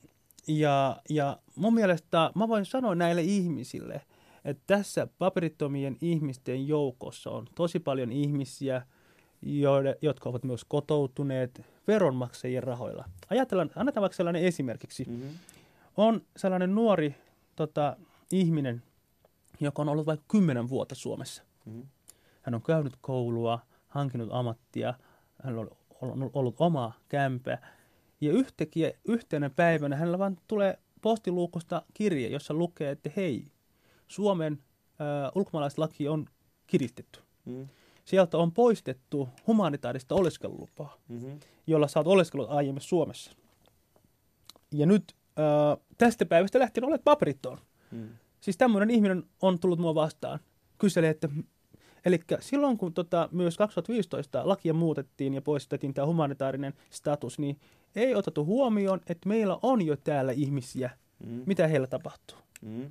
ja, 0.47 0.97
ja 1.09 1.37
mun 1.55 1.73
mielestä 1.73 2.31
mä 2.35 2.47
voin 2.47 2.65
sanoa 2.65 2.95
näille 2.95 3.21
ihmisille, 3.21 4.01
että 4.45 4.63
tässä 4.67 5.07
paperittomien 5.17 5.97
ihmisten 6.01 6.67
joukossa 6.67 7.29
on 7.29 7.45
tosi 7.55 7.79
paljon 7.79 8.11
ihmisiä, 8.11 8.81
jotka 10.01 10.29
ovat 10.29 10.43
myös 10.43 10.65
kotoutuneet 10.65 11.61
veronmaksajien 11.87 12.63
rahoilla. 12.63 13.05
Ajatellaan, 13.29 13.71
annetaan 13.75 14.01
vaikka 14.01 14.15
sellainen 14.15 14.43
esimerkiksi. 14.43 15.05
Mm-hmm. 15.07 15.29
On 15.97 16.21
sellainen 16.37 16.75
nuori 16.75 17.15
tota, 17.55 17.97
ihminen, 18.31 18.83
joka 19.59 19.81
on 19.81 19.89
ollut 19.89 20.05
vaikka 20.05 20.25
kymmenen 20.27 20.69
vuotta 20.69 20.95
Suomessa. 20.95 21.43
Mm-hmm. 21.65 21.83
Hän 22.41 22.55
on 22.55 22.61
käynyt 22.61 22.93
koulua, 23.01 23.59
hankinut 23.87 24.29
ammattia, 24.31 24.93
hän 25.43 25.57
on 26.01 26.31
ollut 26.33 26.55
oma 26.59 26.93
kämpä. 27.09 27.57
Ja 28.21 28.31
yhtäkkiä 28.31 28.91
yhtenä 29.07 29.49
päivänä 29.49 29.95
hänellä 29.95 30.19
vaan 30.19 30.37
tulee 30.47 30.79
postiluukusta 31.01 31.81
kirje, 31.93 32.27
jossa 32.27 32.53
lukee, 32.53 32.91
että 32.91 33.09
hei, 33.15 33.47
Suomen 34.07 34.59
ulkomaalaislaki 35.35 36.07
on 36.07 36.25
kiristetty. 36.67 37.19
Mm. 37.45 37.67
Sieltä 38.09 38.37
on 38.37 38.51
poistettu 38.51 39.29
humanitaarista 39.47 40.15
oleskelulupaa, 40.15 40.95
Mm-hmm. 41.07 41.39
jolla 41.67 41.87
saat 41.87 42.07
oleskelua 42.07 42.47
aiemmin 42.47 42.81
Suomessa. 42.81 43.31
Ja 44.71 44.85
nyt 44.85 45.15
ö, 45.39 45.77
tästä 45.97 46.25
päivästä 46.25 46.59
lähtien 46.59 46.85
olet 46.85 47.03
paperiton. 47.03 47.57
Mm. 47.91 48.09
Siis 48.41 48.57
tämmöinen 48.57 48.89
ihminen 48.89 49.23
on 49.41 49.59
tullut 49.59 49.79
mua 49.79 49.95
vastaan. 49.95 50.39
Kyselee, 50.77 51.09
että 51.09 51.29
Eli 52.05 52.19
silloin 52.39 52.77
kun 52.77 52.93
tota, 52.93 53.29
myös 53.31 53.57
2015 53.57 54.41
lakia 54.47 54.73
muutettiin 54.73 55.33
ja 55.33 55.41
poistettiin 55.41 55.93
tämä 55.93 56.07
humanitaarinen 56.07 56.73
status, 56.89 57.39
niin 57.39 57.59
ei 57.95 58.15
otettu 58.15 58.45
huomioon, 58.45 59.01
että 59.07 59.29
meillä 59.29 59.57
on 59.61 59.81
jo 59.81 59.95
täällä 59.97 60.31
ihmisiä, 60.31 60.89
Mm. 61.25 61.43
mitä 61.45 61.67
heillä 61.67 61.87
tapahtuu. 61.87 62.37
Mm. 62.61 62.89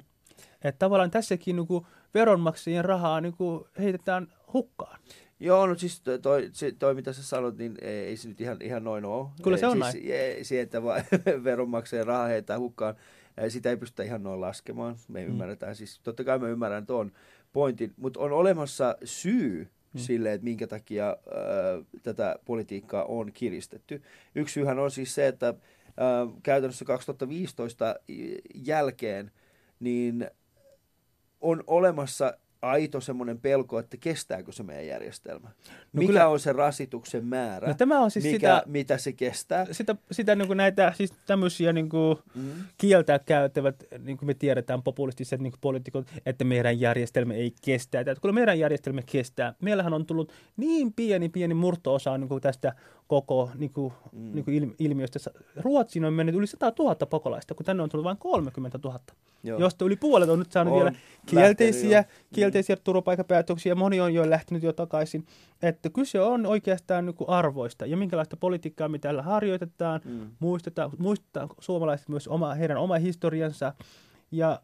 Että 0.63 0.79
tavallaan 0.79 1.11
tässäkin 1.11 1.57
niin 1.57 1.67
kuin 1.67 1.87
veronmaksajien 2.15 2.85
rahaa 2.85 3.21
niin 3.21 3.37
kuin 3.37 3.65
heitetään 3.79 4.29
hukkaan. 4.53 5.01
Joo, 5.41 5.67
no 5.67 5.75
siis 5.75 6.01
toi, 6.01 6.19
toi, 6.19 6.49
se- 6.53 6.73
toi 6.79 6.95
mitä 6.95 7.13
sä 7.13 7.23
sanot, 7.23 7.57
niin 7.59 7.75
ei, 7.81 7.99
ei 8.05 8.17
se 8.17 8.29
nyt 8.29 8.41
ihan, 8.41 8.57
ihan 8.63 8.85
noin 8.85 9.05
ole. 9.05 9.27
Kyllä 9.43 9.57
se 9.57 9.67
on 9.67 9.85
siis, 9.93 10.05
ei, 10.05 10.45
se, 10.45 10.61
että 10.61 10.83
vaan 10.83 11.05
veronmaksajien 11.45 12.07
rahaa 12.07 12.27
heittää 12.27 12.59
hukkaan, 12.59 12.95
sitä 13.49 13.71
ei 13.71 13.77
pystytä 13.77 14.03
ihan 14.03 14.23
noin 14.23 14.41
laskemaan. 14.41 14.97
Me 15.09 15.21
Mm. 15.25 15.29
ymmärretään, 15.29 15.77
siis 15.77 16.01
totta 16.03 16.25
kai 16.25 16.39
me 16.39 16.51
ymmärrän 16.51 16.87
tuon 16.87 17.13
pointin, 17.53 17.93
mutta 17.97 18.21
on 18.21 18.33
olemassa 18.33 18.97
syy 19.05 19.69
Mm. 19.95 19.99
sille, 19.99 20.33
että 20.33 20.45
minkä 20.45 20.67
takia 20.67 21.09
äh, 21.11 21.87
tätä 22.03 22.37
politiikkaa 22.45 23.05
on 23.05 23.33
kiristetty. 23.33 24.03
Yksi 24.35 24.53
syyhän 24.53 24.79
on 24.79 24.91
siis 24.91 25.15
se, 25.15 25.27
että 25.27 25.49
äh, 25.49 25.55
käytännössä 26.43 26.85
2015 26.85 27.95
jälkeen 28.55 29.31
niin 29.81 30.31
on 31.41 31.65
olemassa 31.67 32.35
aito 32.63 33.01
semmoinen 33.01 33.39
pelko, 33.41 33.79
että 33.79 33.97
kestääkö 33.97 34.53
se 34.53 34.63
meidän 34.63 34.87
järjestelmä. 34.87 35.49
No 35.49 35.53
Mikä 35.93 36.07
kyllä- 36.07 36.29
on 36.29 36.41
se 36.41 36.53
rasituksen 36.53 37.25
määrä, 37.25 37.69
No 37.69 37.75
tämä 37.75 38.01
on 38.01 38.11
siis 38.11 38.25
mikä, 38.25 38.37
sitä, 38.39 38.63
mitä 38.67 38.99
se 38.99 39.13
kestää. 39.13 39.67
sitä, 39.73 39.97
sitä 40.13 40.35
niin 40.37 40.47
kuin 40.47 40.57
näitä 40.57 40.93
siis 40.97 41.13
tämmöisiä 41.27 41.73
niin 41.73 41.89
kuin 41.89 42.19
Mm. 42.35 42.43
kieltä 42.79 43.19
käyttävät, 43.27 43.85
niin 43.99 44.17
kuin 44.19 44.27
me 44.27 44.35
tiedetään 44.35 44.83
populistiset 44.83 45.41
niin 45.41 45.53
poliitikot, 45.61 46.07
että 46.27 46.45
meidän 46.45 46.81
järjestelmä 46.81 47.35
ei 47.35 47.53
kestä. 47.65 48.01
Että 48.01 48.15
kyllä 48.23 48.33
meidän 48.33 48.59
järjestelmä 48.59 49.01
kestää. 49.13 49.55
Meillähän 49.63 49.95
on 49.95 50.07
tullut 50.07 50.33
niin 50.57 50.93
pieni, 50.93 51.29
pieni 51.29 51.55
murto-osa 51.55 52.19
niin 52.19 52.29
kuin 52.29 52.41
tästä 52.41 52.73
koko 53.09 53.51
niin 53.55 53.73
kuin, 53.73 53.93
Mm. 54.13 54.33
niin 54.35 54.45
kuin 54.45 54.63
il- 54.63 54.75
ilmiöstä. 54.79 55.19
Ruotsiin 55.57 56.05
on 56.05 56.13
mennyt 56.13 56.35
yli 56.35 56.47
100 56.47 56.73
000 56.79 56.95
pakolaista, 57.07 57.55
kun 57.55 57.67
tänne 57.67 57.83
on 57.83 57.89
tullut 57.89 58.05
vain 58.05 58.17
30 58.17 58.79
000. 58.85 59.01
Joo. 59.45 59.59
Josta 59.61 59.85
yli 59.85 59.97
puolet 59.97 60.29
on 60.29 60.39
nyt 60.39 60.53
saanut 60.53 60.73
On 60.73 60.79
vielä 60.79 60.87
lähtenyt 60.93 61.21
kielteisiä, 61.27 61.99
jo. 61.99 62.03
Mm. 62.03 62.09
kielteisiä 62.35 62.77
turvapaikkapäätöksiä. 62.77 63.75
Moni 63.75 64.01
on 64.01 64.15
jo 64.15 64.31
lähtenyt 64.31 64.63
jo 64.63 64.73
takaisin. 64.73 65.27
Että 65.63 65.91
kyse 65.91 66.21
on 66.21 66.47
oikeastaan 66.47 67.07
niin 67.07 67.15
kuin 67.15 67.31
arvoista 67.31 67.87
ja 67.87 67.97
minkälaista 67.97 68.37
politiikkaa 68.37 68.89
me 68.89 68.99
täällä 68.99 69.23
harjoitetaan. 69.23 70.01
Mm. 70.05 70.31
Muistetaan, 70.41 70.91
muistetaan 70.99 71.49
suomalaiset 71.61 72.09
myös 72.09 72.29
oma, 72.29 72.55
heidän 72.55 72.77
oma 72.77 72.95
historiansa. 72.99 73.73
Ja 74.33 74.61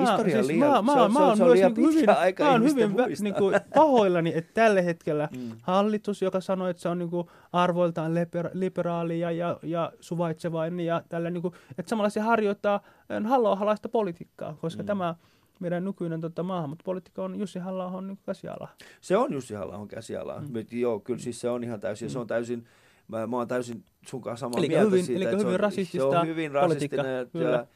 Historia 0.00 0.38
on 0.38 0.46
liian- 0.46 0.84
mä, 0.84 0.92
se 0.92 0.98
mä, 0.98 1.04
on- 1.04 1.12
mä 1.12 1.18
se 1.18 1.22
on- 1.22 1.28
oon 1.28 1.36
se 1.36 1.42
on 1.44 1.48
myös 1.50 1.60
niinku 1.60 1.90
hyvin, 1.90 2.10
aika 2.10 2.44
mä 2.44 2.50
oon 2.50 2.62
hyvin 2.62 2.88
vä- 2.90 3.06
muistaa. 3.06 3.22
niinku 3.22 3.50
pahoillani, 3.74 4.32
että 4.34 4.50
tällä 4.54 4.82
hetkellä 4.82 5.28
Mm. 5.36 5.50
hallitus, 5.62 6.22
joka 6.22 6.40
sanoi, 6.40 6.70
että 6.70 6.82
se 6.82 6.88
on 6.88 6.98
niinku 6.98 7.30
arvoiltaan 7.52 8.14
liber, 8.14 8.50
liberaali 8.52 9.20
ja, 9.20 9.30
ja, 9.30 9.58
ja 9.62 9.92
suvaitsevainen 10.00 10.86
ja 10.86 11.02
tällä 11.08 11.30
niinku, 11.30 11.52
että 11.78 11.90
samalla 11.90 12.10
se 12.10 12.20
harjoittaa 12.20 12.80
hallohalaista 13.26 13.88
politiikkaa, 13.88 14.54
koska 14.60 14.82
Mm. 14.82 14.86
tämä 14.86 15.14
meidän 15.60 15.84
nykyinen 15.84 16.20
tota, 16.20 16.42
maahanmuuttopolitiikka 16.42 17.24
on 17.24 17.38
Jussi 17.38 17.58
halla 17.58 18.00
niin 18.00 18.18
käsiala. 18.26 18.68
Se 19.00 19.16
on 19.16 19.32
Jussi 19.32 19.54
halla 19.54 19.86
käsialaa. 19.88 20.40
Mm. 20.40 20.46
Mm. 20.52 20.64
Joo, 20.80 21.00
kyllä 21.00 21.18
siis 21.20 21.40
se 21.40 21.50
on 21.50 21.64
ihan 21.64 21.80
täysin, 21.80 22.10
se 22.10 22.18
on 22.18 22.26
täysin, 22.26 22.64
mä, 23.08 23.26
mä 23.26 23.36
oon 23.36 23.48
täysin 23.48 23.84
sun 24.06 24.20
kanssa 24.22 24.46
samaa 24.46 24.58
Eli 24.58 24.68
mieltä 24.68 24.84
hyvin- 24.84 25.04
siitä, 25.04 25.16
eli 25.16 25.24
että 25.24 25.36
se 25.36 25.42
hyvin 25.44 25.54
on, 25.54 25.60
rasistista 25.60 26.10
se 26.12 26.18
on 26.18 26.26
hyvin 26.26 26.50
rasistinen 26.52 27.06
ja, 27.34 27.66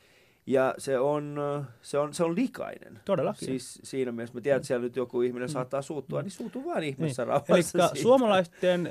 ja 0.52 0.74
se 0.78 0.98
on, 0.98 1.36
se 1.82 1.98
on, 1.98 2.14
se 2.14 2.24
on 2.24 2.36
likainen. 2.36 3.00
Todellakin. 3.04 3.46
Siis 3.46 3.78
siinä 3.82 4.12
mielessä, 4.12 4.34
mä 4.34 4.40
tiedän, 4.40 4.56
että 4.56 4.66
siellä 4.66 4.82
nyt 4.82 4.96
joku 4.96 5.22
ihminen 5.22 5.48
saattaa 5.48 5.82
suuttua, 5.82 6.22
niin 6.22 6.30
suutu 6.30 6.64
vaan 6.64 6.82
ihmeessä 6.82 7.22
Eli 7.22 7.28
rauhassa 7.30 7.88
siitä. 7.88 8.02
suomalaisten 8.02 8.86
ö, 8.86 8.90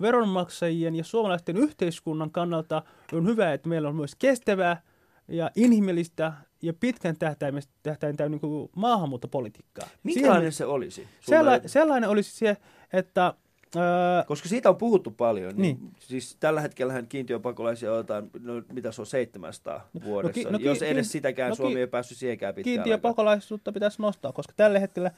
veronmaksajien 0.00 0.94
ja 0.94 1.04
suomalaisten 1.04 1.56
yhteiskunnan 1.56 2.30
kannalta 2.30 2.82
on 3.12 3.26
hyvä, 3.26 3.52
että 3.52 3.68
meillä 3.68 3.88
on 3.88 3.96
myös 3.96 4.14
kestävää 4.14 4.82
ja 5.28 5.50
inhimillistä 5.56 6.32
ja 6.62 6.72
pitkän 6.80 7.16
tähtäimen, 7.18 7.62
tähtäimen 7.82 8.30
niin 8.30 8.68
maahanmuuttopolitiikkaa. 8.76 9.88
Minkälainen 10.02 10.40
Siihen- 10.40 10.52
se 10.52 10.64
olisi? 10.64 11.08
sulle? 11.20 11.38
sella, 11.38 11.60
sellainen 11.66 12.10
olisi 12.10 12.36
se, 12.36 12.56
että 12.92 13.34
ö, 13.76 13.80
Koska 14.26 14.48
siitä 14.48 14.68
on 14.68 14.76
puhuttu 14.76 15.10
paljon. 15.10 15.52
Niin. 15.56 15.78
Niin. 15.80 15.92
siis 15.98 16.36
tällä 16.40 16.60
hetkellä 16.60 17.02
kiintiöpakolaisia 17.02 17.92
otetaan, 17.92 18.30
no, 18.42 18.52
mitä 18.72 18.92
se 18.92 19.02
on, 19.02 19.06
700 19.06 19.88
vuodessa. 20.04 20.32
ki- 20.32 20.44
No, 20.44 20.50
no 20.50 20.58
ki- 20.58 20.62
ki- 20.62 20.68
Jos 20.68 20.82
edes 20.82 21.12
sitäkään 21.12 21.48
no 21.48 21.54
Suomi 21.54 21.74
ki- 21.74 21.80
ei 21.80 21.86
päässyt 21.86 22.18
siihenkään 22.18 22.54
pitkään 22.54 22.74
kiintiöpakolaisuutta 22.74 23.72
pitäisi 23.72 24.02
nostaa, 24.02 24.32
koska 24.32 24.52
tällä 24.56 24.78
hetkellä 24.78 25.10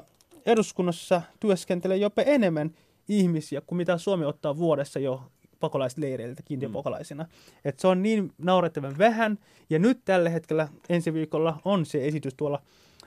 ö, 0.00 0.06
eduskunnassa 0.46 1.22
työskentelee 1.40 1.96
jopa 1.96 2.22
enemmän 2.22 2.70
ihmisiä 3.08 3.60
kuin 3.60 3.76
mitä 3.76 3.98
Suomi 3.98 4.24
ottaa 4.24 4.56
vuodessa 4.56 4.98
jo 4.98 5.22
pakolaisleireiltä 5.60 6.42
kiintiöpakolaisina. 6.42 7.22
Mm. 7.22 7.28
Et 7.64 7.78
se 7.80 7.86
on 7.88 8.02
niin 8.02 8.32
naurettavan 8.38 8.98
vähän, 8.98 9.38
ja 9.70 9.78
nyt 9.78 10.00
tällä 10.04 10.30
hetkellä 10.30 10.68
ensi 10.88 11.12
viikolla 11.14 11.60
on 11.64 11.86
se 11.86 12.06
esitys 12.06 12.34
tuolla 12.34 12.62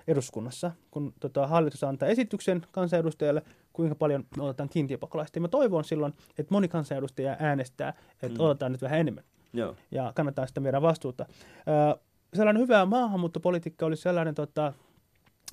eduskunnassa, 0.10 0.72
kun 0.91 1.13
tota, 1.19 1.48
hallitus 1.48 1.84
antaa 1.84 2.10
esityksen 2.10 2.62
kansanedustajalle, 2.72 3.41
kuinka 3.74 3.95
paljon 3.95 4.26
me 4.38 4.43
otetaan 4.43 4.69
kiintiöpakolaista. 4.69 5.38
Ja 5.38 5.41
mä 5.41 5.48
toivon 5.48 5.84
silloin, 5.84 6.13
että 6.38 6.54
moni 6.54 6.67
kansanedustaja 6.67 7.36
äänestää, 7.39 7.93
että 8.24 8.39
Mm. 8.39 8.45
otetaan 8.45 8.72
nyt 8.72 8.82
vähän 8.82 9.00
enemmän 9.00 9.24
Joo. 9.54 9.76
ja 9.91 10.12
kannattaa 10.15 10.48
sitä 10.48 10.60
meidän 10.60 10.82
vastuuta. 10.82 11.26
Ö, 11.60 12.00
sellainen 12.34 12.62
hyvä 12.63 12.86
maahanmuuttopolitiikka 12.86 13.86
oli 13.86 13.95
sellainen, 13.98 14.36
tota, 14.36 14.74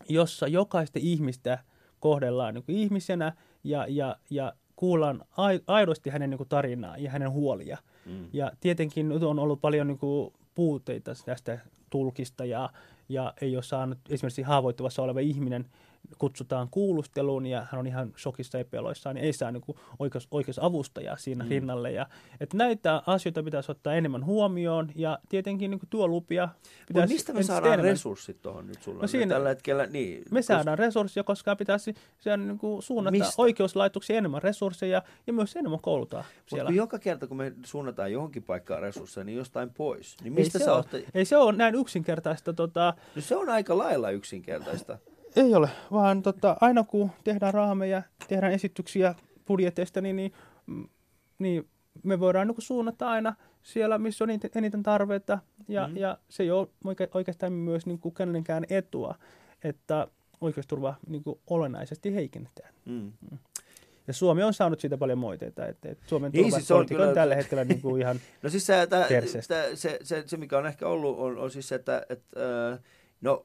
jossa 0.09 0.49
jokaista 0.49 0.99
ihmistä 1.03 1.59
kohdellaan 2.01 2.55
niin 2.55 2.65
kuin 2.65 2.79
ihmisenä 2.79 3.33
ja, 3.65 3.87
ja, 3.89 4.17
ja 4.31 4.53
kuullaan 4.77 5.23
ai- 5.37 5.61
aidosti 5.67 6.11
hänen 6.11 6.31
niin 6.31 6.39
kuin 6.39 6.49
tarinaa 6.49 6.97
ja 6.99 7.11
hänen 7.11 7.31
huolia. 7.31 7.79
Mm. 8.07 8.29
Ja 8.33 8.53
tietenkin 8.61 9.09
nyt 9.09 9.23
on 9.23 9.39
ollut 9.39 9.61
paljon 9.61 9.87
niin 9.87 9.99
kuin 9.99 10.33
puutteita 10.55 11.13
tästä 11.25 11.59
tulkista 11.91 12.45
ja, 12.45 12.71
ja 13.09 13.35
ei 13.41 13.57
ole 13.57 13.63
saanut 13.63 13.99
esimerkiksi 14.11 14.43
haavoittuvassa 14.43 15.03
oleva 15.03 15.21
ihminen 15.21 15.67
kutsutaan 16.19 16.69
kuulusteluun 16.71 17.47
ja 17.47 17.67
hän 17.71 17.79
on 17.79 17.87
ihan 17.87 18.13
shokissa 18.19 18.59
ja 18.59 18.65
peloissaan, 18.65 19.15
niin 19.15 19.25
ei 19.25 19.33
saa 19.33 19.51
niin 19.51 19.61
kuin 19.61 19.79
oikeus, 19.99 20.29
oikeusavustajaa 20.31 21.17
siinä 21.17 21.45
Mm. 21.45 21.51
rinnalle. 21.51 21.93
Ja, 21.93 22.07
että 22.41 22.57
näitä 22.57 23.03
asioita 23.07 23.43
pitäisi 23.43 23.73
ottaa 23.73 23.95
enemmän 23.95 24.25
huomioon 24.25 24.89
ja 24.95 25.19
tietenkin 25.29 25.71
niin 25.71 25.79
kuin 25.79 25.91
tuolupia 25.91 26.47
Mutta 26.47 26.85
pitäisi 26.89 27.15
mistä 27.15 27.33
me 27.33 27.43
saadaan 27.43 27.73
enemmän. 27.75 27.91
resurssit 27.91 28.43
tuohon 28.43 28.67
nyt 28.67 28.83
sulla? 28.83 29.03
No 29.03 29.09
siinä- 29.09 29.35
Tällä 29.35 29.49
hetkellä, 29.49 29.87
niin. 29.87 30.19
Me 30.31 30.39
koska- 30.41 30.55
saadaan 30.55 30.79
resursseja, 30.79 31.25
koska 31.25 31.57
pitäisi 31.57 31.95
siellä 32.19 32.45
niin 32.45 32.59
kuin 32.59 32.83
suunnata 32.83 33.11
Mistä? 33.11 33.35
Oikeuslaitoksia 33.43 34.17
enemmän 34.19 34.43
resursseja 34.43 35.03
ja 35.27 35.33
myös 35.33 35.57
enemmän 35.57 35.81
koulutaa 35.81 36.21
Mutta 36.37 36.51
siellä. 36.51 36.69
kun 36.69 36.77
joka 36.77 36.99
kerta, 36.99 37.27
kun 37.27 37.37
me 37.37 37.53
suunnataan 37.65 38.13
johonkin 38.13 38.43
paikkaan 38.43 38.83
resursseja, 38.83 39.25
niin 39.25 39.39
jostain 39.39 39.71
pois. 39.71 40.17
Niin 40.23 40.33
Ei 40.33 40.39
mistä 40.45 40.59
se 40.59 40.65
sä 40.65 40.73
ole. 40.75 40.77
oot... 40.93 41.05
Ei 41.15 41.25
se 41.25 41.37
ole 41.37 41.53
näin 41.57 41.75
yksinkertaista. 41.75 42.53
Tota, 42.53 42.95
No 43.17 43.23
se 43.23 43.37
on 43.37 43.49
aika 43.49 43.79
lailla 43.79 44.11
yksinkertaista. 44.11 44.99
Ei 45.37 45.55
ole, 45.55 45.69
vaan 45.93 46.23
tota, 46.23 46.57
aina 46.61 46.85
kun 46.85 47.11
tehdään 47.25 47.55
raameja, 47.55 48.03
tehdään 48.29 48.53
esityksiä 48.53 49.15
budjeteista, 49.47 50.01
niin, 50.01 50.17
niin, 50.17 50.33
mm, 50.67 50.89
niin 51.39 51.69
me 52.03 52.21
voidaan 52.21 52.47
niin 52.47 52.57
suunnata 52.59 53.09
aina 53.11 53.35
siellä, 53.63 53.99
missä 53.99 54.25
on 54.25 54.31
eniten, 54.31 54.83
tarvetta. 54.83 55.39
Ja, 55.69 55.87
Mm. 55.87 55.93
mm. 55.93 55.97
ja 55.97 56.19
se 56.29 56.43
ei 56.43 56.51
ole 56.51 56.69
oike, 56.85 57.09
oikeastaan 57.15 57.53
myös 57.53 57.87
niin 57.87 57.99
kuin 57.99 58.15
kenenkään 58.15 58.65
etua, 58.71 59.15
että 59.65 60.09
oikeusturva 60.41 60.95
niin 61.09 61.23
kuin 61.25 61.41
olennaisesti 61.47 62.15
heikennetään. 62.15 62.75
Mm. 62.85 63.13
Ja 64.07 64.13
Suomi 64.13 64.43
on 64.43 64.55
saanut 64.55 64.81
siitä 64.81 64.99
paljon 64.99 65.19
moiteita, 65.19 65.67
että, 65.67 65.89
että 65.89 66.05
Suomen 66.09 66.33
Niin, 66.33 66.45
siis 66.45 66.55
on 66.55 66.61
turvapolitiikka 66.67 67.03
on, 67.03 67.07
kyllä- 67.09 67.21
tällä 67.21 67.35
hetkellä 67.35 67.65
niin 67.65 67.81
kuin 67.83 68.01
ihan... 68.03 68.21
No 68.43 68.51
siis 68.51 68.67
se, 68.67 68.87
tää, 68.87 69.09
se, 69.75 69.99
se, 70.03 70.23
se, 70.27 70.37
mikä 70.37 70.59
on 70.59 70.67
ehkä 70.67 70.89
ollut, 70.89 71.19
on, 71.19 71.39
on 71.39 71.51
siis 71.51 71.69
se, 71.69 71.75
että, 71.75 72.07
että 72.09 72.41
äh, 72.73 72.79
no 73.21 73.43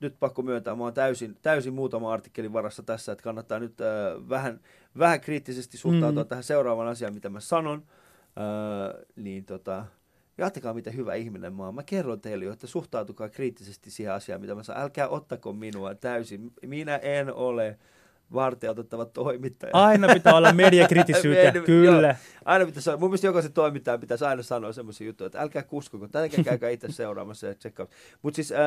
nyt 0.00 0.16
pakko 0.20 0.42
myöntää, 0.42 0.74
mä 0.74 0.84
oon 0.84 0.94
täysin, 0.94 1.36
täysin 1.42 1.74
muutama 1.74 2.12
artikkelin 2.12 2.52
varassa 2.52 2.82
tässä, 2.82 3.12
että 3.12 3.22
kannattaa 3.22 3.58
nyt 3.58 3.80
äh, 3.80 4.28
vähän, 4.28 4.60
vähän 4.98 5.20
kriittisesti 5.20 5.76
suhtautua 5.78 6.22
Mm. 6.22 6.28
tähän 6.28 6.44
seuraavaan 6.44 6.88
asiaan, 6.88 7.14
mitä 7.14 7.28
mä 7.28 7.40
sanon. 7.40 7.82
Äh, 8.38 9.04
niin 9.16 9.44
tota, 9.44 9.84
Jatkakaa, 10.38 10.74
miten 10.74 10.96
hyvä 10.96 11.14
ihminen 11.14 11.52
mä 11.52 11.64
oon. 11.64 11.74
Mä 11.74 11.82
kerron 11.82 12.20
teille 12.20 12.44
jo, 12.44 12.52
että 12.52 12.66
suhtautukaa 12.66 13.28
kriittisesti 13.28 13.90
siihen 13.90 14.14
asiaan, 14.14 14.40
mitä 14.40 14.54
mä 14.54 14.62
sanon. 14.62 14.82
Älkää 14.82 15.08
ottako 15.08 15.52
minua 15.52 15.94
täysin. 15.94 16.52
Minä 16.66 16.96
en 16.96 17.34
ole 17.34 17.78
varten 18.32 18.70
otettava 18.70 19.04
toimittaja. 19.04 19.70
Aina 19.74 20.14
pitää 20.14 20.36
olla 20.36 20.52
mediakritisyyttä, 20.52 21.52
kyllä. 21.66 22.06
joo. 22.06 22.14
Aina 22.44 22.66
pitäisi, 22.66 22.90
mun 22.90 23.10
mielestä 23.10 23.26
jokaisen 23.26 23.52
toimittajan 23.52 24.00
pitäisi 24.00 24.24
aina 24.24 24.42
sanoa 24.42 24.72
semmoisia 24.72 25.06
juttuja, 25.06 25.26
että 25.26 25.40
älkää 25.40 25.62
kuskoko, 25.62 26.08
tätäkään 26.08 26.44
käykää 26.44 26.70
itse 26.70 26.92
seuraamassa 27.02 27.46
ja 27.46 27.54
tsekkaamassa. 27.54 27.98
Mutta 28.22 28.36
siis 28.36 28.52
äh, 28.52 28.58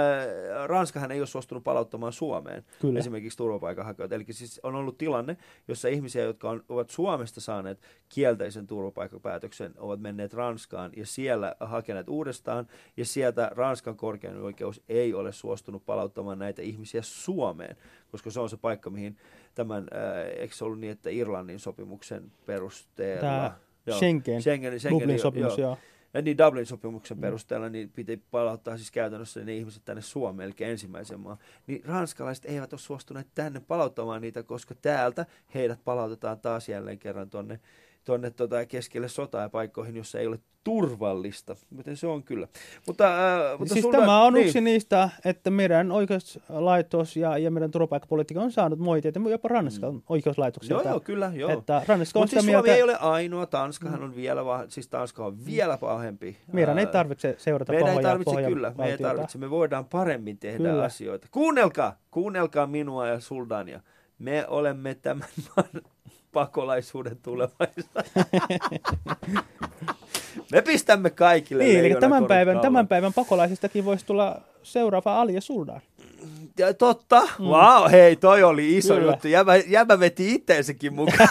Ranskahan 0.65 1.11
ei 1.11 1.19
ole 1.19 1.27
suostunut 1.27 1.63
palauttamaan 1.63 2.13
Suomeen 2.13 2.65
Kyllä. 2.81 2.99
esimerkiksi 2.99 3.37
turvapaikanhakijoita. 3.37 4.15
Eli 4.15 4.25
siis 4.29 4.59
on 4.63 4.75
ollut 4.75 4.97
tilanne, 4.97 5.37
jossa 5.67 5.87
ihmisiä, 5.87 6.23
jotka 6.23 6.49
on, 6.49 6.63
ovat 6.69 6.89
Suomesta 6.89 7.41
saaneet 7.41 7.81
kielteisen 8.09 8.67
turvapaikkapäätöksen, 8.67 9.73
ovat 9.77 10.01
menneet 10.01 10.33
Ranskaan 10.33 10.91
ja 10.97 11.05
siellä 11.05 11.55
hakeneet 11.59 12.09
uudestaan. 12.09 12.67
Ja 12.97 13.05
sieltä 13.05 13.51
Ranskan 13.55 13.97
korkein 13.97 14.41
oikeus 14.41 14.81
ei 14.89 15.13
ole 15.13 15.31
suostunut 15.31 15.85
palauttamaan 15.85 16.39
näitä 16.39 16.61
ihmisiä 16.61 17.01
Suomeen, 17.01 17.75
koska 18.11 18.31
se 18.31 18.39
on 18.39 18.49
se 18.49 18.57
paikka, 18.57 18.89
mihin 18.89 19.17
tämän, 19.55 19.87
äh, 19.93 20.41
eikö 20.41 20.55
se 20.55 20.65
ollut 20.65 20.79
niin, 20.79 20.91
että 20.91 21.09
Irlannin 21.09 21.59
sopimuksen 21.59 22.31
perusteella... 22.45 23.21
Tämä 23.21 23.57
Joo. 23.85 23.97
Schengen, 23.97 24.41
Schengen, 24.41 24.79
Schengen, 24.79 25.01
Dublin 25.01 25.19
sopimus, 25.19 25.57
joo. 25.57 25.77
ja 26.13 26.21
niin 26.21 26.37
Dublin 26.37 26.65
sopimuksen 26.65 27.17
perusteella 27.17 27.69
niin 27.69 27.89
piti 27.89 28.23
palauttaa 28.31 28.77
siis 28.77 28.91
käytännössä 28.91 29.43
ne 29.43 29.55
ihmiset 29.55 29.85
tänne 29.85 30.01
Suomeen, 30.01 30.47
eli 30.47 30.69
ensimmäisen 30.69 31.19
maan. 31.19 31.37
Niin 31.67 31.85
ranskalaiset 31.85 32.45
eivät 32.45 32.73
ole 32.73 32.79
suostuneet 32.79 33.27
tänne 33.35 33.59
palauttamaan 33.59 34.21
niitä, 34.21 34.43
koska 34.43 34.75
täältä 34.75 35.25
heidät 35.53 35.79
palautetaan 35.83 36.39
taas 36.39 36.69
jälleen 36.69 36.99
kerran 36.99 37.29
tuonne 37.29 37.59
tuonne 38.05 38.31
tota 38.31 38.65
keskelle 38.65 39.07
sotaa 39.07 39.41
ja 39.41 39.49
paikkoihin, 39.49 39.95
jossa 39.95 40.19
ei 40.19 40.27
ole 40.27 40.39
turvallista. 40.63 41.55
Miten 41.69 41.97
se 41.97 42.07
on 42.07 42.23
kyllä. 42.23 42.47
Mutta, 42.87 43.05
äh, 43.51 43.59
mutta 43.59 43.73
Siis 43.73 43.83
sulla- 43.83 43.97
tämä 43.97 44.23
on 44.23 44.33
niin. 44.33 44.45
yksi 44.45 44.61
niistä, 44.61 45.09
että 45.25 45.49
meidän 45.51 45.91
oikeuslaitos 45.91 47.17
ja, 47.17 47.37
ja 47.37 47.51
meidän 47.51 47.71
turvapaikkapolitiikka 47.71 48.43
on 48.43 48.51
saanut 48.51 48.79
moitteita 48.79 49.19
jopa 49.29 49.49
Ranskan 49.49 49.93
mm. 49.93 50.01
oikeuslaitokselta. 50.09 50.83
Joo, 50.83 50.91
joo, 50.93 50.99
kyllä, 50.99 51.31
joo. 51.35 51.51
Että 51.51 51.81
Ranska 51.87 52.19
on 52.19 52.27
siis 52.27 52.45
mieltä, 52.45 52.59
Suomi 52.67 52.77
ei 52.77 52.83
ole 52.83 52.95
ainoa, 52.99 53.45
Tanskahan 53.45 54.03
on 54.03 54.15
vielä, 54.15 54.45
va- 54.45 54.65
siis 54.67 54.87
Tanska 54.87 55.25
on 55.25 55.45
vielä 55.45 55.77
pahempi. 55.77 56.37
meidän 56.51 56.79
ei 56.79 56.85
Ää, 56.85 56.91
tarvitse 56.91 57.35
seurata 57.37 57.71
Meidän 57.71 57.87
ei 57.87 57.93
pahoja, 57.93 58.07
tarvitse 58.07 58.31
pahoja 58.31 58.47
kyllä, 58.47 58.73
me 58.77 58.91
ei 58.91 58.97
tarvitse. 58.97 59.37
Me 59.37 59.49
voidaan 59.49 59.85
paremmin 59.85 60.37
tehdä 60.37 60.57
kyllä. 60.57 60.69
Kyllä. 60.69 60.83
asioita. 60.83 61.27
Kuunnelkaa, 61.31 61.97
kuunnelkaa 62.11 62.67
minua 62.67 63.07
ja 63.07 63.19
Suldania. 63.19 63.81
Me 64.19 64.45
olemme 64.47 64.95
tämän 64.95 65.27
maan 65.55 65.69
pakolaisuuden 66.31 67.17
tulevaisuus. 67.17 67.89
me 70.51 70.61
pistämme 70.61 71.09
kaikille 71.09 71.63
Niin, 71.63 71.79
eli 71.79 71.95
tämän 71.99 72.25
päivän, 72.25 72.53
kaulaan. 72.53 72.61
tämän 72.73 72.87
päivän 72.87 73.13
pakolaisistakin 73.13 73.85
voisi 73.85 74.05
tulla 74.05 74.41
seuraava 74.63 75.21
Ali 75.21 75.33
ja 75.33 75.41
Suldan. 75.41 75.81
Ja, 76.57 76.73
totta, 76.73 77.21
mm. 77.39 77.45
wow, 77.45 77.91
hei, 77.91 78.15
toi 78.15 78.43
oli 78.43 78.77
iso 78.77 78.95
Kyllä. 78.95 79.11
juttu. 79.11 79.27
Jäbä, 79.27 79.55
jäbä 79.55 79.99
veti 79.99 80.33
itteensäkin 80.33 80.93
mukaan. 80.93 81.27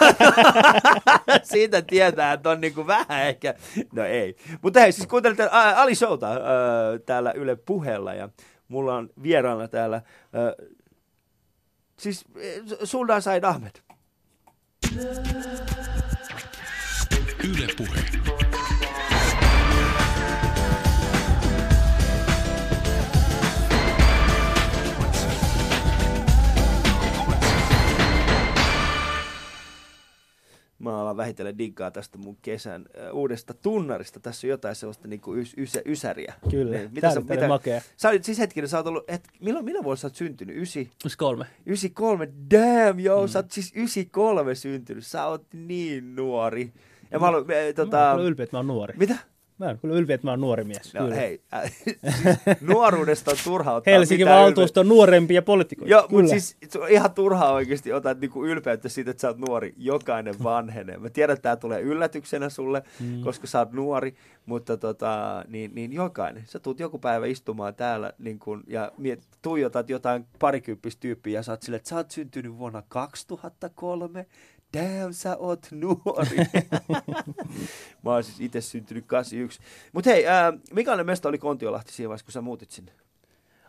Siitä 1.43 1.81
tietää, 1.81 2.33
että 2.33 2.49
on 2.49 2.61
niinku 2.61 2.87
vähän 2.87 3.27
ehkä, 3.27 3.53
no 3.93 4.03
ei. 4.03 4.35
Mutta 4.61 4.79
hei, 4.79 4.91
siis 4.91 5.07
kuuntelitte 5.07 5.49
Ali 5.75 5.95
Showta 5.95 6.31
äh, 6.31 6.37
täällä 7.05 7.31
Yle 7.31 7.55
puheella 7.55 8.13
ja 8.13 8.29
mulla 8.67 8.95
on 8.95 9.09
vieraana 9.23 9.67
täällä, 9.67 9.95
äh, 9.95 10.67
siis 11.97 12.25
Suldan 12.83 13.21
Said 13.21 13.43
Ahmed. 13.43 13.71
Yle 17.43 17.67
Puhe. 17.67 18.48
Mä 30.79 31.01
alan 31.01 31.17
vähitellen 31.17 31.57
diggaa 31.57 31.91
tästä 31.91 32.17
mun 32.17 32.37
kesän 32.41 32.85
äh, 32.97 33.15
uudesta 33.15 33.53
tunnarista. 33.53 34.19
Tässä 34.19 34.47
on 34.47 34.49
jotain 34.49 34.75
sellaista 34.75 35.07
niinku 35.07 35.35
ys, 35.35 35.53
ys, 35.57 35.77
ysäriä. 35.85 36.33
Kyllä, 36.49 36.77
Niin, 36.77 36.89
mitä 36.93 37.13
sä, 37.13 37.19
mitä... 37.19 37.47
makea. 37.47 37.81
Sä 37.97 38.09
olit 38.09 38.23
siis 38.23 38.39
hetkinen, 38.39 38.67
sä 38.67 38.77
oot 38.77 38.87
ollut, 38.87 39.03
et, 39.07 39.27
milloin, 39.39 39.65
milloin 39.65 39.83
vuonna 39.83 39.95
sä 39.97 40.07
oot 40.07 40.15
syntynyt? 40.15 40.57
Ysi? 40.57 40.91
kolme. 41.17 41.45
93, 41.65 42.29
damn, 42.51 42.99
joo, 42.99 43.21
mm. 43.21 43.27
sä 43.27 43.39
oot 43.39 43.51
siis 43.51 43.71
93 43.75 44.55
syntynyt, 44.55 45.05
sä 45.05 45.25
oot 45.25 45.45
niin 45.53 46.15
nuori. 46.15 46.73
Ja 47.11 47.19
mä 47.19 47.25
haluan, 47.25 47.51
eh, 47.51 47.67
Mä 47.67 47.73
tota, 47.73 48.07
oon 48.09 48.15
kyllä 48.15 48.27
ylpeä, 48.29 48.43
että 48.43 48.55
mä 48.55 48.59
oon 48.59 48.67
nuori. 48.67 48.93
mitä? 48.97 49.17
Mä 49.59 49.65
oon 49.65 49.79
kyllä 49.79 49.95
ylpeä, 49.95 50.15
että 50.15 50.27
mä 50.27 50.31
oon 50.31 50.41
nuori 50.41 50.63
mies. 50.63 50.93
No 50.93 51.01
kyllä. 51.01 51.15
hei, 51.15 51.41
äh, 51.53 51.71
siis 52.23 52.37
nuoruudesta 52.61 53.31
on 53.31 53.37
turha 53.43 53.73
ottaa 53.73 53.93
Helsingin 53.93 54.27
valtuusto 54.27 54.79
on 54.79 54.87
nuorempia 54.87 55.41
poliitikoita. 55.41 55.91
Joo, 55.91 56.07
mutta 56.09 56.29
siis 56.29 56.57
ihan 56.89 57.13
turhaa 57.13 57.51
oikeasti 57.53 57.93
ottaa 57.93 58.13
niinku 58.13 58.45
ylpeyttä 58.45 58.89
siitä, 58.89 59.11
että 59.11 59.21
sä 59.21 59.27
oot 59.27 59.37
nuori. 59.37 59.73
Jokainen 59.77 60.35
vanhenee. 60.43 60.97
Mä 60.97 61.09
tiedän, 61.09 61.33
että 61.33 61.43
tämä 61.43 61.55
tulee 61.55 61.81
yllätyksenä 61.81 62.49
sulle, 62.49 62.83
mm. 62.99 63.21
koska 63.21 63.47
sä 63.47 63.59
oot 63.59 63.71
nuori, 63.71 64.15
mutta 64.45 64.77
tota, 64.77 65.43
niin, 65.47 65.75
niin 65.75 65.93
jokainen. 65.93 66.43
Sä 66.45 66.59
tuut 66.59 66.79
joku 66.79 66.99
päivä 66.99 67.25
istumaan 67.25 67.75
täällä 67.75 68.13
niin 68.19 68.39
kun, 68.39 68.63
ja 68.67 68.91
miet, 68.97 69.27
tuijotat 69.41 69.89
jotain 69.89 70.25
parikymppistä 70.39 70.99
tyyppiä 70.99 71.39
ja 71.39 71.43
sä 71.43 71.51
oot 71.51 71.61
silleen, 71.61 71.77
että 71.77 71.89
sä 71.89 71.95
oot 71.95 72.11
syntynyt 72.11 72.57
vuonna 72.57 72.83
2003. 72.87 74.25
Damn, 74.73 75.13
sä 75.13 75.37
oot 75.37 75.67
nuori. 75.71 76.37
Mä 78.03 78.11
oon 78.13 78.23
siis 78.23 78.39
itse 78.41 78.61
syntynyt 78.61 79.05
81. 79.07 79.59
Mutta 79.93 80.09
hei, 80.09 80.27
ää, 80.27 80.53
minkälainen 80.73 81.05
mesta 81.05 81.29
oli 81.29 81.37
Kontiolahti 81.37 81.93
siinä 81.93 82.09
vaiheessa, 82.09 82.25
kun 82.25 82.31
sä 82.33 82.41
muutit 82.41 82.71
sinne? 82.71 82.91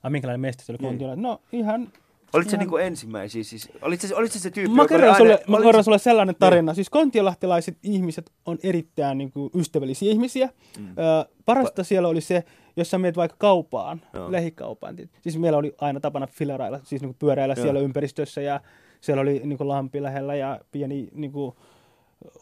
Ai, 0.03 0.11
minkälainen 0.11 0.41
mesta 0.41 0.65
se 0.65 0.73
oli 0.73 0.79
Niin. 0.81 0.89
Kontiola? 0.89 1.17
No 1.17 1.41
ihan... 1.53 1.89
Olit 2.33 2.51
se 2.51 2.57
niinku 2.57 2.77
ensimmäisiä? 2.77 3.45
Siis, 3.45 3.69
olit, 3.83 4.01
se, 4.01 4.15
olit 4.15 4.33
se 4.33 4.39
se 4.39 4.51
tyyppi, 4.51 4.75
Mä 4.77 4.87
kerron, 4.89 5.17
sulle, 5.17 5.43
mä 5.49 5.57
kerron 5.57 5.75
se- 5.75 5.85
sulle 5.85 5.99
sellainen 5.99 6.35
tarina. 6.39 6.75
Siis 6.75 6.91
kontiolahtilaiset 6.91 7.79
ihmiset 7.83 8.31
on 8.47 8.59
erittäin 8.63 9.19
niin 9.19 9.33
kuin, 9.33 9.51
ystävällisiä 9.55 10.13
ihmisiä. 10.13 10.49
Mm. 10.79 10.87
Ö, 10.89 11.29
parasta 11.45 11.85
siellä 11.85 12.09
oli 12.09 12.21
se, 12.21 12.45
jos 12.77 12.91
sä 12.91 12.99
menet 12.99 13.17
vaikka 13.17 13.37
kaupaan, 13.39 14.03
Joo. 14.15 14.33
lähikaupaan. 14.33 14.97
Siis 15.21 15.39
meillä 15.39 15.59
oli 15.59 15.75
aina 15.81 16.01
tapana 16.01 16.27
filerailla, 16.27 16.81
siis 16.85 17.03
niin 17.03 17.09
kuin 17.09 17.19
pyöräillä 17.19 17.55
Joo. 17.57 17.63
siellä 17.63 17.81
ympäristössä 17.81 18.41
ja 18.41 18.61
siellä 19.01 19.21
oli 19.21 19.41
niin 19.45 19.59
kuin 19.59 19.69
lampi 19.69 20.03
lähellä 20.03 20.35
ja 20.35 20.61
pieni 20.73 21.09
niin 21.13 21.33
kuin, 21.33 21.55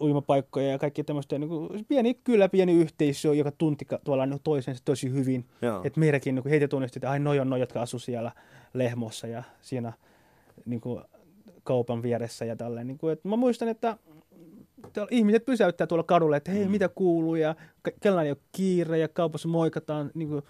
uimapaikkoja 0.01 0.71
ja 0.71 0.79
kaikki 0.79 1.05
tämmöistä, 1.05 1.39
niin 1.39 1.49
kuin, 1.49 1.85
pieni 1.89 2.15
kylä, 2.15 2.49
pieni 2.49 2.73
yhteisö, 2.73 3.35
joka 3.35 3.53
tunti 3.53 3.87
tuolla 4.05 4.27
niin 4.27 4.41
toisensa 4.45 4.83
tosi 4.85 5.13
hyvin. 5.13 5.45
Joo. 5.63 5.81
Et 5.85 5.97
meidänkin 5.97 6.35
niin 6.35 6.49
heitä 6.49 6.69
tunnistettiin, 6.69 7.01
että 7.01 7.11
ai 7.11 7.19
noi 7.19 7.41
on 7.41 7.51
noi, 7.51 7.61
jotka 7.61 7.83
asu 7.83 7.99
siellä 7.99 8.33
Lehmossa 8.75 9.27
ja 9.27 9.43
siinä 9.61 9.93
niin 10.67 10.81
kuin, 10.81 11.03
kaupan 11.65 12.03
vieressä 12.03 12.45
ja 12.45 12.57
tälleen. 12.57 12.87
Niin 12.87 12.99
kuin, 12.99 13.13
että 13.13 13.29
mä 13.29 13.37
muistan, 13.37 13.69
että 13.69 13.97
ihmiset 15.11 15.45
pysäyttää 15.45 15.87
tuolla 15.87 16.05
kadulla, 16.05 16.37
että 16.37 16.51
hei, 16.51 16.65
mm. 16.65 16.71
mitä 16.71 16.89
kuuluu 16.89 17.35
ja 17.35 17.55
ke- 17.89 17.97
kellään 18.01 18.27
ei 18.27 18.33
ole 18.33 18.39
kiire 18.53 18.99
ja 18.99 19.09
kaupassa 19.09 19.49
moikataan. 19.49 20.11
Niin 20.15 20.29
kuin, 20.29 20.43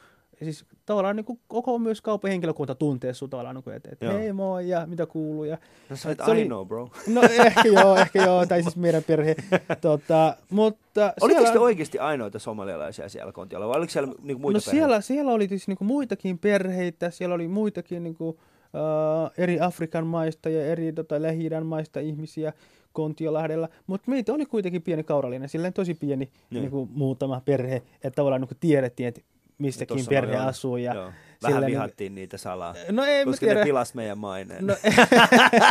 siis 0.44 0.64
tavallaan 0.86 1.16
niin 1.16 1.24
kuin, 1.24 1.40
koko 1.48 1.78
myös 1.78 2.00
kaupan 2.00 2.30
henkilökunta 2.30 2.74
tuntee 2.74 3.14
sut 3.14 3.30
tavallaan, 3.30 3.54
niin 3.56 3.64
kuin, 3.64 3.76
että, 3.76 4.04
Joo. 4.04 4.14
hei 4.14 4.32
moi 4.32 4.68
ja 4.68 4.86
mitä 4.86 5.06
kuuluu. 5.06 5.44
Ja, 5.44 5.58
No 5.90 5.96
sä 5.96 6.08
oli- 6.08 6.16
ainoa, 6.18 6.64
bro. 6.64 6.90
no 7.06 7.22
ehkä 7.22 7.62
joo, 7.68 7.96
ehkä 7.96 8.22
joo, 8.24 8.46
tai 8.46 8.62
siis 8.62 8.76
meidän 8.76 9.02
perhe. 9.04 9.36
tota, 9.80 10.36
mutta 10.50 11.00
Olitteko 11.20 11.28
siellä- 11.28 11.52
te 11.52 11.58
oikeasti 11.58 11.98
ainoita 11.98 12.38
somalialaisia 12.38 13.08
siellä 13.08 13.32
Kontiolla, 13.32 13.68
vai 13.68 13.76
oliko 13.78 13.90
siellä 13.92 14.12
niinku 14.22 14.40
muita 14.42 14.56
no 14.56 14.60
siellä, 14.60 15.00
siellä 15.00 15.32
oli 15.32 15.48
siis 15.48 15.68
niinku 15.68 15.84
muitakin 15.84 16.38
perheitä, 16.38 17.10
siellä 17.10 17.34
oli 17.34 17.48
muitakin 17.48 18.02
niinku, 18.02 18.28
uh, 18.28 18.36
eri 19.38 19.60
Afrikan 19.60 20.06
maista 20.06 20.48
ja 20.50 20.66
eri 20.66 20.92
tota, 20.92 21.22
lähi 21.22 21.48
maista 21.64 22.00
ihmisiä 22.00 22.52
Kontiolahdella, 22.92 23.68
mutta 23.86 24.10
meitä 24.10 24.32
oli 24.32 24.46
kuitenkin 24.46 24.82
pieni 24.82 25.02
kaurallinen, 25.04 25.48
silleen 25.48 25.72
tosi 25.72 25.94
pieni 25.94 26.30
Niin. 26.50 26.60
niinku, 26.60 26.88
muutama 26.92 27.42
perhe, 27.44 27.76
että 27.76 28.10
tavallaan 28.16 28.40
niinku 28.40 28.54
tiedettiin, 28.60 29.08
että 29.08 29.20
mistäkin 29.58 29.96
Tossa 29.96 30.08
perhe 30.08 30.40
on. 30.40 30.46
asuu. 30.46 30.76
Ja 30.76 30.94
Joo. 30.94 31.04
Vähän 31.04 31.14
silleen 31.42 31.60
niinku- 31.60 31.70
vihattiin 31.70 32.14
niitä 32.14 32.38
salaa, 32.38 32.74
No 32.90 33.04
ei 33.04 33.24
koska 33.24 33.46
ne 33.46 33.52
tiedä. 33.52 33.64
pilas 33.64 33.94
meidän 33.94 34.18
maineen. 34.18 34.66
No, 34.66 34.74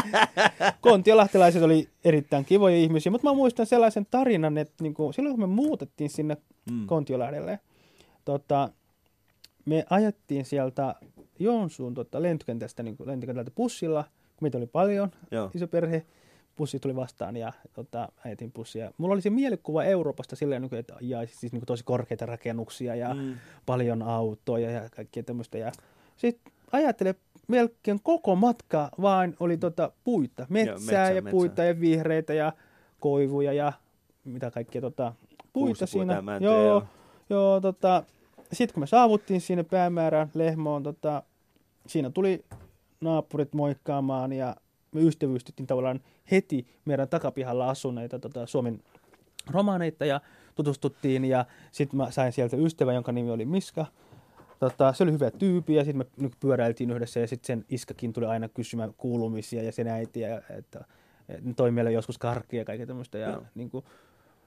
Kontiolahtelaiset 0.81 1.63
oli 1.63 1.89
erittäin 2.05 2.45
kivoja 2.45 2.75
ihmisiä, 2.75 3.11
mutta 3.11 3.27
mä 3.29 3.33
muistan 3.33 3.65
sellaisen 3.65 4.07
tarinan, 4.11 4.57
että 4.57 4.83
niinku, 4.83 5.11
silloin 5.11 5.35
kun 5.35 5.43
me 5.49 5.55
muutettiin 5.55 6.09
sinne 6.09 6.37
Mm. 6.71 6.85
Kontiolahdelle, 6.87 7.59
tota, 8.25 8.69
me 9.65 9.85
ajettiin 9.89 10.45
sieltä 10.45 10.95
Joensuun 11.39 11.93
tota, 11.93 12.21
lentokentästä 12.21 12.83
niin 12.83 12.95
lentokentältä 13.05 13.51
bussilla, 13.51 14.03
kun 14.03 14.45
meitä 14.45 14.57
oli 14.57 14.67
paljon, 14.67 15.11
Joo. 15.31 15.51
iso 15.55 15.67
perhe, 15.67 16.05
bussi 16.57 16.79
tuli 16.79 16.95
vastaan 16.95 17.37
ja 17.37 17.53
tota, 17.73 18.09
ajettiin 18.25 18.51
bussia. 18.51 18.91
Mulla 18.97 19.13
oli 19.13 19.21
se 19.21 19.29
mielikuva 19.29 19.83
Euroopasta 19.83 20.35
silleen, 20.35 20.61
niin 20.61 20.75
että 20.75 20.93
ja, 21.01 21.19
siis 21.27 21.41
niin 21.51 21.59
kuin 21.59 21.65
tosi 21.65 21.83
korkeita 21.83 22.25
rakennuksia 22.25 22.95
ja 22.95 23.13
Mm. 23.13 23.35
paljon 23.65 24.01
autoja 24.01 24.71
ja 24.71 24.89
kaikkea 24.89 25.23
tämmöistä. 25.23 25.57
Ja 25.57 25.71
sitten 26.17 26.53
ajattele, 26.71 27.15
melkein 27.47 27.99
koko 28.03 28.35
matka 28.35 28.89
vaan 29.01 29.35
oli 29.39 29.57
tota 29.57 29.91
puita, 30.03 30.45
metsää, 30.49 31.09
ja 31.09 31.21
metsää. 31.21 31.31
puita 31.31 31.63
ja 31.63 31.79
vihreitä 31.79 32.33
ja 32.33 32.53
koivuja 32.99 33.53
ja 33.53 33.73
mitä 34.23 34.51
kaikkea 34.51 34.81
tota, 34.81 35.13
puita 35.53 35.85
siinä. 35.85 36.13
ja 36.13 36.21
mäntyjä, 36.21 36.51
joo, 36.51 36.63
joo. 36.65 36.83
joo 37.29 37.61
tota, 37.61 38.03
sitten 38.53 38.73
kun 38.73 38.81
me 38.81 38.87
saavuttiin 38.87 39.41
sinne 39.41 39.63
päämäärään 39.63 40.31
Lehmoon, 40.33 40.83
tota, 40.83 41.23
siinä 41.87 42.09
tuli 42.09 42.45
naapurit 43.01 43.53
moikkaamaan 43.53 44.33
ja 44.33 44.55
me 44.91 45.01
ystävystyttiin 45.01 45.67
tavallaan 45.67 45.99
heti 46.31 46.67
meidän 46.85 47.09
takapihalla 47.09 47.69
asuneita 47.69 48.19
tota, 48.19 48.45
Suomen 48.45 48.83
romaneita 49.49 50.05
ja 50.05 50.21
tutustuttiin 50.55 51.25
ja 51.25 51.45
sitten 51.71 51.97
mä 51.97 52.11
sain 52.11 52.31
sieltä 52.31 52.57
ystävän, 52.57 52.95
jonka 52.95 53.11
nimi 53.11 53.31
oli 53.31 53.45
Miska. 53.45 53.85
Tota, 54.59 54.93
se 54.93 55.03
oli 55.03 55.11
hyvä 55.11 55.31
tyyppi 55.31 55.75
ja 55.75 55.85
sitten 55.85 56.07
me 56.17 56.29
pyöräiltiin 56.39 56.91
yhdessä 56.91 57.19
ja 57.19 57.27
sitten 57.27 57.47
sen 57.47 57.65
iskakin 57.69 58.13
tuli 58.13 58.25
aina 58.25 58.49
kysymään 58.49 58.93
kuulumisia 58.97 59.63
ja 59.63 59.71
sen 59.71 59.87
äiti, 59.87 60.19
ja, 60.19 60.37
että, 60.37 60.85
että 61.29 61.47
ne 61.49 61.53
toi 61.53 61.71
meille 61.71 61.91
joskus 61.91 62.17
karkkia 62.17 62.61
ja 62.61 62.65
kaikkea 62.65 62.87
tämmöistä. 62.87 63.17
Ja, 63.17 63.29
Joo. 63.29 63.43
niin 63.55 63.69
kuin, 63.69 63.85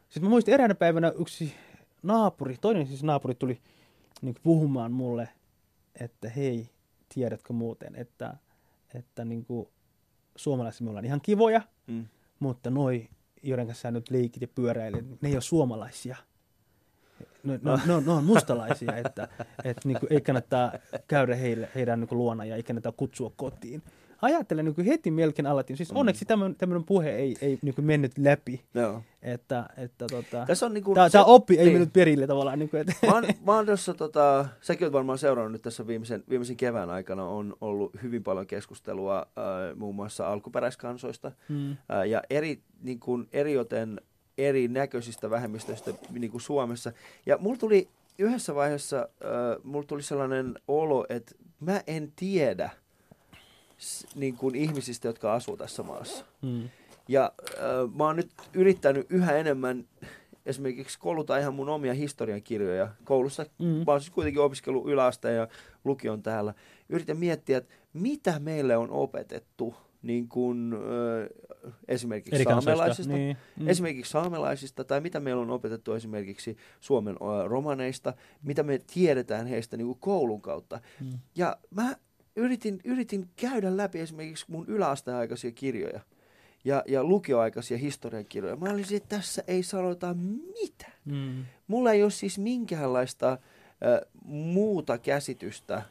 sitten 0.08 0.22
mä 0.22 0.30
muistin 0.30 0.54
eräänä 0.54 0.74
päivänä 0.74 1.12
yksi 1.20 1.54
naapuri, 2.02 2.56
toinen 2.60 2.86
siis 2.86 3.02
naapuri 3.02 3.34
tuli 3.34 3.60
niin 4.22 4.34
kuin 4.34 4.42
puhumaan 4.42 4.92
mulle, 4.92 5.28
että 6.00 6.28
hei, 6.28 6.70
tiedätkö 7.14 7.52
muuten, 7.52 7.94
että, 7.94 8.36
että 8.94 9.24
niin 9.24 9.44
kuin, 9.44 9.68
suomalaiset 10.42 10.80
me 10.80 10.88
ollaan 10.90 11.04
ihan 11.04 11.20
kivoja, 11.20 11.62
Mm. 11.86 12.06
mutta 12.38 12.70
noi, 12.70 13.08
joiden 13.42 13.66
kanssa 13.66 13.82
sä 13.82 13.90
nyt 13.90 14.10
leikit 14.10 14.42
ja 14.42 14.48
pyöräilet, 14.48 15.04
ne 15.22 15.28
ei 15.28 15.34
ole 15.34 15.40
suomalaisia. 15.40 16.16
Ne, 17.44 17.60
ne, 17.62 17.70
on- 17.70 17.80
ne, 17.86 17.92
on, 17.94 18.04
ne 18.04 18.10
on 18.12 18.24
mustalaisia, 18.24 18.96
että, 18.96 19.28
että 19.64 19.88
niin 19.88 20.00
kuin, 20.00 20.12
ei 20.12 20.20
kannata 20.20 20.72
käydä 21.08 21.36
heille, 21.36 21.68
heidän 21.74 22.00
niin 22.00 22.08
kuin, 22.08 22.18
luona 22.18 22.44
ja 22.44 22.56
ei 22.56 22.62
kannata 22.62 22.92
kutsua 22.92 23.32
kotiin. 23.36 23.82
Ajattelen 24.22 24.64
niin 24.64 24.74
kuin 24.74 24.86
heti 24.86 25.10
melkein 25.10 25.46
alettiin. 25.46 25.76
Siis 25.76 25.92
onneksi 25.92 26.24
tämmöinen, 26.24 26.56
tämmöinen 26.56 26.84
puhe 26.84 27.10
ei, 27.10 27.36
ei 27.40 27.58
niin 27.62 27.74
kuin 27.74 27.84
mennyt 27.84 28.18
läpi. 28.18 28.64
Joo. 28.74 29.02
Että, 29.22 29.68
että, 29.76 30.06
tota, 30.10 30.44
Tässä 30.46 30.66
on 30.66 30.74
niinku... 30.74 30.94
tämä, 30.94 31.08
se- 31.08 31.12
tämä 31.12 31.24
oppi 31.24 31.58
ei 31.58 31.64
niin. 31.64 31.72
mennyt 31.72 31.92
perille 31.92 32.26
tavallaan. 32.26 32.58
Niin 32.58 32.68
kuin, 32.68 32.80
että, 32.80 32.92
Mä 33.06 33.14
oon, 33.14 33.24
mä 33.46 33.54
oon 33.54 33.66
tuossa, 33.66 33.94
tota, 33.94 34.46
säkin 34.60 34.84
oot 34.86 34.92
varmaan 34.92 35.18
seurannut 35.18 35.52
nyt 35.52 35.62
tässä 35.62 35.86
viimeisen, 35.86 36.24
viimeisen 36.28 36.56
kevään 36.56 36.90
aikana, 36.90 37.24
on 37.24 37.56
ollut 37.60 37.92
hyvin 38.02 38.22
paljon 38.22 38.46
keskustelua 38.46 39.18
äh, 39.18 39.76
muun 39.76 39.94
muassa 39.94 40.28
alkuperäiskansoista 40.28 41.32
mm, 41.48 41.70
äh, 41.70 42.06
ja 42.08 42.22
eri, 42.30 42.62
niin 42.82 43.00
kuin, 43.00 43.28
erioten 43.32 44.00
eri 44.38 44.68
näköisistä 44.68 45.30
vähemmistöistä 45.30 45.90
niin 46.10 46.30
kuin 46.30 46.40
Suomessa. 46.40 46.92
Ja 47.26 47.38
mulla 47.38 47.58
tuli 47.58 47.88
yhdessä 48.18 48.54
vaiheessa, 48.54 48.96
äh, 48.98 49.64
mulla 49.64 49.86
tuli 49.86 50.02
sellainen 50.02 50.54
olo, 50.68 51.06
että 51.08 51.34
mä 51.60 51.80
en 51.86 52.12
tiedä 52.16 52.70
niin 54.14 54.36
kuin 54.36 54.54
ihmisistä, 54.54 55.08
jotka 55.08 55.34
asuu 55.34 55.56
tässä 55.56 55.82
maassa. 55.82 56.24
mm, 56.42 56.68
Ja 57.08 57.32
äh, 57.58 57.94
mä 57.94 58.04
oon 58.04 58.16
nyt 58.16 58.30
yrittänyt 58.54 59.06
yhä 59.10 59.32
enemmän 59.36 59.84
esimerkiksi 60.46 60.98
kouluta 60.98 61.38
ihan 61.38 61.54
mun 61.54 61.68
omia 61.68 61.94
historiankirjoja 61.94 62.88
koulussa. 63.04 63.46
Mm. 63.58 63.66
Mä 63.66 63.84
oon 63.86 64.00
siis 64.00 64.10
kuitenkin 64.10 64.42
opiskellut 64.42 64.88
yläasteen 64.88 65.36
ja 65.36 65.48
lukion 65.84 66.22
täällä. 66.22 66.54
Yritän 66.88 67.16
miettiä, 67.16 67.58
että 67.58 67.74
mitä 67.92 68.38
meille 68.38 68.76
on 68.76 68.90
opetettu 68.90 69.74
niin 70.02 70.28
kuin, 70.28 70.72
äh, 70.74 71.72
esimerkiksi 71.88 72.34
eri 72.34 72.44
saamelaisista. 72.44 73.12
Niin, 73.12 73.36
mm, 73.60 73.68
Esimerkiksi 73.68 74.10
saamelaisista 74.12 74.84
tai 74.84 75.00
mitä 75.00 75.20
meillä 75.20 75.42
on 75.42 75.50
opetettu 75.50 75.92
esimerkiksi 75.92 76.56
Suomen 76.80 77.14
ö, 77.14 77.48
romaneista, 77.48 78.14
mitä 78.42 78.62
me 78.62 78.80
tiedetään 78.94 79.46
heistä 79.46 79.76
niin 79.76 79.86
kuin 79.86 79.98
koulun 80.00 80.42
kautta. 80.42 80.80
Mm. 81.00 81.10
Ja 81.36 81.56
mä 81.70 81.96
yritin, 82.40 82.80
yritin 82.84 83.28
käydä 83.36 83.76
läpi 83.76 84.00
esimerkiksi 84.00 84.46
mun 84.48 84.64
yläasteaikaisia 84.68 85.52
kirjoja 85.52 86.00
ja, 86.64 86.82
ja 86.88 87.04
lukioaikaisia 87.04 87.78
historiankirjoja. 87.78 88.56
Mä 88.56 88.70
olisin, 88.70 88.96
että 88.96 89.16
tässä 89.16 89.44
ei 89.46 89.62
sanota 89.62 90.14
mitään. 90.60 90.92
mm, 91.04 91.44
Mulla 91.68 91.92
ei 91.92 92.02
ole 92.02 92.10
siis 92.10 92.38
minkäänlaista 92.38 93.30
äh, 93.32 93.38
muuta 94.24 94.98
käsitystä 94.98 95.74
äh, 95.76 95.84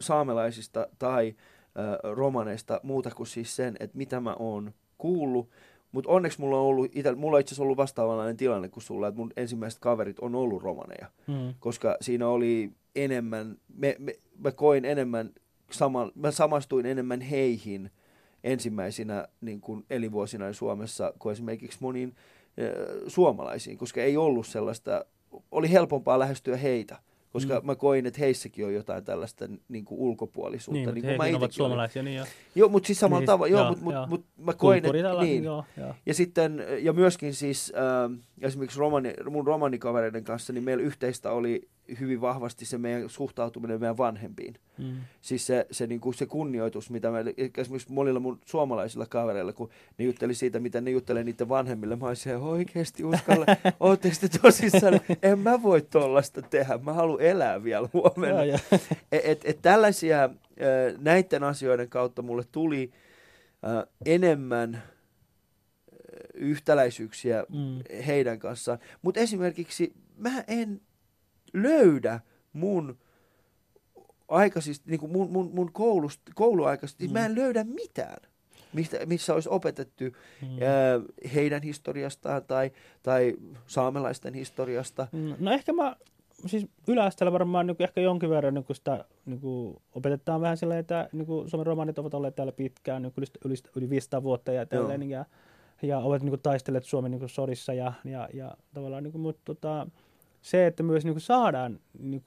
saamelaisista 0.00 0.86
tai 0.98 1.34
äh, 1.78 2.12
romaneista 2.12 2.80
muuta 2.82 3.10
kuin 3.10 3.26
siis 3.26 3.56
sen, 3.56 3.76
että 3.80 3.98
mitä 3.98 4.20
mä 4.20 4.36
oon 4.38 4.74
kuullut. 4.98 5.50
Mutta 5.92 6.10
onneksi 6.10 6.40
mulla 6.40 6.56
on 6.56 6.66
ollut, 6.66 6.90
ite, 6.96 7.14
mulla 7.14 7.36
on 7.36 7.40
itse 7.40 7.52
asiassa 7.52 7.62
ollut 7.62 7.76
vastaavanlainen 7.76 8.36
tilanne 8.36 8.68
kuin 8.68 8.84
sulla, 8.84 9.08
että 9.08 9.18
mun 9.20 9.32
ensimmäiset 9.36 9.80
kaverit 9.80 10.18
on 10.18 10.34
ollut 10.34 10.62
romaneja, 10.62 11.06
mm, 11.26 11.54
koska 11.60 11.96
siinä 12.00 12.28
oli 12.28 12.70
enemmän, 12.94 13.56
me, 13.74 13.96
me, 13.98 14.14
mä 14.44 14.52
koin 14.52 14.84
enemmän, 14.84 15.30
sama, 15.70 16.10
mä 16.14 16.30
samastuin 16.30 16.86
enemmän 16.86 17.20
heihin 17.20 17.90
ensimmäisinä 18.44 19.28
niin 19.40 19.60
kuin 19.60 19.84
elinvuosina 19.90 20.52
Suomessa 20.52 21.12
kuin 21.18 21.32
esimerkiksi 21.32 21.78
moniin 21.80 22.14
ö, 22.58 23.00
suomalaisiin, 23.06 23.78
koska 23.78 24.02
ei 24.02 24.16
ollut 24.16 24.46
sellaista, 24.46 25.04
oli 25.50 25.70
helpompaa 25.70 26.18
lähestyä 26.18 26.56
heitä, 26.56 26.96
koska 27.32 27.60
Mm. 27.60 27.66
mä 27.66 27.74
koin, 27.74 28.06
että 28.06 28.20
heissäkin 28.20 28.66
on 28.66 28.74
jotain 28.74 29.04
tällaista 29.04 29.48
niin 29.68 29.84
kuin 29.84 30.00
ulkopuolisuutta. 30.00 30.92
niin, 30.92 30.94
niin 31.04 31.18
kuin 31.18 31.32
mä 31.32 31.38
ovat 31.38 31.52
suomalaisia. 31.52 32.02
Niin, 32.02 32.16
ja 32.16 32.26
Joo, 32.54 32.68
mutta 32.68 32.86
siis 32.86 33.00
samalla 33.00 33.20
Niin, 33.20 33.26
tavalla, 33.26 33.48
joo, 33.50 33.60
joo, 33.60 33.68
mutta 33.68 33.84
mut, 33.84 33.94
joo. 33.94 34.06
mut, 34.06 34.24
mä 34.36 34.52
koin, 34.52 34.84
että 34.86 35.20
niin. 35.20 35.44
Joo, 35.44 35.64
joo. 35.76 35.94
Ja 36.06 36.14
sitten, 36.14 36.64
ja 36.80 36.92
myöskin 36.92 37.34
siis 37.34 37.72
äh, 37.76 38.18
esimerkiksi 38.40 38.78
romani, 38.78 39.14
mun 39.30 39.46
romanikavereiden 39.46 40.24
kanssa, 40.24 40.52
niin 40.52 40.64
meillä 40.64 40.82
yhteistä 40.82 41.30
oli 41.32 41.68
hyvin 42.00 42.20
vahvasti 42.20 42.64
se 42.64 42.78
meidän 42.78 43.10
suhtautuminen 43.10 43.80
meidän 43.80 43.96
vanhempiin. 43.98 44.54
Mm. 44.78 44.96
Siis 45.20 45.46
se, 45.46 45.66
se, 45.70 45.86
niin 45.86 46.00
kuin 46.00 46.14
se 46.14 46.26
kunnioitus, 46.26 46.90
mitä 46.90 47.10
me, 47.10 47.24
esimerkiksi 47.56 47.92
monilla 47.92 48.20
mun 48.20 48.38
suomalaisilla 48.46 49.06
kavereilla, 49.06 49.52
kun 49.52 49.70
ne 49.98 50.04
jutteli 50.04 50.34
siitä, 50.34 50.58
mitä 50.60 50.80
ne 50.80 50.90
juttelee 50.90 51.24
niiden 51.24 51.48
vanhemmille, 51.48 51.96
mä 51.96 52.06
olisin 52.06 52.36
oikeasti 52.36 53.04
uskalla, 53.04 53.46
ootteko 53.80 54.16
te 54.20 54.38
tosissaan, 54.42 55.00
en 55.22 55.38
mä 55.38 55.62
voi 55.62 55.82
tollasta 55.82 56.42
tehdä, 56.42 56.78
mä 56.78 56.92
haluan 56.92 57.20
elää 57.20 57.64
vielä 57.64 57.88
huomenna. 57.92 58.44
Joo, 58.44 58.44
joo. 58.44 58.58
Et, 59.12 59.22
et, 59.24 59.40
et 59.44 59.58
tällaisia 59.62 60.30
näiden 60.98 61.44
asioiden 61.44 61.88
kautta 61.88 62.22
mulle 62.22 62.42
tuli 62.52 62.90
äh, 63.64 63.84
enemmän 64.06 64.82
yhtäläisyyksiä 66.34 67.44
Mm. 67.48 68.04
heidän 68.06 68.38
kanssaan. 68.38 68.78
Mutta 69.02 69.20
esimerkiksi 69.20 69.92
mä 70.16 70.44
en 70.48 70.80
löydä 71.52 72.20
mun 72.52 72.98
aikaisista, 74.28 74.90
niin 74.90 75.00
kuin 75.00 75.12
mun, 75.12 75.30
mun, 75.30 75.50
mun 75.54 75.72
koulust, 75.72 76.20
kouluaikaisista, 76.34 77.04
mm. 77.04 77.12
mä 77.12 77.26
en 77.26 77.34
löydä 77.34 77.64
mitään, 77.64 78.16
mistä, 78.72 79.06
missä 79.06 79.34
olisi 79.34 79.48
opetettu 79.48 80.04
Mm. 80.04 80.48
ää, 80.62 81.00
heidän 81.34 81.62
historiastaan 81.62 82.44
tai, 82.44 82.70
tai 83.02 83.36
saamelaisten 83.66 84.34
historiasta. 84.34 85.08
Mm, 85.12 85.34
No 85.38 85.50
ehkä 85.52 85.72
mä, 85.72 85.96
siis 86.46 86.66
yläasteella 86.88 87.32
varmaan 87.32 87.66
niin 87.66 87.76
ehkä 87.78 88.00
jonkin 88.00 88.30
verran 88.30 88.54
niin 88.54 88.64
sitä 88.72 89.04
niin 89.26 89.40
opetetaan 89.94 90.40
vähän 90.40 90.56
silleen, 90.56 90.80
että 90.80 91.08
niin 91.12 91.26
Suomen 91.46 91.66
romanit 91.66 91.98
ovat 91.98 92.14
olleet 92.14 92.34
täällä 92.34 92.52
pitkään, 92.52 93.02
niin 93.02 93.12
yli, 93.16 93.26
yli, 93.44 93.54
yli 93.76 93.90
500 93.90 94.22
vuotta 94.22 94.52
ja 94.52 94.66
tälleen, 94.66 95.10
ja, 95.10 95.24
ja 95.82 95.98
ovat 95.98 96.22
niin 96.22 96.40
taistelleet 96.42 96.84
Suomen 96.84 97.10
niin 97.10 97.28
sodissa 97.28 97.72
ja, 97.72 97.92
ja, 98.04 98.28
ja 98.34 98.56
tavallaan, 98.74 99.02
niin 99.02 99.12
kuin, 99.12 99.22
mutta 99.22 99.42
tota, 99.44 99.86
se, 100.42 100.66
että 100.66 100.82
myös 100.82 101.04
niin 101.04 101.20
saadaan 101.20 101.80
niin 101.98 102.22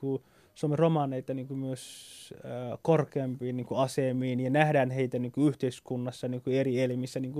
Suomen 0.55 0.80
romaneita 0.80 1.34
niin 1.34 1.57
myös 1.57 2.34
äh, 2.45 2.80
korkeampiin 2.82 3.57
niin 3.57 3.68
asemiin 3.76 4.39
ja 4.39 4.49
nähdään 4.49 4.91
heitä 4.91 5.20
niin 5.20 5.34
yhteiskunnassa 5.47 6.28
niin 6.28 6.41
eri 6.47 6.82
elimissä, 6.82 7.20
niin 7.20 7.34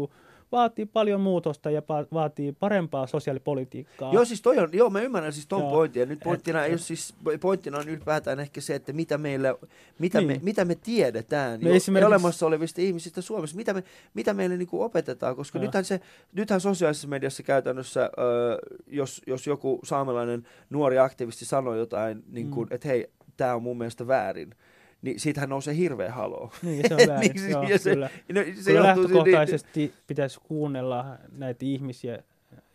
vaatii 0.54 0.86
paljon 0.86 1.22
muutosta 1.22 1.72
ja 1.72 1.82
pa- 1.82 2.08
vaatii 2.14 2.52
parempaa 2.52 3.08
sosiaalipolitiikkaa. 3.08 4.14
Joo, 4.14 4.26
siis 4.26 4.42
toi 4.42 4.60
on, 4.60 4.70
joo, 4.74 4.90
mä 4.90 5.02
ymmärrän 5.02 5.34
siis 5.34 5.48
ton 5.48 5.62
Joo. 5.62 5.70
pointin. 5.72 6.00
Ja 6.00 6.06
nyt 6.06 6.20
pointtina, 6.24 6.66
Et- 6.66 6.72
ole 6.72 6.78
siis, 6.78 7.16
pointtina 7.42 7.78
on 7.78 7.90
ylipäätään 7.90 8.40
ehkä 8.40 8.62
se, 8.62 8.76
että 8.76 8.94
mitä, 8.94 9.18
meillä, 9.18 9.56
mitä, 10.00 10.18
Niin. 10.20 10.28
me, 10.28 10.40
mitä 10.44 10.66
me 10.66 10.76
tiedetään 10.76 11.60
Me 11.64 11.70
jo, 11.70 11.76
esimerkiksi- 11.76 12.08
olemassa 12.08 12.46
olevista 12.46 12.82
ihmisistä 12.82 13.22
Suomessa, 13.22 13.56
mitä, 13.58 13.74
me, 13.74 13.84
mitä 14.14 14.34
meille 14.34 14.58
niin 14.58 14.68
opetetaan, 14.72 15.36
koska 15.36 15.58
Joo. 15.60 15.66
nythän, 15.66 15.86
se, 15.86 16.00
nythän 16.34 16.62
sosiaalisessa 16.62 17.08
mediassa 17.08 17.44
käytännössä, 17.44 18.04
ö, 18.18 18.58
jos, 18.88 19.22
jos 19.28 19.48
joku 19.48 19.80
saamelainen 19.84 20.48
nuori 20.70 20.98
aktivisti 21.00 21.46
sanoo 21.46 21.76
jotain, 21.76 22.24
niin 22.32 22.50
kuin, 22.52 22.70
Mm. 22.70 22.76
että 22.76 22.88
hei, 22.88 23.08
tämä 23.38 23.56
on 23.56 23.64
mun 23.64 23.78
mielestä 23.78 24.08
väärin, 24.08 24.56
niin 25.04 25.20
siitähän 25.20 25.50
nousee 25.50 25.76
hirveä 25.76 26.12
haloo. 26.12 26.52
Niin, 26.64 26.88
se 26.88 26.94
on 26.96 27.08
väärin. 27.08 27.32
Niin, 27.36 27.50
Joo, 27.52 27.64
ja 27.64 27.80
se- 27.80 27.90
kyllä. 27.92 28.10
No, 28.34 28.42
se 28.62 28.72
Kyllä 28.72 28.88
johtuu 28.88 29.04
lähtökohtaisesti 29.04 29.94
pitäisi 30.08 30.40
kuunnella 30.44 31.06
näitä 31.38 31.66
ihmisiä, 31.66 32.24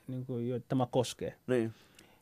niin 0.08 0.26
kuin, 0.26 0.48
joita 0.48 0.66
tämä 0.68 0.86
koskee. 0.90 1.34
Niin, 1.46 1.72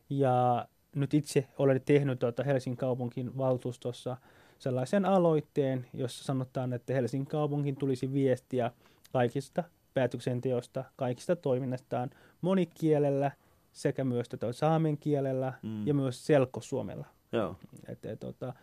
Ja 0.09 0.67
nyt 0.95 1.13
itse 1.13 1.47
olen 1.57 1.81
tehnyt 1.85 2.19
tuota 2.19 2.43
Helsingin 2.43 2.77
kaupunkin 2.77 3.37
valtuustossa 3.37 4.17
sellaisen 4.59 5.05
aloitteen, 5.05 5.85
jossa 5.93 6.23
sanotaan, 6.23 6.73
että 6.73 6.93
Helsingin 6.93 7.27
kaupunkin 7.27 7.75
tulisi 7.75 8.13
viestiä 8.13 8.71
kaikista 9.13 9.63
päätöksenteosta, 9.93 10.83
kaikista 10.95 11.35
toiminnastaan 11.35 12.09
monikielellä 12.41 13.31
sekä 13.73 14.03
myös 14.03 14.29
tota 14.29 14.53
saamen 14.53 14.97
kielellä 14.97 15.53
Mm. 15.63 15.87
ja 15.87 15.93
myös 15.93 16.25
selkosuomella. 16.25 17.05
joo. 17.31 17.55
Et, 17.87 18.05
et, 18.05 18.19
tota, 18.19 18.53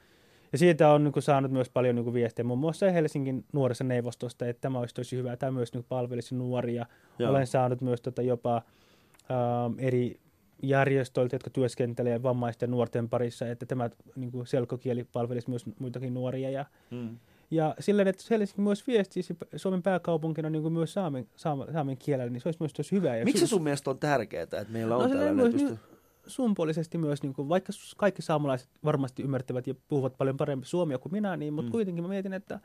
ja 0.54 0.58
siitä 0.58 0.90
on 0.90 1.04
niin 1.04 1.22
saanut 1.22 1.52
myös 1.52 1.70
paljon 1.70 1.94
niin 1.94 2.14
viestejä, 2.14 2.46
muun 2.46 2.58
muassa 2.58 2.90
Helsingin 2.90 3.44
nuorissa 3.52 3.84
neuvostosta, 3.84 4.46
että 4.46 4.60
tämä 4.60 4.78
olisi 4.78 4.94
tosi 4.94 5.16
hyvä, 5.16 5.36
tämä 5.36 5.52
myös 5.52 5.72
niin 5.72 5.84
palvelisi 5.88 6.34
nuoria. 6.34 6.86
Joo. 7.18 7.30
Olen 7.30 7.46
saanut 7.46 7.80
myös 7.80 8.00
tota, 8.00 8.22
jopa 8.22 8.56
ähm, 8.56 9.78
eri 9.78 10.20
järjestöiltä, 10.62 11.34
jotka 11.34 11.50
työskentelevät 11.50 12.22
vammaisten 12.22 12.70
nuorten 12.70 13.08
parissa, 13.08 13.46
että 13.46 13.66
tämä 13.66 13.90
niin 14.16 14.32
kuin 14.32 14.46
selkokieli 14.46 15.04
palvelisi 15.04 15.50
myös 15.50 15.64
muitakin 15.78 16.14
nuoria. 16.14 16.50
Ja, 16.50 16.64
Mm. 16.90 17.18
Ja 17.50 17.74
silleen, 17.80 18.08
että 18.08 18.24
Helsinki 18.30 18.60
myös 18.60 18.86
viestisi 18.86 19.36
Suomen 19.56 19.82
pääkaupunkina 19.82 20.50
niin 20.50 20.62
kuin 20.62 20.74
myös 20.74 20.92
saamen, 20.92 21.26
saamen, 21.36 21.72
saamen 21.72 21.96
kielellä, 21.96 22.30
niin 22.30 22.40
se 22.40 22.48
olisi 22.48 22.60
myös 22.60 22.72
tosi 22.72 22.92
hyvä. 22.92 23.24
Miksi 23.24 23.46
sun 23.46 23.62
mielestä 23.62 23.90
on 23.90 23.98
tärkeää, 23.98 24.42
että 24.42 24.66
meillä 24.68 24.96
on 24.96 25.02
No 25.02 25.08
tällainen 25.08 25.36
myös 25.36 25.52
pysty... 25.52 25.78
sumpuolisesti 26.26 26.98
myös, 26.98 27.22
niin 27.22 27.32
kuin, 27.34 27.48
vaikka 27.48 27.72
kaikki 27.96 28.22
saamelaiset 28.22 28.68
varmasti 28.84 29.22
ymmärtävät 29.22 29.66
ja 29.66 29.74
puhuvat 29.88 30.16
paljon 30.18 30.36
paremmin 30.36 30.66
suomea 30.66 30.98
kuin 30.98 31.12
minä, 31.12 31.36
niin, 31.36 31.54
mutta 31.54 31.68
Mm. 31.68 31.72
kuitenkin 31.72 32.04
mä 32.04 32.08
mietin, 32.08 32.32
että, 32.32 32.60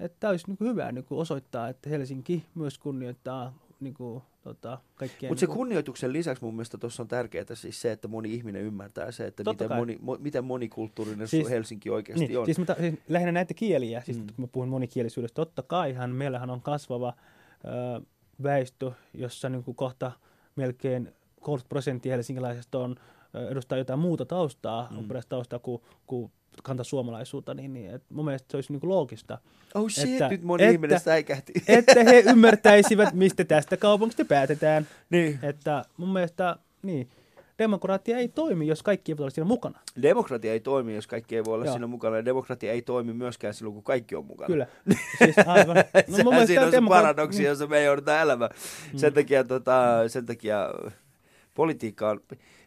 että 0.00 0.16
tämä 0.20 0.30
olisi 0.30 0.46
niin 0.46 0.56
kuin 0.58 0.70
hyvä 0.70 0.92
niin 0.92 1.04
kuin 1.04 1.18
osoittaa, 1.18 1.68
että 1.68 1.90
Helsinki 1.90 2.46
myös 2.54 2.78
kunnioittaa 2.78 3.54
niin 3.80 3.94
kuin, 3.94 4.22
tota, 4.42 4.78
kaikkien... 4.94 5.30
Mutta 5.30 5.40
se 5.40 5.46
niin 5.46 5.48
kuin, 5.48 5.56
kunnioituksen 5.56 6.12
lisäksi 6.12 6.44
mun 6.44 6.54
mielestä 6.54 6.78
tuossa 6.78 7.02
on 7.02 7.08
tärkeää 7.08 7.44
siis 7.54 7.80
se, 7.80 7.92
että 7.92 8.08
moni 8.08 8.34
ihminen 8.34 8.62
ymmärtää 8.62 9.10
se, 9.10 9.26
että 9.26 9.44
Totta 9.44 9.64
miten, 9.64 9.68
kai. 9.68 9.78
moni, 9.78 9.98
mo, 10.00 10.16
miten 10.20 10.44
monikulttuurinen 10.44 11.28
Siis- 11.28 11.50
Helsinki 11.50 11.90
oikeasti 11.90 12.26
niin, 12.26 12.38
on. 12.38 12.44
siis, 12.44 12.58
mä 12.58 12.64
ta, 12.64 12.74
siis 12.74 12.94
lähinnä 13.08 13.32
näitä 13.32 13.54
kieliä, 13.54 14.00
siis 14.00 14.18
mm. 14.18 14.26
kun 14.26 14.34
mä 14.44 14.46
puhun 14.46 14.68
monikielisyydestä, 14.68 15.34
totta 15.34 15.62
kaihan 15.62 16.10
meillähän 16.10 16.50
on 16.50 16.60
kasvava 16.60 17.14
ö, 17.64 18.00
väestö, 18.42 18.92
jossa 19.14 19.48
niin 19.48 19.64
kuin 19.64 19.74
kohta 19.74 20.12
melkein 20.56 21.12
30 21.48 21.68
prosenttia 21.68 22.12
helsinkiläisistä 22.12 22.78
on, 22.78 22.96
edustaa 23.50 23.78
jotain 23.78 23.98
muuta 24.00 24.24
taustaa, 24.24 24.88
Mm. 24.90 24.96
mm. 24.96 25.08
taustaa 25.28 25.58
kuin, 25.58 25.82
kuin 26.06 26.30
kanta 26.62 26.84
suomalaisuutta, 26.84 27.54
niin, 27.54 27.72
niin 27.72 27.90
et 27.94 28.02
mun 28.10 28.24
mielestä 28.24 28.46
se 28.50 28.56
olisi 28.56 28.72
niin 28.72 28.80
loogista, 28.88 29.38
oh 29.74 29.90
shit, 29.90 30.12
että- 30.12 30.28
nyt 30.28 30.42
moni 30.42 30.62
että- 30.62 30.72
ihminen 30.72 31.00
säikähti. 31.00 31.52
että 31.68 32.04
he 32.04 32.20
ymmärtäisivät, 32.32 33.14
mistä 33.14 33.44
tästä 33.44 33.76
kaupungista 33.76 34.24
päätetään. 34.24 34.86
niin. 35.10 35.38
Että 35.42 35.84
mun 35.96 36.12
mielestä, 36.12 36.56
niin, 36.82 37.08
demokratia 37.58 38.18
ei 38.18 38.28
toimi, 38.28 38.66
jos 38.66 38.82
kaikki 38.82 39.12
eivät 39.12 39.20
ole 39.20 39.30
siinä 39.30 39.46
mukana. 39.48 39.78
Demokratia 40.02 40.52
ei 40.52 40.60
toimi, 40.60 40.94
jos 40.94 41.06
kaikki 41.06 41.36
ei 41.36 41.44
voi 41.44 41.54
olla 41.54 41.64
Joo. 41.64 41.72
siinä 41.74 41.86
mukana. 41.86 42.16
Ja 42.16 42.24
demokratia 42.24 42.72
ei 42.72 42.82
toimi 42.82 43.12
myöskään 43.12 43.54
silloin, 43.54 43.74
kun 43.74 43.82
kaikki 43.84 44.14
on 44.16 44.26
mukana. 44.26 44.46
Kyllä. 44.46 44.66
Siis 45.24 45.38
aivan. 45.46 45.76
No, 45.76 45.82
Sehän 46.16 46.46
siinä 46.46 46.62
on 46.64 46.70
se 46.70 46.76
demokra- 46.76 46.88
paradoksi, 46.88 47.44
jossa 47.44 47.66
me 47.66 47.82
joudutaan 47.82 48.20
elämään. 48.22 48.50
Sen 48.96 49.12
takia, 49.14 49.44
tota, 49.44 50.08
sen 50.08 50.26
takia 50.26 50.68
politiikka 51.58 52.10
on, 52.10 52.20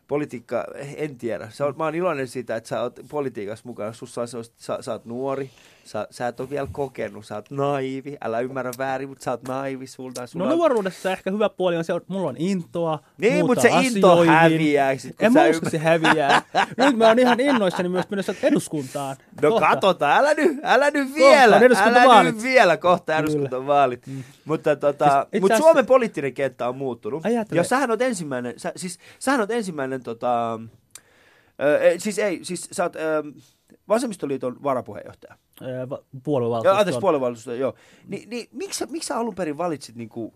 politiikka, 0.08 0.66
en 0.96 1.18
tiedä. 1.18 1.50
Sä 1.50 1.66
oot, 1.66 1.78
mä 1.78 1.84
oon 1.84 1.96
iloinen 1.96 2.28
siitä, 2.28 2.56
että 2.56 2.70
sä 2.70 2.82
oot 2.82 3.00
politiikassa 3.10 3.64
mukana. 3.66 3.94
Sussa 3.94 4.22
on, 4.22 4.28
sä, 4.28 4.78
sä 4.82 4.92
oot 4.92 5.06
nuori, 5.06 5.50
sä, 5.84 6.08
sä 6.12 6.28
et 6.28 6.40
ole 6.40 6.50
vielä 6.50 6.68
kokenut, 6.72 7.26
sä 7.26 7.36
oot 7.36 7.52
naivi, 7.52 8.18
älä 8.22 8.40
ymmärrä 8.40 8.72
väärin, 8.78 9.10
mutta 9.10 9.24
sä 9.24 9.32
oot 9.32 9.48
naivi. 9.48 9.88
Sulta, 9.88 10.28
sulla 10.28 10.46
No 10.46 10.52
on... 10.52 10.58
nuoruudessa 10.58 11.12
ehkä 11.12 11.32
hyvä 11.32 11.50
puoli 11.50 11.78
on 11.78 11.84
se, 11.84 11.94
että 11.94 12.14
mulla 12.14 12.30
on 12.30 12.36
intoa 12.38 13.00
Niin, 13.18 13.46
mutta 13.46 13.62
se 13.62 13.68
into 13.82 14.12
asioihin. 14.12 14.34
häviää. 14.34 14.98
Sit, 14.98 15.16
kun 15.16 15.26
En 15.26 15.34
mä 15.34 15.46
ymmär- 15.48 15.50
usko, 15.50 15.70
se 15.70 15.78
häviää. 15.78 16.42
Nyt 16.78 16.98
mä 16.98 17.08
oon 17.08 17.20
ihan 17.20 17.40
innoissani 17.40 17.90
myös 17.90 18.10
mennessä 18.10 18.36
eduskuntaan. 18.44 19.16
No 19.42 19.50
Kohta. 19.50 19.68
katsotaan, 19.68 20.18
älä 20.18 20.34
nyt, 20.34 20.58
älä 20.64 20.92
nyt 20.92 21.16
vielä, 21.16 21.56
on 21.56 21.98
älä 21.98 22.24
nyt 22.24 22.44
vielä, 22.44 22.78
kohta 22.78 23.18
eduskuntavaalit. 23.18 24.08
Mm. 24.08 24.24
Mutta 24.46 24.76
tota, 24.76 25.06
Siis 25.06 25.26
itse 25.26 25.40
mut 25.40 25.52
asiassa- 25.52 25.64
Suomen 25.64 25.86
poliittinen 25.86 26.34
kenttä 26.34 26.68
on 26.70 26.78
muuttunut. 26.78 27.26
Ajattele. 27.26 27.60
Ja 27.60 27.64
sähän 27.64 27.90
oot 27.92 28.02
ensimmäinen, 28.02 28.54
sä, 28.58 28.72
siis 28.76 29.00
sähän 29.20 29.40
oot 29.40 29.52
ensimmäinen 29.52 30.04
tota, 30.04 30.60
ö, 31.62 31.80
siis 31.98 32.20
ei, 32.20 32.40
siis 32.44 32.68
sä 32.72 32.84
oot 32.84 32.96
ö, 32.96 33.00
Vasemmistoliiton 33.88 34.64
varapuheenjohtaja. 34.64 35.36
Ää, 35.64 35.90
va- 35.90 35.96
Joo, 35.96 36.22
Puoluevaltuusto. 36.24 36.80
anteeksi, 36.80 37.00
puoluevaltuusto, 37.02 37.54
joo. 37.54 37.74
Ni, 38.08 38.26
niin 38.30 38.48
miksi, 38.52 38.80
sä- 38.80 38.86
miksi 38.90 39.08
sä 39.08 39.18
alun 39.18 39.36
perin 39.36 39.58
valitsit 39.58 39.96
niinku, 39.96 40.34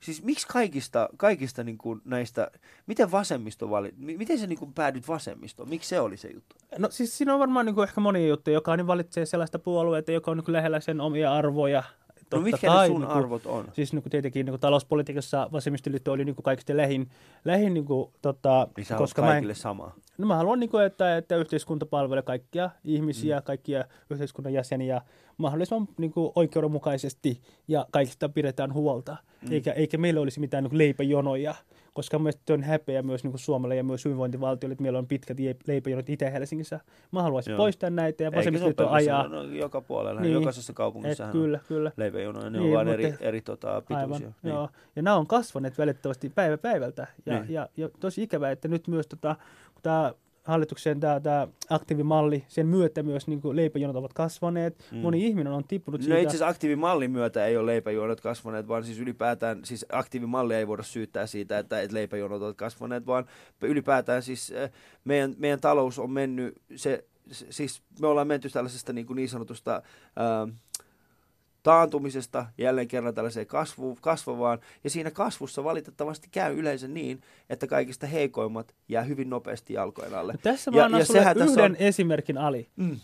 siis 0.00 0.22
miksi 0.22 0.46
kaikista, 0.48 1.08
kaikista 1.16 1.64
niinku 1.64 1.98
näistä, 2.04 2.50
miten 2.86 3.10
vasemmisto 3.10 3.70
valit, 3.70 3.94
mi- 3.98 4.16
miten 4.16 4.38
sä 4.38 4.46
niinku 4.46 4.66
päädyt 4.74 5.08
vasemmistoon? 5.08 5.68
Miksi 5.68 5.88
se 5.88 6.00
oli 6.00 6.16
se 6.16 6.28
juttu? 6.28 6.56
No 6.78 6.88
siis 6.90 7.18
siinä 7.18 7.34
on 7.34 7.40
varmaan 7.40 7.66
niin 7.66 7.74
kuin 7.74 7.88
ehkä 7.88 8.00
monia 8.00 8.28
juttuja. 8.28 8.54
Jokainen 8.54 8.86
valitsee 8.86 9.26
sellaista 9.26 9.58
puolueita, 9.58 10.12
joka 10.12 10.30
on 10.30 10.36
niin 10.36 10.44
kuin 10.44 10.52
lähellä 10.52 10.80
sen 10.80 11.00
omia 11.00 11.32
arvoja. 11.34 11.82
No 12.14 12.20
Totta 12.30 12.44
mitkä 12.44 12.66
ne 12.68 12.74
kai, 12.74 12.86
sun 12.88 13.00
niin 13.00 13.06
kuin- 13.08 13.18
arvot 13.18 13.46
on? 13.46 13.68
Siis 13.72 13.92
niin 13.92 14.02
kuin 14.02 14.10
tietenkin 14.10 14.46
niin 14.46 14.52
kuin 14.52 14.60
talouspolitiikassa 14.60 15.48
vasemmistoliitto 15.52 16.12
oli 16.12 16.24
niin 16.24 16.34
kuin 16.34 16.42
kaikista 16.44 16.76
lähin, 16.76 17.10
lähin 17.44 17.74
niin 17.74 17.84
kuin, 17.84 18.10
tota, 18.22 18.68
Niin 18.76 18.86
koska 18.98 19.22
oot 19.22 19.26
mä 19.26 19.32
en, 19.32 19.34
kaikille 19.36 19.54
sama. 19.54 19.92
No 20.18 20.26
mä 20.26 20.36
haluan, 20.36 20.60
niin 20.60 20.70
kuin, 20.70 20.84
että, 20.84 21.16
että 21.16 21.36
yhteiskunta 21.36 21.86
palvelee 21.86 22.22
kaikkia 22.22 22.70
ihmisiä, 22.84 23.38
Mm. 23.38 23.44
kaikkia 23.44 23.84
yhteiskunnan 24.10 24.52
jäseniä 24.52 25.00
mahdollisimman 25.36 25.88
niin 25.98 26.12
kuin, 26.12 26.32
oikeudenmukaisesti 26.34 27.40
ja 27.68 27.86
kaikista 27.90 28.28
pidetään 28.28 28.74
huolta. 28.74 29.16
Mm. 29.42 29.52
Eikä, 29.52 29.72
eikä 29.72 29.98
meillä 29.98 30.20
olisi 30.20 30.40
mitään 30.40 30.64
niin 30.64 30.70
kuin, 30.70 30.78
leipäjonoja, 30.78 31.54
koska 31.92 32.18
mielestäni 32.18 32.54
on 32.54 32.62
häpeä 32.62 33.02
myös 33.02 33.22
niin 33.24 33.32
kuin 33.32 33.40
Suomelle 33.40 33.76
ja 33.76 33.84
myös 33.84 34.04
hyvinvointivaltiolle, 34.04 34.72
että 34.72 34.82
meillä 34.82 34.98
on 34.98 35.06
pitkät 35.06 35.36
leipäjonot 35.66 36.08
Itä-Helsingissä. 36.08 36.80
Mä 37.12 37.22
haluaisin 37.22 37.50
Joo. 37.50 37.56
poistaa 37.58 37.90
näitä 37.90 38.22
ja 38.24 38.32
vasemmistoliitto 38.32 38.88
ajaa. 38.90 39.28
No, 39.28 39.42
joka 39.42 39.80
puolella, 39.80 40.20
Niin. 40.20 40.32
jokaisessa 40.32 40.72
Et, 40.72 40.76
kaupungissahan 40.76 41.32
kyllä, 41.32 41.60
kyllä. 41.68 41.88
on 41.88 41.92
leipäjonoja, 41.96 42.50
ne 42.50 42.58
Niin, 42.58 42.68
on 42.70 42.76
vain 42.76 42.88
eri, 42.88 43.14
eri 43.20 43.40
tota, 43.40 43.80
pituisia. 43.80 44.26
Aivan, 44.26 44.34
joo. 44.42 44.68
Ja 44.96 45.02
nämä 45.02 45.16
on 45.16 45.26
kasvaneet 45.26 45.78
välittömästi 45.78 46.30
päivä 46.30 46.58
päivältä. 46.58 47.06
Ja, 47.26 47.40
Niin. 47.40 47.52
ja, 47.54 47.68
ja 47.76 47.88
tosi 48.00 48.22
ikävää, 48.22 48.50
että 48.50 48.68
nyt 48.68 48.88
myös 48.88 49.06
tota, 49.06 49.36
tämä 49.84 50.12
hallituksen 50.44 51.00
tämä, 51.00 51.20
tämä 51.20 51.48
aktiivimalli, 51.70 52.44
sen 52.48 52.66
myötä 52.66 53.02
myös 53.02 53.26
niin 53.26 53.40
kuin 53.40 53.56
leipäjonot 53.56 53.96
ovat 53.96 54.12
kasvaneet. 54.12 54.84
Mm. 54.92 54.98
Moni 54.98 55.26
ihminen 55.26 55.52
on 55.52 55.64
tippunut 55.64 56.00
No 56.00 56.04
siitä. 56.04 56.18
itse 56.18 56.28
asiassa 56.28 56.46
aktiivimallin 56.48 57.10
myötä 57.10 57.46
ei 57.46 57.56
ole 57.56 57.66
leipäjonot 57.66 58.20
kasvaneet, 58.20 58.68
vaan 58.68 58.84
siis 58.84 58.98
ylipäätään, 58.98 59.64
siis 59.64 59.86
aktiivimallia 59.92 60.58
ei 60.58 60.66
voida 60.66 60.82
syyttää 60.82 61.26
siitä, 61.26 61.58
että, 61.58 61.80
että 61.80 61.94
leipäjonot 61.94 62.42
ovat 62.42 62.56
kasvaneet, 62.56 63.06
vaan 63.06 63.26
ylipäätään 63.62 64.22
siis 64.22 64.50
eh, 64.50 64.70
meidän, 65.04 65.34
meidän 65.38 65.60
talous 65.60 65.98
on 65.98 66.10
mennyt, 66.10 66.54
se, 66.76 67.04
se- 67.30 67.46
siis 67.50 67.82
me 68.00 68.06
ollaan 68.06 68.26
menty 68.26 68.50
tällaisesta 68.50 68.92
niin, 68.92 69.06
kuin 69.06 69.16
niin 69.16 69.28
sanotusta 69.28 69.82
ää, 70.16 70.48
taantumisesta 71.64 72.46
jälleen 72.58 72.88
kerran 72.88 73.14
tällaiseen 73.14 73.46
kasvu, 73.46 73.98
kasvavaan, 74.00 74.58
ja 74.84 74.90
siinä 74.90 75.10
kasvussa 75.10 75.64
valitettavasti 75.64 76.28
käy 76.32 76.58
yleensä 76.58 76.88
niin, 76.88 77.20
että 77.50 77.66
kaikista 77.66 78.06
heikoimmat 78.06 78.74
jää 78.88 79.02
hyvin 79.02 79.30
nopeasti 79.30 79.72
jalkojen 79.72 80.14
alle. 80.14 80.32
No 80.32 80.38
tässä 80.42 80.70
Ja- 80.70 80.76
mä 80.80 80.84
annan 80.84 81.00
ja 81.00 81.04
sulle 81.04 81.20
yhden 81.44 81.64
on- 81.72 81.76
esimerkin 81.78 82.38
Ali. 82.38 82.68
Mm. 82.76 82.96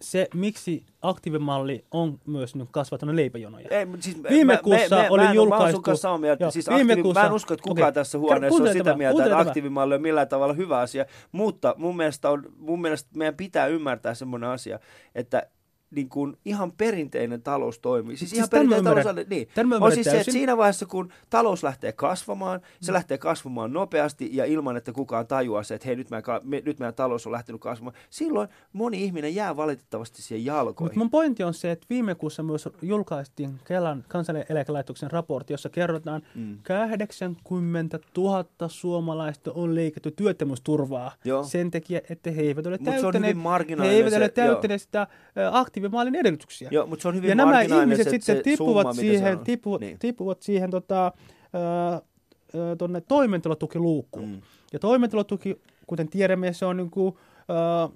Se, 0.00 0.28
miksi 0.34 0.84
aktiivimalli 1.02 1.84
on 1.90 2.18
myös 2.26 2.54
nyt 2.54 2.68
kasvattanut 2.70 3.14
leipäjonoja. 3.14 3.66
Ei, 3.70 3.86
siis 4.00 4.22
Viime 4.30 4.52
mä, 4.52 4.58
kuussa 4.62 4.96
me, 4.96 5.02
me, 5.02 5.10
oli 5.10 5.22
mä 5.22 5.28
en, 5.30 5.34
julkaistu- 5.36 5.82
Mä 5.90 5.96
samaa 5.96 6.18
mieltä. 6.18 6.44
Joo, 6.44 6.50
siis 6.50 6.68
viime 6.68 6.82
aktiivi, 6.82 7.02
kuussa- 7.02 7.20
Mä 7.20 7.26
en 7.26 7.32
usko, 7.32 7.54
että 7.54 7.62
kukaan 7.68 7.88
Okei. 7.88 7.92
tässä 7.94 8.18
huoneessa 8.18 8.62
on 8.62 8.68
sitä 8.72 8.84
tämä, 8.84 8.96
mieltä, 8.96 9.24
että 9.24 9.38
aktiivimalli 9.38 9.94
on 9.94 10.02
millään 10.02 10.28
tavalla 10.28 10.54
hyvä 10.54 10.78
asia. 10.78 11.04
Mutta 11.32 11.74
mun 11.78 11.96
mielestä, 11.96 12.30
on, 12.30 12.42
mun 12.58 12.80
mielestä 12.80 13.10
meidän 13.16 13.34
pitää 13.36 13.66
ymmärtää 13.66 14.14
semmoinen 14.14 14.50
asia, 14.50 14.78
että 15.14 15.46
niin 15.90 16.08
kuin 16.08 16.36
ihan 16.44 16.72
perinteinen 16.72 17.42
talous 17.42 17.78
toimii. 17.78 18.16
Siis, 18.16 18.30
Siis 18.30 18.38
ihan 18.38 18.48
perinteinen 18.50 18.84
talous, 18.84 19.26
niin. 19.28 19.48
On 19.80 19.92
siis 19.92 20.04
se, 20.04 20.10
että 20.10 20.16
täysin. 20.16 20.32
siinä 20.32 20.56
vaiheessa, 20.56 20.86
kun 20.86 21.12
talous 21.30 21.62
lähtee 21.62 21.92
kasvamaan, 21.92 22.60
se 22.80 22.92
lähtee 22.92 23.18
kasvamaan 23.18 23.72
nopeasti 23.72 24.30
ja 24.32 24.44
ilman, 24.44 24.76
että 24.76 24.92
kukaan 24.92 25.26
tajuaa 25.26 25.62
se, 25.62 25.74
että 25.74 25.86
hei, 25.88 25.96
nyt 25.96 26.10
meidän, 26.10 26.40
me, 26.44 26.62
nyt 26.64 26.78
meidän 26.78 26.94
talous 26.94 27.26
on 27.26 27.32
lähtenyt 27.32 27.60
kasvamaan. 27.60 27.96
Silloin 28.10 28.48
moni 28.72 29.04
ihminen 29.04 29.34
jää 29.34 29.56
valitettavasti 29.56 30.22
siihen 30.22 30.44
jalkoihin. 30.44 30.84
Mutta 30.84 30.98
mun 30.98 31.10
pointti 31.10 31.44
on 31.44 31.54
se, 31.54 31.70
että 31.70 31.86
viime 31.90 32.14
kuussa 32.14 32.42
myös 32.42 32.68
julkaistiin 32.82 33.50
Kelan 33.64 34.04
kansallinen 34.08 34.46
eläkelaitoksen 34.50 35.10
raportti, 35.10 35.52
jossa 35.52 35.68
kerrotaan, 35.68 36.22
Mm. 36.34 36.58
80 36.62 37.98
000 38.16 38.44
suomalaista 38.68 39.52
on 39.52 39.74
leikattu 39.74 40.10
työttömyysturvaa 40.10 41.12
Joo. 41.24 41.44
sen 41.44 41.70
takia, 41.70 42.00
että 42.10 42.30
he 42.30 42.42
eivät 42.42 42.66
ole 42.66 42.76
Mut 42.80 42.84
se 42.84 42.90
on 42.90 43.02
täyttäneet, 43.02 43.22
hyvin 43.30 43.42
he 43.84 43.88
eivät 43.90 44.12
ole 44.12 44.28
täyttäneet 44.28 44.82
sitä 44.82 45.00
ä, 45.00 45.06
aktiivimallin 45.76 46.14
edellytyksiä. 46.14 46.68
Joo, 46.72 46.86
mutta 46.86 47.02
se 47.02 47.08
on 47.08 47.14
hyvin 47.14 47.28
ja 47.28 47.34
nämä 47.34 47.60
ihmiset 47.62 48.04
se, 48.04 48.10
sitten 48.10 48.42
tippuvat 48.42 48.86
summa, 48.86 48.92
siihen, 48.94 49.38
on. 49.38 49.44
tippuvat, 49.44 49.80
Niin. 49.80 49.98
tippuvat 49.98 50.42
siihen 50.42 50.70
tota, 50.70 51.06
ä, 51.06 51.10
ä, 51.94 52.00
tonne 52.78 53.00
toimeentulotukiluukkuun. 53.00 54.28
Mm. 54.28 54.40
Ja 54.72 54.78
toimeentulotuki, 54.78 55.56
kuten 55.86 56.08
tiedämme, 56.08 56.52
se 56.52 56.66
on 56.66 56.76
niin 56.76 56.90
kuin, 56.90 57.14
äh, 57.50 57.90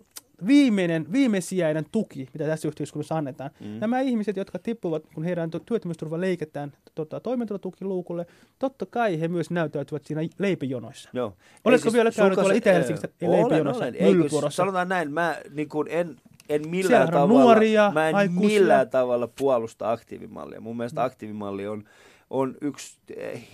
viimeinen, 0.47 1.13
viimesijainen 1.13 1.85
tuki, 1.93 2.29
mitä 2.33 2.47
tässä 2.47 2.69
yhteiskunnassa 2.69 3.17
annetaan. 3.17 3.51
Mm. 3.61 3.67
Nämä 3.81 4.01
ihmiset, 4.01 4.37
jotka 4.37 4.59
tippuvat, 4.59 5.03
kun 5.15 5.25
heidän 5.25 5.51
työttömyysturva 5.67 6.21
leiketään 6.21 6.73
tota, 6.95 7.21
toimeentulotukiluukulle, 7.21 8.27
totta 8.59 8.87
kai 8.87 9.21
he 9.21 9.29
myös 9.29 9.51
näyttäytyvät 9.51 10.05
siinä 10.05 10.21
leipäjonoissa. 10.39 11.11
Joo. 11.13 11.37
Oletko 11.65 11.89
Ei 11.89 11.93
vielä 11.93 12.11
käynyt 12.11 12.39
tuolla 12.39 12.55
Itä-Helsingissä 12.55 13.09
eh, 13.21 13.31
olen, 13.31 13.67
olen. 13.67 13.95
Ei, 13.95 14.01
kun 14.01 14.17
Myllypurossa? 14.17 14.57
Sanotaan 14.57 14.89
näin, 14.89 15.13
mä 15.13 15.37
niin 15.51 15.69
kuin 15.69 15.89
en, 15.91 16.17
en 16.51 16.69
millään 16.69 16.87
Siellähän 16.87 17.13
tavalla, 17.13 17.43
nuoria, 17.45 17.91
mä 17.95 18.09
en 18.09 18.15
aikuisia. 18.15 18.61
millään 18.61 18.91
tavalla 18.91 19.29
puolusta 19.39 19.91
aktiivimallia. 19.93 20.61
Mun 20.61 20.77
mielestä 20.77 21.05
aktiivimalli 21.05 21.67
on, 21.67 21.85
on 22.31 22.55
yksi 22.61 22.99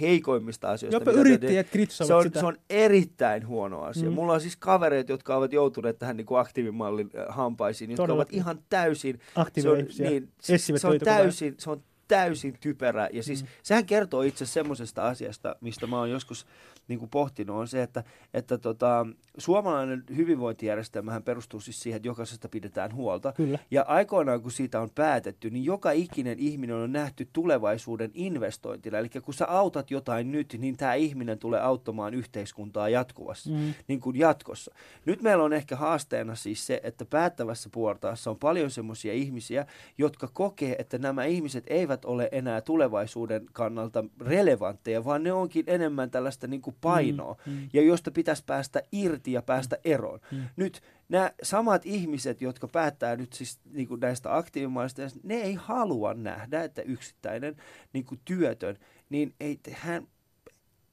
heikoimmista 0.01 0.71
asioista. 0.71 0.97
Jopa 0.97 1.11
yrittäjät 1.11 1.71
kritsovat 1.71 2.07
se 2.07 2.15
on, 2.15 2.23
sitä. 2.23 2.41
se 2.41 2.47
on 2.47 2.57
erittäin 2.71 3.47
huono 3.47 3.83
asia. 3.83 4.11
Mm. 4.11 4.15
Mulla 4.15 4.33
on 4.33 4.41
siis 4.41 4.57
kavereita, 4.57 5.13
jotka 5.13 5.37
ovat 5.37 5.53
joutuneet 5.53 5.99
tähän 5.99 6.17
niin 6.17 6.27
kuin 6.27 6.41
aktiivimallin 6.41 7.11
eh, 7.15 7.25
hampaisiin, 7.29 7.91
jotka 7.91 8.03
ovat 8.03 8.09
Todellakin. 8.09 8.39
ihan 8.39 8.59
täysin 8.69 9.19
se 9.19 9.31
on, 9.37 9.43
Aktiiviihmisiä. 9.43 10.11
niin, 10.11 10.29
siis, 10.41 10.63
Etsivät 10.63 10.81
se 10.81 10.87
on 10.87 10.99
täysin, 10.99 11.55
se 11.59 11.71
on 11.71 11.83
täysin 12.09 12.57
typerä. 12.61 13.09
Ja 13.13 13.23
siis 13.23 13.43
mm. 13.43 13.49
sehän 13.63 13.87
kertoo 13.87 14.23
itse 14.23 14.47
semmoisesta 14.47 15.09
asiasta, 15.09 15.57
mistä 15.61 15.87
mä 15.87 15.99
oon 15.99 16.11
joskus 16.11 16.47
niin 16.89 16.99
kuin 16.99 17.11
pohtinut, 17.11 17.57
on 17.57 17.69
se, 17.69 17.83
että, 17.83 18.05
että 18.35 18.59
tota, 18.59 19.07
suomalainen 19.39 20.05
hyvinvointijärjestelmähän 20.17 21.23
perustuu 21.23 21.61
siis 21.61 21.81
siihen, 21.83 21.97
että 21.97 22.09
jokaisesta 22.09 22.49
pidetään 22.49 22.95
huolta. 22.95 23.33
Kyllä. 23.33 23.59
Ja 23.71 23.83
aikoinaan, 23.83 24.43
kun 24.43 24.51
siitä 24.51 24.81
on 24.81 24.91
päätetty, 24.95 25.51
niin 25.51 25.65
joka 25.65 25.91
ikinen 25.91 26.39
ihminen 26.39 26.77
on 26.77 26.93
nähty 26.93 27.29
tulevaisuuden 27.33 28.11
investointina. 28.15 28.99
Eli 28.99 29.09
kun 29.09 29.35
sä 29.35 29.47
autat 29.49 29.91
jotain 29.91 30.33
nyt, 30.33 30.57
niin 30.59 30.77
tämä 30.77 30.95
ihminen 30.95 31.39
tulee 31.39 31.61
auttamaan 31.61 32.15
yhteiskuntaa 32.15 32.89
jatkuvasti, 32.89 33.51
Mm. 33.51 33.75
niin 33.89 34.01
kuin 34.01 34.17
jatkossa. 34.19 34.75
Nyt 35.05 35.23
meillä 35.23 35.45
on 35.45 35.53
ehkä 35.53 35.77
haasteena 35.77 36.35
siis 36.35 36.67
se, 36.67 36.81
että 36.83 37.05
päättävässä 37.05 37.69
puoltaassa 37.73 38.31
on 38.31 38.37
paljon 38.39 38.71
semmoisia 38.71 39.13
ihmisiä, 39.13 39.67
jotka 39.99 40.29
kokee, 40.33 40.77
että 40.79 40.99
nämä 40.99 41.25
ihmiset 41.25 41.65
eivät 41.67 42.05
ole 42.05 42.29
enää 42.33 42.61
tulevaisuuden 42.61 43.47
kannalta 43.53 44.05
relevantteja, 44.21 45.05
vaan 45.05 45.23
ne 45.23 45.33
onkin 45.33 45.65
enemmän 45.67 46.11
tällaista 46.11 46.47
niin 46.47 46.63
kuin 46.63 46.76
painoa, 46.81 47.37
Mm, 47.47 47.53
mm. 47.53 47.69
ja 47.73 47.83
josta 47.83 48.11
pitäisi 48.11 48.45
päästä 48.47 48.83
irti 48.93 49.33
ja 49.33 49.43
päästä 49.43 49.79
eroon. 49.85 50.21
Mm. 50.33 50.43
Nyt 50.57 50.83
nämä 51.09 51.31
samat 51.43 51.87
ihmiset, 51.87 52.41
jotka 52.41 52.69
päättää 52.69 53.17
nyt 53.17 53.33
siis 53.33 53.61
niin 53.73 53.89
kuin 53.89 54.01
näistä 54.01 54.37
aktiivimaista, 54.37 55.03
ne 55.23 55.35
ei 55.35 55.55
halua 55.55 56.15
nähdä, 56.15 56.65
että 56.65 56.83
yksittäinen 56.83 57.57
niin 57.93 58.05
kuin 58.05 58.21
työtön, 58.25 58.79
niin 59.11 59.35
ei, 59.41 59.61
hän, 59.71 60.09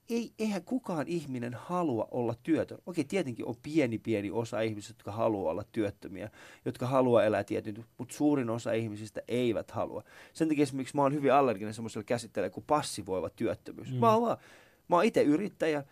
ei, 0.09 0.31
eihän 0.39 0.63
kukaan 0.63 1.07
ihminen 1.07 1.53
halua 1.53 2.07
olla 2.11 2.35
työtön. 2.43 2.77
Okei, 2.85 3.03
tietenkin 3.03 3.45
on 3.45 3.55
pieni 3.63 3.99
pieni 3.99 4.31
osa 4.31 4.61
ihmisistä, 4.61 4.91
jotka 4.99 5.11
haluaa 5.11 5.51
olla 5.51 5.63
työttömiä, 5.71 6.29
jotka 6.65 6.87
haluaa 6.87 7.23
elää 7.23 7.43
tietyn, 7.43 7.85
mutta 7.97 8.15
suurin 8.15 8.49
osa 8.49 8.71
ihmisistä 8.71 9.21
eivät 9.27 9.71
halua. 9.71 10.03
Sen 10.33 10.47
takia 10.47 10.63
esimerkiksi 10.63 10.95
mä 10.95 11.01
oon 11.01 11.13
hyvin 11.13 11.33
allerginen 11.33 11.73
semmoiselle 11.73 12.03
käsitteelle 12.03 12.49
kuin 12.49 12.63
passivoiva 12.67 13.29
työttömyys. 13.29 13.87
Mm. 13.87 13.93
Mm. 13.93 13.99
Mä 13.99 14.13
oon 14.13 14.21
vaan, 14.21 14.37
Mä 14.93 14.97
oon 14.97 15.05
itse 15.05 15.21
yrittäjä, 15.21 15.83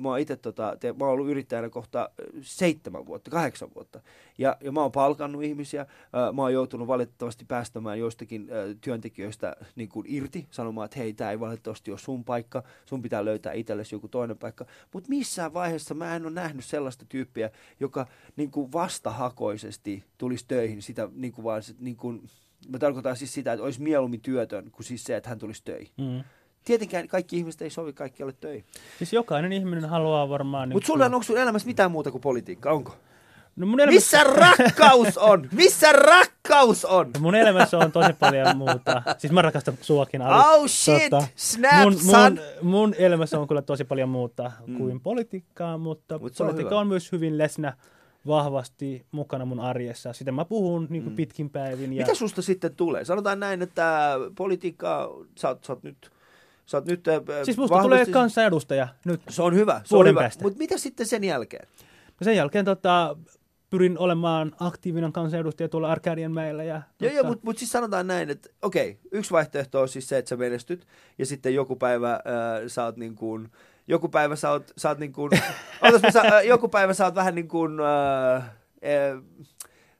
mä 0.00 0.08
oon 0.08 0.18
itse 0.18 0.36
tota, 0.36 0.76
te, 0.80 0.92
mä 0.92 1.04
oon 1.04 1.12
ollut 1.12 1.28
yrittäjänä 1.28 1.68
kohta 1.68 2.10
seitsemän 2.40 3.06
vuotta, 3.06 3.30
kahdeksan 3.30 3.74
vuotta. 3.74 4.00
Ja, 4.38 4.56
ja 4.60 4.72
mä 4.72 4.80
oon 4.80 4.92
palkannut 4.92 5.42
ihmisiä, 5.42 5.86
mä 6.32 6.42
oon 6.42 6.52
joutunut 6.52 6.88
valitettavasti 6.88 7.44
päästämään 7.44 7.98
joistakin 7.98 8.48
työntekijöistä 8.80 9.56
niin 9.76 9.88
kuin 9.88 10.06
irti, 10.08 10.46
sanomaan, 10.50 10.84
että 10.84 10.98
hei, 10.98 11.12
tämä 11.12 11.30
ei 11.30 11.40
valitettavasti 11.40 11.90
ole 11.90 11.98
sun 11.98 12.24
paikka, 12.24 12.62
sun 12.86 13.02
pitää 13.02 13.24
löytää 13.24 13.52
itsellesi 13.52 13.94
joku 13.94 14.08
toinen 14.08 14.38
paikka. 14.38 14.66
Mutta 14.92 15.08
missään 15.08 15.54
vaiheessa 15.54 15.94
mä 15.94 16.16
en 16.16 16.26
ole 16.26 16.32
nähnyt 16.32 16.64
sellaista 16.64 17.04
tyyppiä, 17.08 17.50
joka 17.80 18.06
niin 18.36 18.50
kuin 18.50 18.72
vastahakoisesti 18.72 20.04
tulisi 20.18 20.44
töihin, 20.48 20.82
sitä 20.82 21.08
niin 21.14 21.32
kuin 21.32 21.44
vaan, 21.44 21.62
niin 21.78 21.96
kuin, 21.96 22.22
mä 22.68 22.78
tarkoitan 22.78 23.16
siis 23.16 23.34
sitä, 23.34 23.52
että 23.52 23.64
olisi 23.64 23.82
mieluummin 23.82 24.20
työtön 24.20 24.70
kuin 24.70 24.86
siis 24.86 25.04
se, 25.04 25.16
että 25.16 25.28
hän 25.28 25.38
tulisi 25.38 25.64
töihin. 25.64 25.92
Mm. 25.98 26.24
Tietenkään 26.64 27.08
kaikki 27.08 27.36
ihmiset 27.36 27.62
ei 27.62 27.70
sovi 27.70 27.92
kaikkialle 27.92 28.34
töihin. 28.40 28.64
Siis 28.98 29.12
jokainen 29.12 29.52
ihminen 29.52 29.84
haluaa 29.84 30.28
varmaan... 30.28 30.68
Mutta 30.72 30.86
sulla 30.86 31.04
on, 31.06 31.14
onko 31.14 31.24
sun 31.24 31.38
elämässä 31.38 31.66
mitään 31.66 31.90
muuta 31.90 32.10
kuin 32.10 32.20
politiikka, 32.22 32.70
onko? 32.72 32.96
no 33.56 33.66
mun 33.66 33.80
elämässä, 33.80 33.96
Missä 34.18 34.24
rakkaus 34.24 35.18
on? 35.18 35.48
Missä 35.52 35.92
rakkaus 35.92 36.84
on? 36.84 37.10
mun 37.20 37.34
elämässä 37.34 37.78
on 37.78 37.92
tosi 37.92 38.12
paljon 38.12 38.56
muuta. 38.56 39.02
Siis 39.18 39.32
mä 39.32 39.42
rakastan 39.42 39.74
suakin, 39.80 40.22
Ali. 40.22 40.42
Oh 40.60 40.66
shit, 40.68 41.12
snap, 41.36 41.72
mun, 41.82 41.94
mun, 42.04 42.38
mun 42.62 42.94
elämässä 42.98 43.40
on 43.40 43.48
kyllä 43.48 43.62
tosi 43.62 43.84
paljon 43.84 44.08
muuta 44.08 44.52
Mm. 44.66 44.76
kuin 44.78 45.00
politiikkaa, 45.00 45.78
mutta 45.78 46.18
Mut 46.18 46.40
on 46.40 46.46
politiikka 46.46 46.70
hyvä. 46.74 46.80
on 46.80 46.86
myös 46.86 47.12
hyvin 47.12 47.38
läsnä 47.38 47.72
vahvasti 48.26 49.06
mukana 49.12 49.44
mun 49.44 49.60
arjessa. 49.60 50.12
Sitä 50.12 50.32
mä 50.32 50.44
puhun 50.44 50.86
niin 50.90 51.02
kuin 51.02 51.12
Mm. 51.12 51.16
pitkin 51.16 51.50
päivin. 51.50 51.92
Ja 51.92 52.02
Mitä 52.02 52.14
susta 52.14 52.42
sitten 52.42 52.74
tulee? 52.76 53.04
Sanotaan 53.04 53.40
näin, 53.40 53.62
että 53.62 54.14
politiikka, 54.36 55.10
sä 55.38 55.48
oot, 55.48 55.64
sä 55.64 55.72
oot 55.72 55.82
nyt, 55.82 56.10
sä 56.70 56.76
oot 56.76 56.86
nyt 56.86 57.08
äh, 57.08 57.14
siis 57.42 57.56
musta 57.56 57.82
tulee 57.82 57.98
vahvasti- 57.98 58.12
kansanedustaja 58.12 58.88
nyt. 59.04 59.20
Se 59.28 59.42
on 59.42 59.54
hyvä, 59.54 59.80
se 59.84 59.96
on 59.96 60.06
hyvä. 60.06 60.30
Mutta 60.42 60.58
mitä 60.58 60.78
sitten 60.78 61.06
sen 61.06 61.24
jälkeen? 61.24 61.68
Ja 62.20 62.24
sen 62.24 62.36
jälkeen 62.36 62.64
tota, 62.64 63.16
pyrin 63.70 63.98
olemaan 63.98 64.52
aktiivinen 64.60 65.12
kansanedustaja 65.12 65.68
tuolla 65.68 65.90
Arkadianmäellä. 65.90 66.64
Ja, 66.64 66.74
Joo, 66.74 66.82
tota, 66.98 67.14
joo, 67.14 67.24
mutta 67.24 67.44
mut 67.44 67.58
siis 67.58 67.72
sanotaan 67.72 68.06
näin, 68.06 68.30
että 68.30 68.48
okei, 68.62 68.98
yksi 69.12 69.30
vaihtoehto 69.30 69.80
on 69.80 69.88
siis 69.88 70.08
se, 70.08 70.18
että 70.18 70.28
sä 70.28 70.36
menestyt, 70.36 70.86
ja 71.18 71.26
sitten 71.26 71.54
joku 71.54 71.76
päivä 71.76 72.12
äh, 72.12 72.20
sä 72.66 72.84
oot 72.84 72.96
niin 72.96 73.14
kuin, 73.14 73.48
joku 73.88 74.08
päivä 74.08 74.36
sä 74.36 74.50
oot, 74.50 74.72
sä 74.76 74.88
oot 74.88 74.98
niin 74.98 75.12
kuin, 75.12 75.30
ootas, 75.82 76.02
mä, 76.02 76.10
sä, 76.10 76.20
äh, 76.20 76.44
joku 76.44 76.68
päivä 76.68 76.94
sä 76.94 77.04
oot 77.04 77.14
vähän 77.14 77.34
niin 77.34 77.48
kuin, 77.48 77.80
äh, 77.80 78.36
äh, 78.36 79.22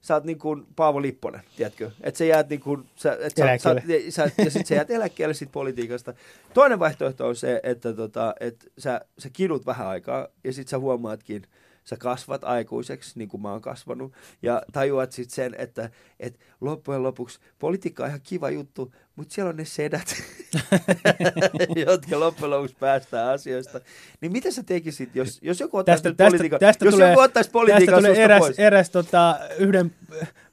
sä 0.01 0.15
oot 0.15 0.25
niin 0.25 0.39
kuin 0.39 0.67
Paavo 0.77 1.03
Lipponen, 1.03 1.43
tiedätkö? 1.57 1.91
Että 2.01 2.19
sä 2.19 2.25
jäät 2.25 2.49
niin 2.49 2.61
kuin, 2.61 2.89
sä, 2.97 3.19
et 3.21 3.37
sä, 3.37 3.59
sä, 3.59 3.75
sä, 4.11 4.31
ja 4.45 4.51
sit 4.51 4.67
sä 4.67 4.75
jäät 4.75 4.91
eläkkeelle 4.91 5.35
siitä 5.35 5.53
politiikasta. 5.53 6.15
Toinen 6.55 6.79
vaihtoehto 6.79 7.27
on 7.29 7.37
se, 7.37 7.61
että 7.63 7.93
tota, 7.93 8.35
et 8.41 8.73
sä, 8.79 9.01
sä 9.19 9.31
kidut 9.33 9.67
vähän 9.67 9.87
aikaa, 9.87 10.29
ja 10.45 10.53
sit 10.53 10.69
sä 10.69 10.79
huomaatkin, 10.79 11.43
sä 11.85 11.97
kasvat 11.97 12.45
aikuiseksi, 12.45 13.19
niin 13.19 13.29
kuin 13.29 13.43
mä 13.43 13.53
oon 13.53 13.61
kasvanut, 13.61 14.13
ja 14.43 14.63
tajuat 14.73 15.13
sitten 15.13 15.35
sen, 15.35 15.55
että, 15.59 15.91
että 16.21 16.45
loppujen 16.61 17.03
lopuksi 17.03 17.41
politiikka 17.59 18.03
on 18.03 18.09
ihan 18.09 18.21
kiva 18.23 18.51
juttu, 18.51 18.95
mutta 19.17 19.35
siellä 19.35 19.49
on 19.49 19.57
ne 19.57 19.65
sedät, 19.65 20.15
jotka 21.87 22.21
loppujen 22.21 22.51
lopuksi 22.51 22.77
päästään 22.81 23.29
asioista. 23.29 23.81
Niin 24.21 24.33
mitä 24.33 24.51
sä 24.51 24.63
tekisit, 24.63 25.17
jos, 25.17 25.39
jos 25.43 25.61
joku 25.61 25.77
ottaisi 25.77 26.03
Tästä, 26.03 26.17
tästä, 26.17 26.31
politiikan, 26.31 26.61
tästä 26.61 26.85
jos 26.85 26.95
tulee, 26.95 27.09
joku 27.11 27.21
ottaisi 27.21 27.49
tästä 27.49 27.53
politiikan 27.53 27.95
tulee 27.99 28.11
susta 28.11 28.23
eräs, 28.23 28.41
pois? 28.41 28.59
eräs 28.59 28.91
tota, 28.91 29.39
yhden 29.59 29.95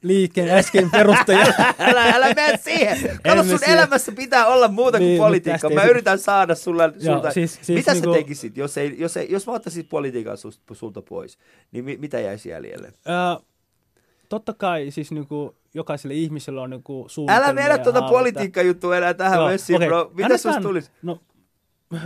liikkeen 0.02 0.50
äsken 0.50 0.90
perustaja. 0.90 1.46
älä, 1.78 2.04
älä 2.04 2.34
mene 2.34 2.58
siihen. 2.64 3.18
Kato, 3.24 3.44
sun 3.44 3.58
siihen. 3.58 3.78
elämässä 3.78 4.12
pitää 4.12 4.46
olla 4.46 4.68
muuta 4.68 4.98
kuin 4.98 5.06
Niin, 5.06 5.20
mut 5.20 5.26
politiikka. 5.26 5.68
tästä 5.68 5.74
Mä 5.74 5.90
yritän 5.90 6.18
saada 6.18 6.54
sulla, 6.54 6.82
Joo, 6.84 7.14
sulta. 7.14 7.30
siis- 7.30 7.58
siis 7.62 7.78
mitä 7.78 7.92
niinku- 7.94 8.12
sä 8.12 8.18
tekisit, 8.18 8.56
jos, 8.56 8.78
ei, 8.78 8.94
jos, 8.98 9.16
ei, 9.16 9.26
jos 9.30 9.46
mä 9.46 9.52
ottaisin 9.52 9.86
politiikan 9.86 10.36
sulta 10.72 11.02
pois? 11.02 11.38
Niin 11.72 11.84
mi, 11.84 11.96
mitä 11.96 12.20
jäisi 12.20 12.48
jäljelle? 12.48 12.88
Ö, 12.88 13.42
totta 14.28 14.54
kai 14.54 14.90
siis 14.90 15.10
niinku, 15.12 15.54
jokaiselle 15.78 16.14
ihmisellä 16.14 16.62
on 16.62 16.70
niinku 16.70 17.04
suunnitelmia. 17.08 17.46
Älä 17.46 17.54
vedä 17.74 17.78
tuota 17.84 18.02
politiikkajuttua 18.02 18.96
enää 18.96 19.14
tähän 19.14 19.38
Joo, 19.38 19.48
messiin, 19.48 19.76
okei. 19.76 19.88
bro. 19.88 20.04
Mitä 20.14 20.24
Annetaan- 20.24 20.38
susta 20.38 20.60
tulisi? 20.60 20.90
No, 21.02 21.18
öö, 21.94 22.00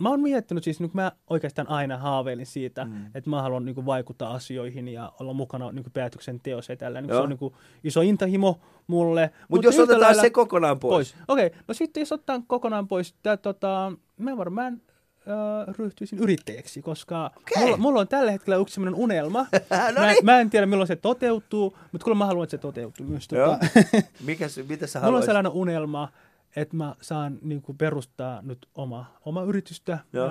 mä 0.00 0.08
oon 0.08 0.20
miettinyt 0.20 0.64
siis, 0.64 0.80
nyt 0.80 0.94
mä 0.94 1.12
oikeastaan 1.30 1.68
aina 1.68 1.98
haaveilin 1.98 2.46
siitä, 2.46 2.84
Mm. 2.84 3.06
että 3.14 3.30
mä 3.30 3.42
haluan 3.42 3.64
niinku, 3.64 3.86
vaikuttaa 3.86 4.32
asioihin 4.34 4.88
ja 4.88 5.12
olla 5.20 5.32
mukana 5.32 5.72
niinku, 5.72 5.90
päätöksenteossa 5.90 6.72
ja 6.72 6.76
tällä. 6.76 7.00
Niinku, 7.00 7.14
se 7.14 7.20
on 7.20 7.28
niinku, 7.28 7.56
iso 7.84 8.00
intahimo 8.00 8.60
mulle. 8.86 9.30
Mutta 9.48 9.66
jos 9.66 9.78
otetaan 9.78 10.00
lailla- 10.00 10.22
se 10.22 10.30
kokonaan 10.30 10.78
pois. 10.78 11.12
pois. 11.14 11.24
Okei, 11.28 11.50
no 11.68 11.74
sitten 11.74 12.00
jos 12.00 12.12
otetaan 12.12 12.44
kokonaan 12.46 12.88
pois, 12.88 13.14
tää, 13.22 13.36
tota, 13.36 13.92
mä 14.18 14.36
varmaan 14.36 14.80
äh, 15.28 15.74
ryhtyisin 15.78 16.18
yrittäjäksi, 16.18 16.82
koska 16.82 17.30
Okei. 17.36 17.62
mulla, 17.62 17.76
mulla 17.76 18.00
on 18.00 18.08
tällä 18.08 18.30
hetkellä 18.30 18.56
yksi 18.56 18.74
sellainen 18.74 19.00
unelma. 19.00 19.46
No 19.94 20.00
mä, 20.00 20.06
niin. 20.12 20.24
mä 20.24 20.40
en 20.40 20.50
tiedä 20.50 20.66
milloin 20.66 20.88
se 20.88 20.96
toteutuu, 20.96 21.78
mutta 21.92 22.04
kyllä 22.04 22.16
mä 22.16 22.26
haluan, 22.26 22.44
että 22.44 22.50
se 22.50 22.58
toteutuu 22.58 23.06
myös. 23.06 23.28
Tota, 23.28 23.58
Mikä, 24.26 24.48
se- 24.48 24.62
mitä 24.62 24.86
sä 24.86 25.00
mulla 25.00 25.18
on 25.18 25.24
sellainen 25.24 25.52
unelma, 25.52 26.08
että 26.56 26.76
mä 26.76 26.94
saan 27.00 27.38
niin 27.42 27.62
kuin, 27.62 27.78
perustaa 27.78 28.42
nyt 28.42 28.66
oma, 28.74 29.04
oma 29.24 29.42
yritystä. 29.42 29.98
Joo. 30.12 30.30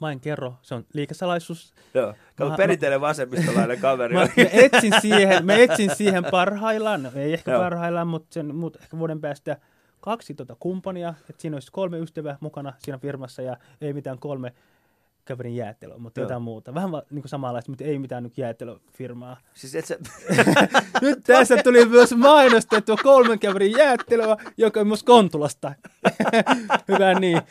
Mä 0.00 0.10
en 0.12 0.20
kerro, 0.20 0.54
se 0.62 0.74
on 0.74 0.84
liikesalaisuus. 0.92 1.74
Joo. 1.94 2.14
Mä- 2.48 2.56
perinteinen 2.56 3.00
vasemmistolainen 3.00 3.80
kaveri. 3.80 4.14
Mä, 4.14 4.20
mä, 4.20 4.28
etsin 4.52 4.92
siihen, 5.00 5.46
mä 5.46 5.54
etsin 5.54 5.94
siihen 5.94 6.24
parhaillaan, 6.30 7.02
no, 7.02 7.10
ei 7.14 7.32
ehkä 7.32 7.50
Joo. 7.50 7.60
parhaillaan, 7.62 8.08
mutta, 8.08 8.34
sen, 8.34 8.54
mutta 8.54 8.78
ehkä 8.82 8.98
vuoden 8.98 9.20
päästä 9.20 9.56
kaksi 10.06 10.34
tota 10.34 10.56
kumppania, 10.60 11.14
että 11.30 11.42
siinä 11.42 11.56
olisi 11.56 11.72
kolme 11.72 11.98
ystävää 11.98 12.38
mukana 12.40 12.72
siinä 12.78 12.98
firmassa 12.98 13.42
ja 13.42 13.56
ei 13.80 13.92
mitään 13.92 14.18
kolme 14.18 14.52
kaverin 15.24 15.56
jäätelöä, 15.56 15.98
mutta 15.98 16.20
Joo. 16.20 16.24
jotain 16.24 16.42
muuta. 16.42 16.74
Vähän 16.74 16.92
va- 16.92 17.02
niin 17.10 17.22
kuin 17.22 17.30
samanlaista, 17.30 17.70
mutta 17.70 17.84
ei 17.84 17.98
mitään 17.98 18.22
nyt 18.22 18.38
jäätelöfirmaa. 18.38 19.36
Siis 19.54 19.74
et 19.74 19.84
sä... 19.84 19.98
Nyt 21.02 21.18
tässä 21.24 21.56
tuli 21.62 21.84
myös 21.84 22.14
mainostettua 22.16 22.96
kolmen 23.02 23.38
kaverin 23.38 23.72
jäätelöä, 23.72 24.36
joka 24.56 24.80
on 24.80 24.86
myös 24.86 25.02
Kontulasta. 25.02 25.74
Hyvä 26.88 27.14
niin. 27.14 27.42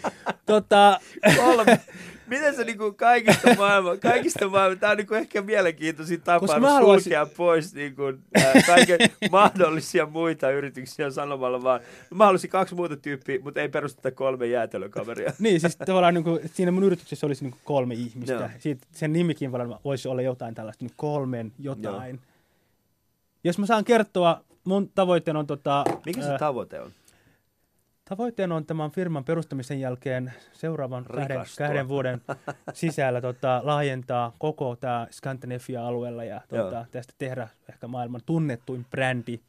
Tota, 0.45 0.99
kolme. 1.37 1.81
Miten 2.27 2.55
se 2.55 2.63
niinku 2.63 2.93
kaikista 2.93 3.55
maailman, 3.57 3.99
kaikista 4.09 4.47
maailman, 4.49 4.79
tää 4.79 4.91
on 4.91 4.97
niinku 4.97 5.13
ehkä 5.13 5.41
mielenkiintoisin 5.41 6.21
tapa 6.21 6.47
sulkea 6.47 6.69
haluaisin- 6.69 7.35
pois 7.37 7.73
niinku, 7.73 8.03
äh, 8.37 8.53
kaiken 8.65 8.99
mahdollisia 9.31 10.05
muita 10.05 10.51
yrityksiä 10.51 11.09
sanomalla 11.09 11.63
vaan, 11.63 11.79
mä 12.13 12.25
haluaisin 12.25 12.49
kaksi 12.49 12.75
muuta 12.75 12.97
tyyppiä, 12.97 13.39
mutta 13.43 13.61
ei 13.61 13.69
perusteta 13.69 14.11
kolme 14.11 14.45
jäätelökaveria. 14.45 15.33
niin, 15.39 15.59
siis 15.59 15.75
tavallaan 15.77 16.13
niin 16.13 16.23
kuin, 16.23 16.39
siinä 16.53 16.71
mun 16.71 16.83
yrityksessä 16.83 17.27
olisi 17.27 17.43
niin 17.43 17.51
kuin 17.51 17.61
kolme 17.63 17.93
ihmistä. 17.93 18.33
Joo. 18.33 18.49
Siitä, 18.59 18.87
sen 18.91 19.13
nimikin 19.13 19.51
varmaan 19.51 19.79
voisi 19.85 20.07
olla 20.07 20.21
jotain 20.21 20.55
tällaista, 20.55 20.85
niin 20.85 20.93
kolmen 20.95 21.51
jotain. 21.59 22.19
Jos 23.43 23.59
mä 23.59 23.65
saan 23.65 23.85
kertoa, 23.85 24.41
mun 24.63 24.89
tavoitteena 24.95 25.39
on 25.39 25.47
tota, 25.47 25.83
Mikä 26.05 26.21
se 26.21 26.31
ää, 26.31 26.37
tavoite 26.37 26.79
on? 26.81 26.91
Tavoitteena 28.09 28.55
on 28.55 28.65
tämän 28.65 28.91
firman 28.91 29.23
perustamisen 29.23 29.79
jälkeen 29.79 30.33
seuraavan 30.53 31.05
kahden, 31.05 31.39
kahden 31.57 31.87
vuoden 31.87 32.21
sisällä 32.73 33.21
tota, 33.21 33.61
laajentaa 33.63 34.35
koko 34.39 34.75
tämä 34.75 35.07
Scandinavia-alueella 35.11 36.23
ja 36.23 36.41
tota, 36.47 36.85
tästä 36.91 37.13
tehdä 37.17 37.47
ehkä 37.69 37.87
maailman 37.87 38.21
tunnettuin 38.25 38.85
brändi. 38.91 39.39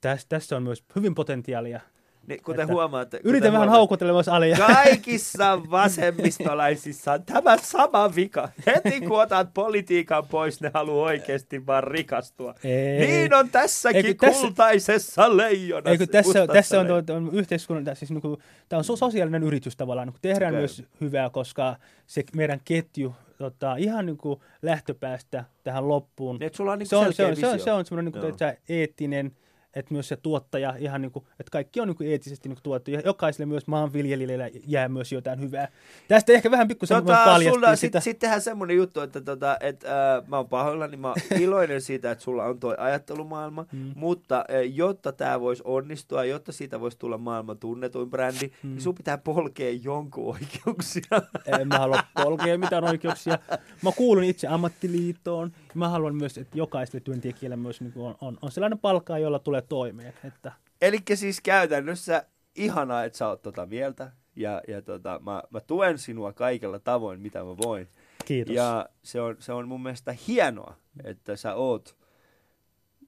Täs, 0.00 0.26
tässä 0.26 0.56
on 0.56 0.62
myös 0.62 0.84
hyvin 0.96 1.14
potentiaalia. 1.14 1.80
Niin, 2.26 2.42
kuten 2.42 2.60
Että 2.62 2.72
huomaatte. 2.74 3.16
kuten 3.16 3.28
Yritän 3.30 3.52
vähän 3.52 3.58
huomaatte, 3.68 3.78
haukutella 3.78 4.12
myös 4.12 4.28
Alia. 4.28 4.56
Kaikissa 4.56 5.60
vasemmistolaisissa 5.70 7.12
on 7.12 7.22
tämä 7.22 7.56
sama 7.56 8.14
vika. 8.14 8.48
Heti 8.66 9.00
kun 9.00 9.22
otat 9.22 9.54
politiikan 9.54 10.26
pois, 10.26 10.60
ne 10.60 10.70
haluaa 10.74 11.04
oikeasti 11.06 11.66
vaan 11.66 11.84
rikastua. 11.84 12.54
Ei. 12.64 13.06
Niin 13.06 13.34
on 13.34 13.48
tässäkin 13.48 14.06
Eikö 14.06 14.26
tässä- 14.26 14.40
kultaisessa 14.42 15.36
leijonassa. 15.36 15.90
Eikö 15.90 16.06
tässä, 16.06 16.46
tässä 16.46 16.80
on, 16.80 16.86
leijonassa. 16.86 17.12
tuo, 17.12 17.20
tuo 17.20 17.38
yhteiskunnan, 17.40 17.96
siis 17.96 18.10
niin 18.10 18.20
kuin, 18.20 18.36
tämä 18.68 18.78
on 18.78 18.84
so- 18.84 18.96
sosiaalinen 18.96 19.42
yritys 19.42 19.76
tavallaan, 19.76 20.08
niin 20.08 20.16
tehdään 20.22 20.52
Okei. 20.54 20.60
myös 20.60 20.82
hyvää, 21.00 21.30
koska 21.30 21.76
se 22.06 22.24
meidän 22.36 22.60
ketju 22.64 23.14
tota, 23.38 23.76
ihan 23.76 24.06
niin 24.06 24.16
kuin 24.16 24.40
lähtöpäästä 24.62 25.44
tähän 25.64 25.88
loppuun. 25.88 26.36
Niin, 26.36 26.46
että 26.46 26.56
sulla 26.56 26.72
on 26.72 26.78
niin 26.78 26.86
se, 26.86 26.96
on, 26.96 27.12
se, 27.12 27.26
on, 27.26 27.36
se, 27.36 27.46
on, 27.46 27.60
se 27.60 27.72
on 27.72 27.86
semmoinen 27.86 28.12
niin 28.12 28.20
kuin, 28.20 28.30
että 28.32 28.56
eettinen, 28.68 29.32
että 29.74 29.94
myös 29.94 30.08
se 30.08 30.16
tuottaja, 30.16 30.74
ihan 30.78 31.02
niin 31.02 31.12
kuin, 31.12 31.24
että 31.40 31.50
kaikki 31.50 31.80
on 31.80 31.88
niin 31.88 31.96
kuin 31.96 32.10
eettisesti 32.10 32.48
niin 32.48 32.56
kuin 32.56 32.62
tuotettu, 32.62 32.90
ja 32.90 33.00
jokaiselle 33.04 33.46
myös 33.46 33.66
maanviljelijälle 33.66 34.50
jää 34.66 34.88
myös 34.88 35.12
jotain 35.12 35.40
hyvää. 35.40 35.68
Tästä 36.08 36.32
ehkä 36.32 36.50
vähän 36.50 36.68
pikkusen 36.68 37.04
tota, 37.04 37.24
paljastin 37.24 37.76
sitä. 37.76 38.00
sit, 38.00 38.04
sit 38.04 38.18
tehdään 38.18 38.40
semmoinen 38.40 38.76
juttu, 38.76 39.00
että 39.00 39.20
tota, 39.20 39.56
et, 39.60 39.84
äh, 39.84 40.28
mä 40.28 40.36
oon 40.36 40.48
pahoillani, 40.48 40.96
mä 40.96 41.08
oon 41.08 41.16
iloinen 41.40 41.80
siitä, 41.80 42.10
että 42.10 42.24
sulla 42.24 42.44
on 42.44 42.60
toi 42.60 42.74
ajattelumaailma, 42.78 43.66
mm. 43.72 43.92
mutta 43.96 44.36
äh, 44.38 44.74
jotta 44.74 45.12
tämä 45.12 45.40
voisi 45.40 45.62
onnistua, 45.66 46.24
jotta 46.24 46.52
siitä 46.52 46.80
voisi 46.80 46.98
tulla 46.98 47.18
maailman 47.18 47.58
tunnetuin 47.58 48.10
brändi, 48.10 48.46
mm. 48.62 48.70
niin 48.70 48.80
sun 48.80 48.94
pitää 48.94 49.18
polkea 49.18 49.72
jonkun 49.82 50.26
oikeuksia. 50.34 51.22
En 51.60 51.68
mä 51.68 51.78
halua 51.78 52.02
polkea 52.22 52.58
mitään 52.58 52.84
oikeuksia. 52.84 53.38
Mä 53.82 53.92
kuulun 53.96 54.24
itse 54.24 54.46
ammattiliittoon. 54.46 55.52
Mä 55.74 55.88
haluan 55.88 56.14
myös, 56.14 56.38
että 56.38 56.58
jokaiselle 56.58 57.00
työntekijälle 57.00 57.56
myös 57.56 57.80
niin 57.80 57.92
on, 57.96 58.14
on, 58.20 58.38
on 58.42 58.52
sellainen 58.52 58.78
palkka, 58.78 59.18
jolla 59.18 59.38
tulee 59.38 59.62
toimeen. 59.62 60.14
Että, 60.24 60.52
Eli 60.82 60.98
siis 61.14 61.40
käytännössä 61.40 62.26
ihanaa, 62.54 63.04
että 63.04 63.18
sä 63.18 63.28
oot 63.28 63.42
tota 63.42 63.66
mieltä, 63.66 64.12
ja, 64.36 64.62
ja 64.68 64.82
tota, 64.82 65.20
mä, 65.22 65.42
mä 65.50 65.60
tuen 65.60 65.98
sinua 65.98 66.32
kaikella 66.32 66.78
tavoin, 66.78 67.20
mitä 67.20 67.38
mä 67.38 67.56
voin. 67.56 67.88
kiitos. 68.24 68.54
Ja 68.54 68.88
se 69.02 69.20
on, 69.20 69.36
se 69.38 69.52
on 69.52 69.68
mun 69.68 69.82
mielestä 69.82 70.14
hienoa, 70.28 70.74
että 71.04 71.36
sä 71.36 71.54
oot, 71.54 71.96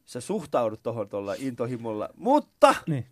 sä 0.04 0.20
suhtaudut 0.20 0.82
tohon 0.82 1.08
tuolla 1.08 1.34
intohimolla, 1.38 2.08
mutta 2.16 2.74
Niin. 2.86 3.06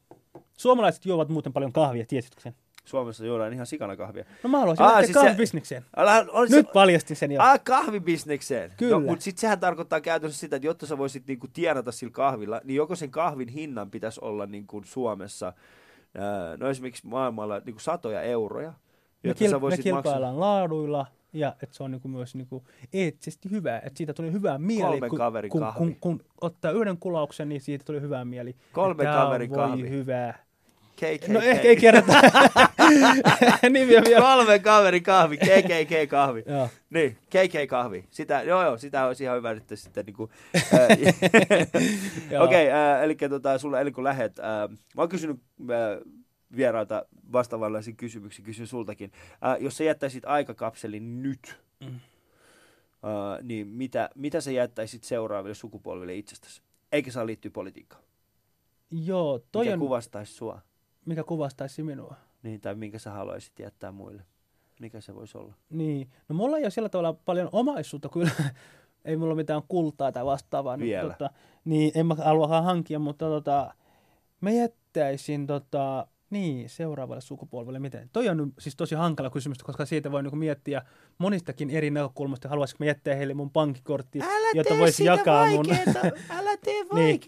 Suomalaiset 0.59 1.07
juovat 1.07 1.29
muuten 1.29 1.53
paljon 1.53 1.73
kahvia, 1.73 2.07
tiesitkö 2.07 2.41
sen? 2.41 2.55
Suomessa 2.85 3.27
juodaan 3.27 3.53
ihan 3.53 3.67
sikana 3.67 3.97
kahvia. 3.97 4.25
No 4.43 4.51
mä 4.51 4.59
haluaisin 4.59 4.83
Aa, 4.83 4.89
lähteä 4.89 5.07
siis 5.07 5.15
se- 5.15 5.21
kahvibisnekseen. 5.27 5.85
Älä, 5.97 6.27
on 6.33 6.43
Nyt 6.51 6.67
se, 6.67 6.73
paljastin 6.73 7.17
sen 7.17 7.33
jo. 7.33 7.43
ah, 7.43 7.61
kahvibisnekseen. 7.65 8.73
Kyllä. 8.77 8.93
No, 8.93 9.01
mutta 9.01 9.23
sitten 9.25 9.41
sehän 9.41 9.61
tarkoittaa 9.61 10.01
käytännössä 10.01 10.41
sitä, 10.41 10.57
että 10.57 10.67
jotta 10.67 10.87
sä 10.87 10.99
voisit 10.99 11.27
niinku 11.27 11.47
tienata 11.53 11.93
sillä 11.93 12.13
kahvilla, 12.13 12.61
niin 12.65 12.77
joko 12.77 12.95
sen 12.97 13.11
kahvin 13.11 13.49
hinnan 13.49 13.91
pitäisi 13.91 14.21
olla 14.23 14.47
niinku 14.47 14.83
Suomessa, 14.85 15.53
no 16.59 16.69
esimerkiksi 16.71 17.07
maailmalla 17.07 17.61
niinku 17.65 17.81
satoja 17.81 18.23
euroja, 18.23 18.71
Me, 18.71 18.75
jotta 19.31 19.45
kil- 19.45 19.49
sä 19.51 19.57
me 19.57 19.61
voisit 19.61 19.83
kilpaillaan 19.83 20.41
laaduilla 20.41 21.07
ja 21.33 21.57
että 21.63 21.77
se 21.77 21.83
on 21.83 21.91
niinku 21.91 22.09
myös 22.09 22.35
niinku 22.35 22.65
eettisesti 22.93 23.51
hyvää, 23.51 23.79
että 23.79 23.99
siitä 23.99 24.13
tuli 24.15 24.33
hyvää 24.33 24.59
mieli. 24.59 24.83
Kolmen 24.91 25.11
kun, 25.11 25.19
kaverin 25.19 25.51
kun, 25.51 25.61
kahvi. 25.61 25.79
kun, 25.79 25.97
kun, 26.01 26.21
ottaa 26.41 26.71
yhden 26.71 26.97
kulauksen, 26.99 27.49
niin 27.49 27.61
siitä 27.61 27.85
tuli 27.85 28.01
hyvää 28.01 28.25
mieli. 28.25 28.57
Tää 28.97 29.15
kaverin 29.15 29.51
kahvi. 29.51 29.91
hyvää. 29.91 30.39
KKK. 31.01 31.29
No 31.29 31.41
ehkä 31.41 31.69
ei 31.69 31.77
kerrota 31.77 32.13
nimiä 33.71 34.03
vielä. 34.05 34.21
Kolme 34.21 34.59
kaveri 34.59 35.01
kahvi, 35.01 35.37
KKK 35.37 36.09
kahvi. 36.11 36.45
Joo. 36.47 36.69
Niin, 36.91 37.17
KK-kahvi. 37.27 38.05
Sitä, 38.11 38.43
joo 38.43 38.65
joo, 38.65 38.79
sitä 38.79 39.07
olisi 39.07 39.25
ihan 39.25 39.37
hyvä 39.37 39.55
nyt 39.55 39.65
sitten 39.75 40.07
niinku... 40.07 40.23
Okei, 42.45 42.67
okay, 42.69 43.05
eli 43.05 43.15
tota, 43.15 43.59
sulle 43.59 43.79
ennen 43.81 43.95
kuin 43.95 44.05
lähet, 44.05 44.39
ää, 44.39 44.69
mä 44.69 45.03
oon 45.03 45.09
kysynyt 45.09 45.41
ää, 45.71 45.99
vierailta 46.57 47.07
vastaavanlaisia 47.33 47.95
kysymyksiä, 47.95 48.45
kysyn 48.45 48.67
sultakin. 48.67 49.13
Ää, 49.41 49.57
jos 49.57 49.77
sä 49.77 49.85
jättäisit 49.85 50.25
aikakapselin 50.25 51.23
nyt, 51.23 51.61
Mm. 51.81 52.01
ää, 53.03 53.39
niin 53.43 53.69
mitä, 53.69 54.11
mitä 54.15 54.41
sä 54.41 54.51
jättäisit 54.51 55.05
seuraaville 55.05 55.55
sukupolville 55.55 56.15
itsestäsi? 56.15 56.63
Eikä 56.93 57.11
saa 57.11 57.27
liittyä 57.27 57.51
politiikkaan. 57.51 58.03
Joo, 58.91 59.41
toi 59.53 59.65
Mikä 59.65 59.75
on, 59.75 59.81
kuvastaisi 59.81 60.33
sua? 60.35 60.61
Mikä 61.07 61.25
kuvastaisi 61.25 61.83
minua. 61.83 62.15
Niin, 62.43 62.61
tai 62.61 62.75
minkä 62.75 62.99
sä 62.99 63.11
haluaisit 63.11 63.59
jättää 63.59 63.93
muille? 63.93 64.23
Mikä 64.81 65.01
se 65.01 65.15
voisi 65.15 65.39
olla? 65.39 65.55
Niin, 65.71 66.11
no 66.29 66.35
mulla 66.35 66.57
ei 66.57 66.65
ole 66.65 66.71
sillä 66.71 66.89
tavalla 66.89 67.13
paljon 67.13 67.49
omaisuutta 67.53 68.09
kyllä. 68.09 68.31
ei 69.05 69.17
mulla 69.17 69.33
ole 69.33 69.41
mitään 69.41 69.63
kultaa 69.69 70.13
tai 70.13 70.25
vastaavaa. 70.25 70.77
niin 70.77 70.89
Vielä. 70.89 71.13
Tota, 71.13 71.31
niin, 71.65 71.93
en 71.95 72.07
mä 72.07 72.15
halua 72.15 72.63
hankkia, 72.63 72.99
mutta 72.99 73.25
tota, 73.25 73.75
mä 74.41 74.51
jättäisin 74.51 75.47
tota, 75.47 76.07
niin, 76.31 76.69
seuraavalle 76.69 77.21
sukupolvelle 77.21 77.79
miten. 77.79 78.11
Toi 78.13 78.29
on 78.29 78.37
nyt 78.37 78.55
siis 78.59 78.77
tosi 78.77 78.95
hankala 78.95 79.31
kysymys, 79.31 79.59
koska 79.59 79.87
siitä 79.87 80.13
voi 80.13 80.23
niinku 80.23 80.37
miettiä 80.37 80.83
monistakin 81.19 81.71
eri 81.71 81.91
näkökulmasta. 81.91 82.49
Haluaisinko 82.49 82.85
mä 82.85 82.87
jättää 82.87 83.15
heille 83.15 83.35
mun 83.35 83.51
pankkikortti, 83.51 84.19
jota 84.55 84.79
voisi 84.79 85.05
jakaa 85.05 85.47
mun... 85.47 85.67
älä 86.39 86.57
tee 86.57 86.85
Niin. 86.95 87.21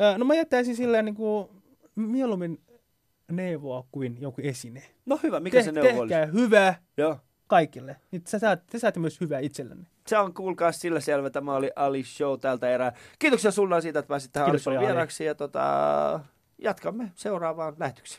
Ö, 0.00 0.18
No 0.18 0.24
mä 0.24 0.34
jättäisin 0.34 0.76
silleen 0.76 1.04
niinku 1.04 1.50
mieluummin 1.96 2.60
neuvoa 3.30 3.84
kuin 3.92 4.16
joku 4.20 4.40
esine. 4.44 4.82
No 5.06 5.20
hyvä, 5.22 5.40
mikä 5.40 5.62
se 5.62 5.72
neuvo 5.72 6.00
olisi? 6.00 6.14
hyvää 6.32 6.82
Joo. 6.96 7.18
kaikille. 7.46 7.96
Niin 8.10 8.22
te, 8.22 8.38
saat, 8.38 8.66
te 8.66 8.78
saatte 8.78 9.00
myös 9.00 9.20
hyvää 9.20 9.40
itsellenne. 9.40 9.86
Se 10.06 10.18
on 10.18 10.34
kuulkaa 10.34 10.72
sillä 10.72 11.00
selvä. 11.00 11.30
Tämä 11.30 11.54
oli 11.54 11.70
Ali 11.76 12.04
Show 12.04 12.40
tältä 12.40 12.70
erää. 12.70 12.92
Kiitoksia 13.18 13.50
sulla 13.50 13.80
siitä, 13.80 13.98
että 13.98 14.08
pääsit 14.08 14.32
tähän 14.32 14.44
Ali 14.44 14.52
Kiitos 14.52 14.64
Show 14.64 14.76
Ali. 14.76 14.86
vieraksi 14.86 15.24
ja 15.24 15.34
tota, 15.34 16.20
jatkamme 16.58 17.12
seuraavaan 17.14 17.74
lähetykseen. 17.78 18.06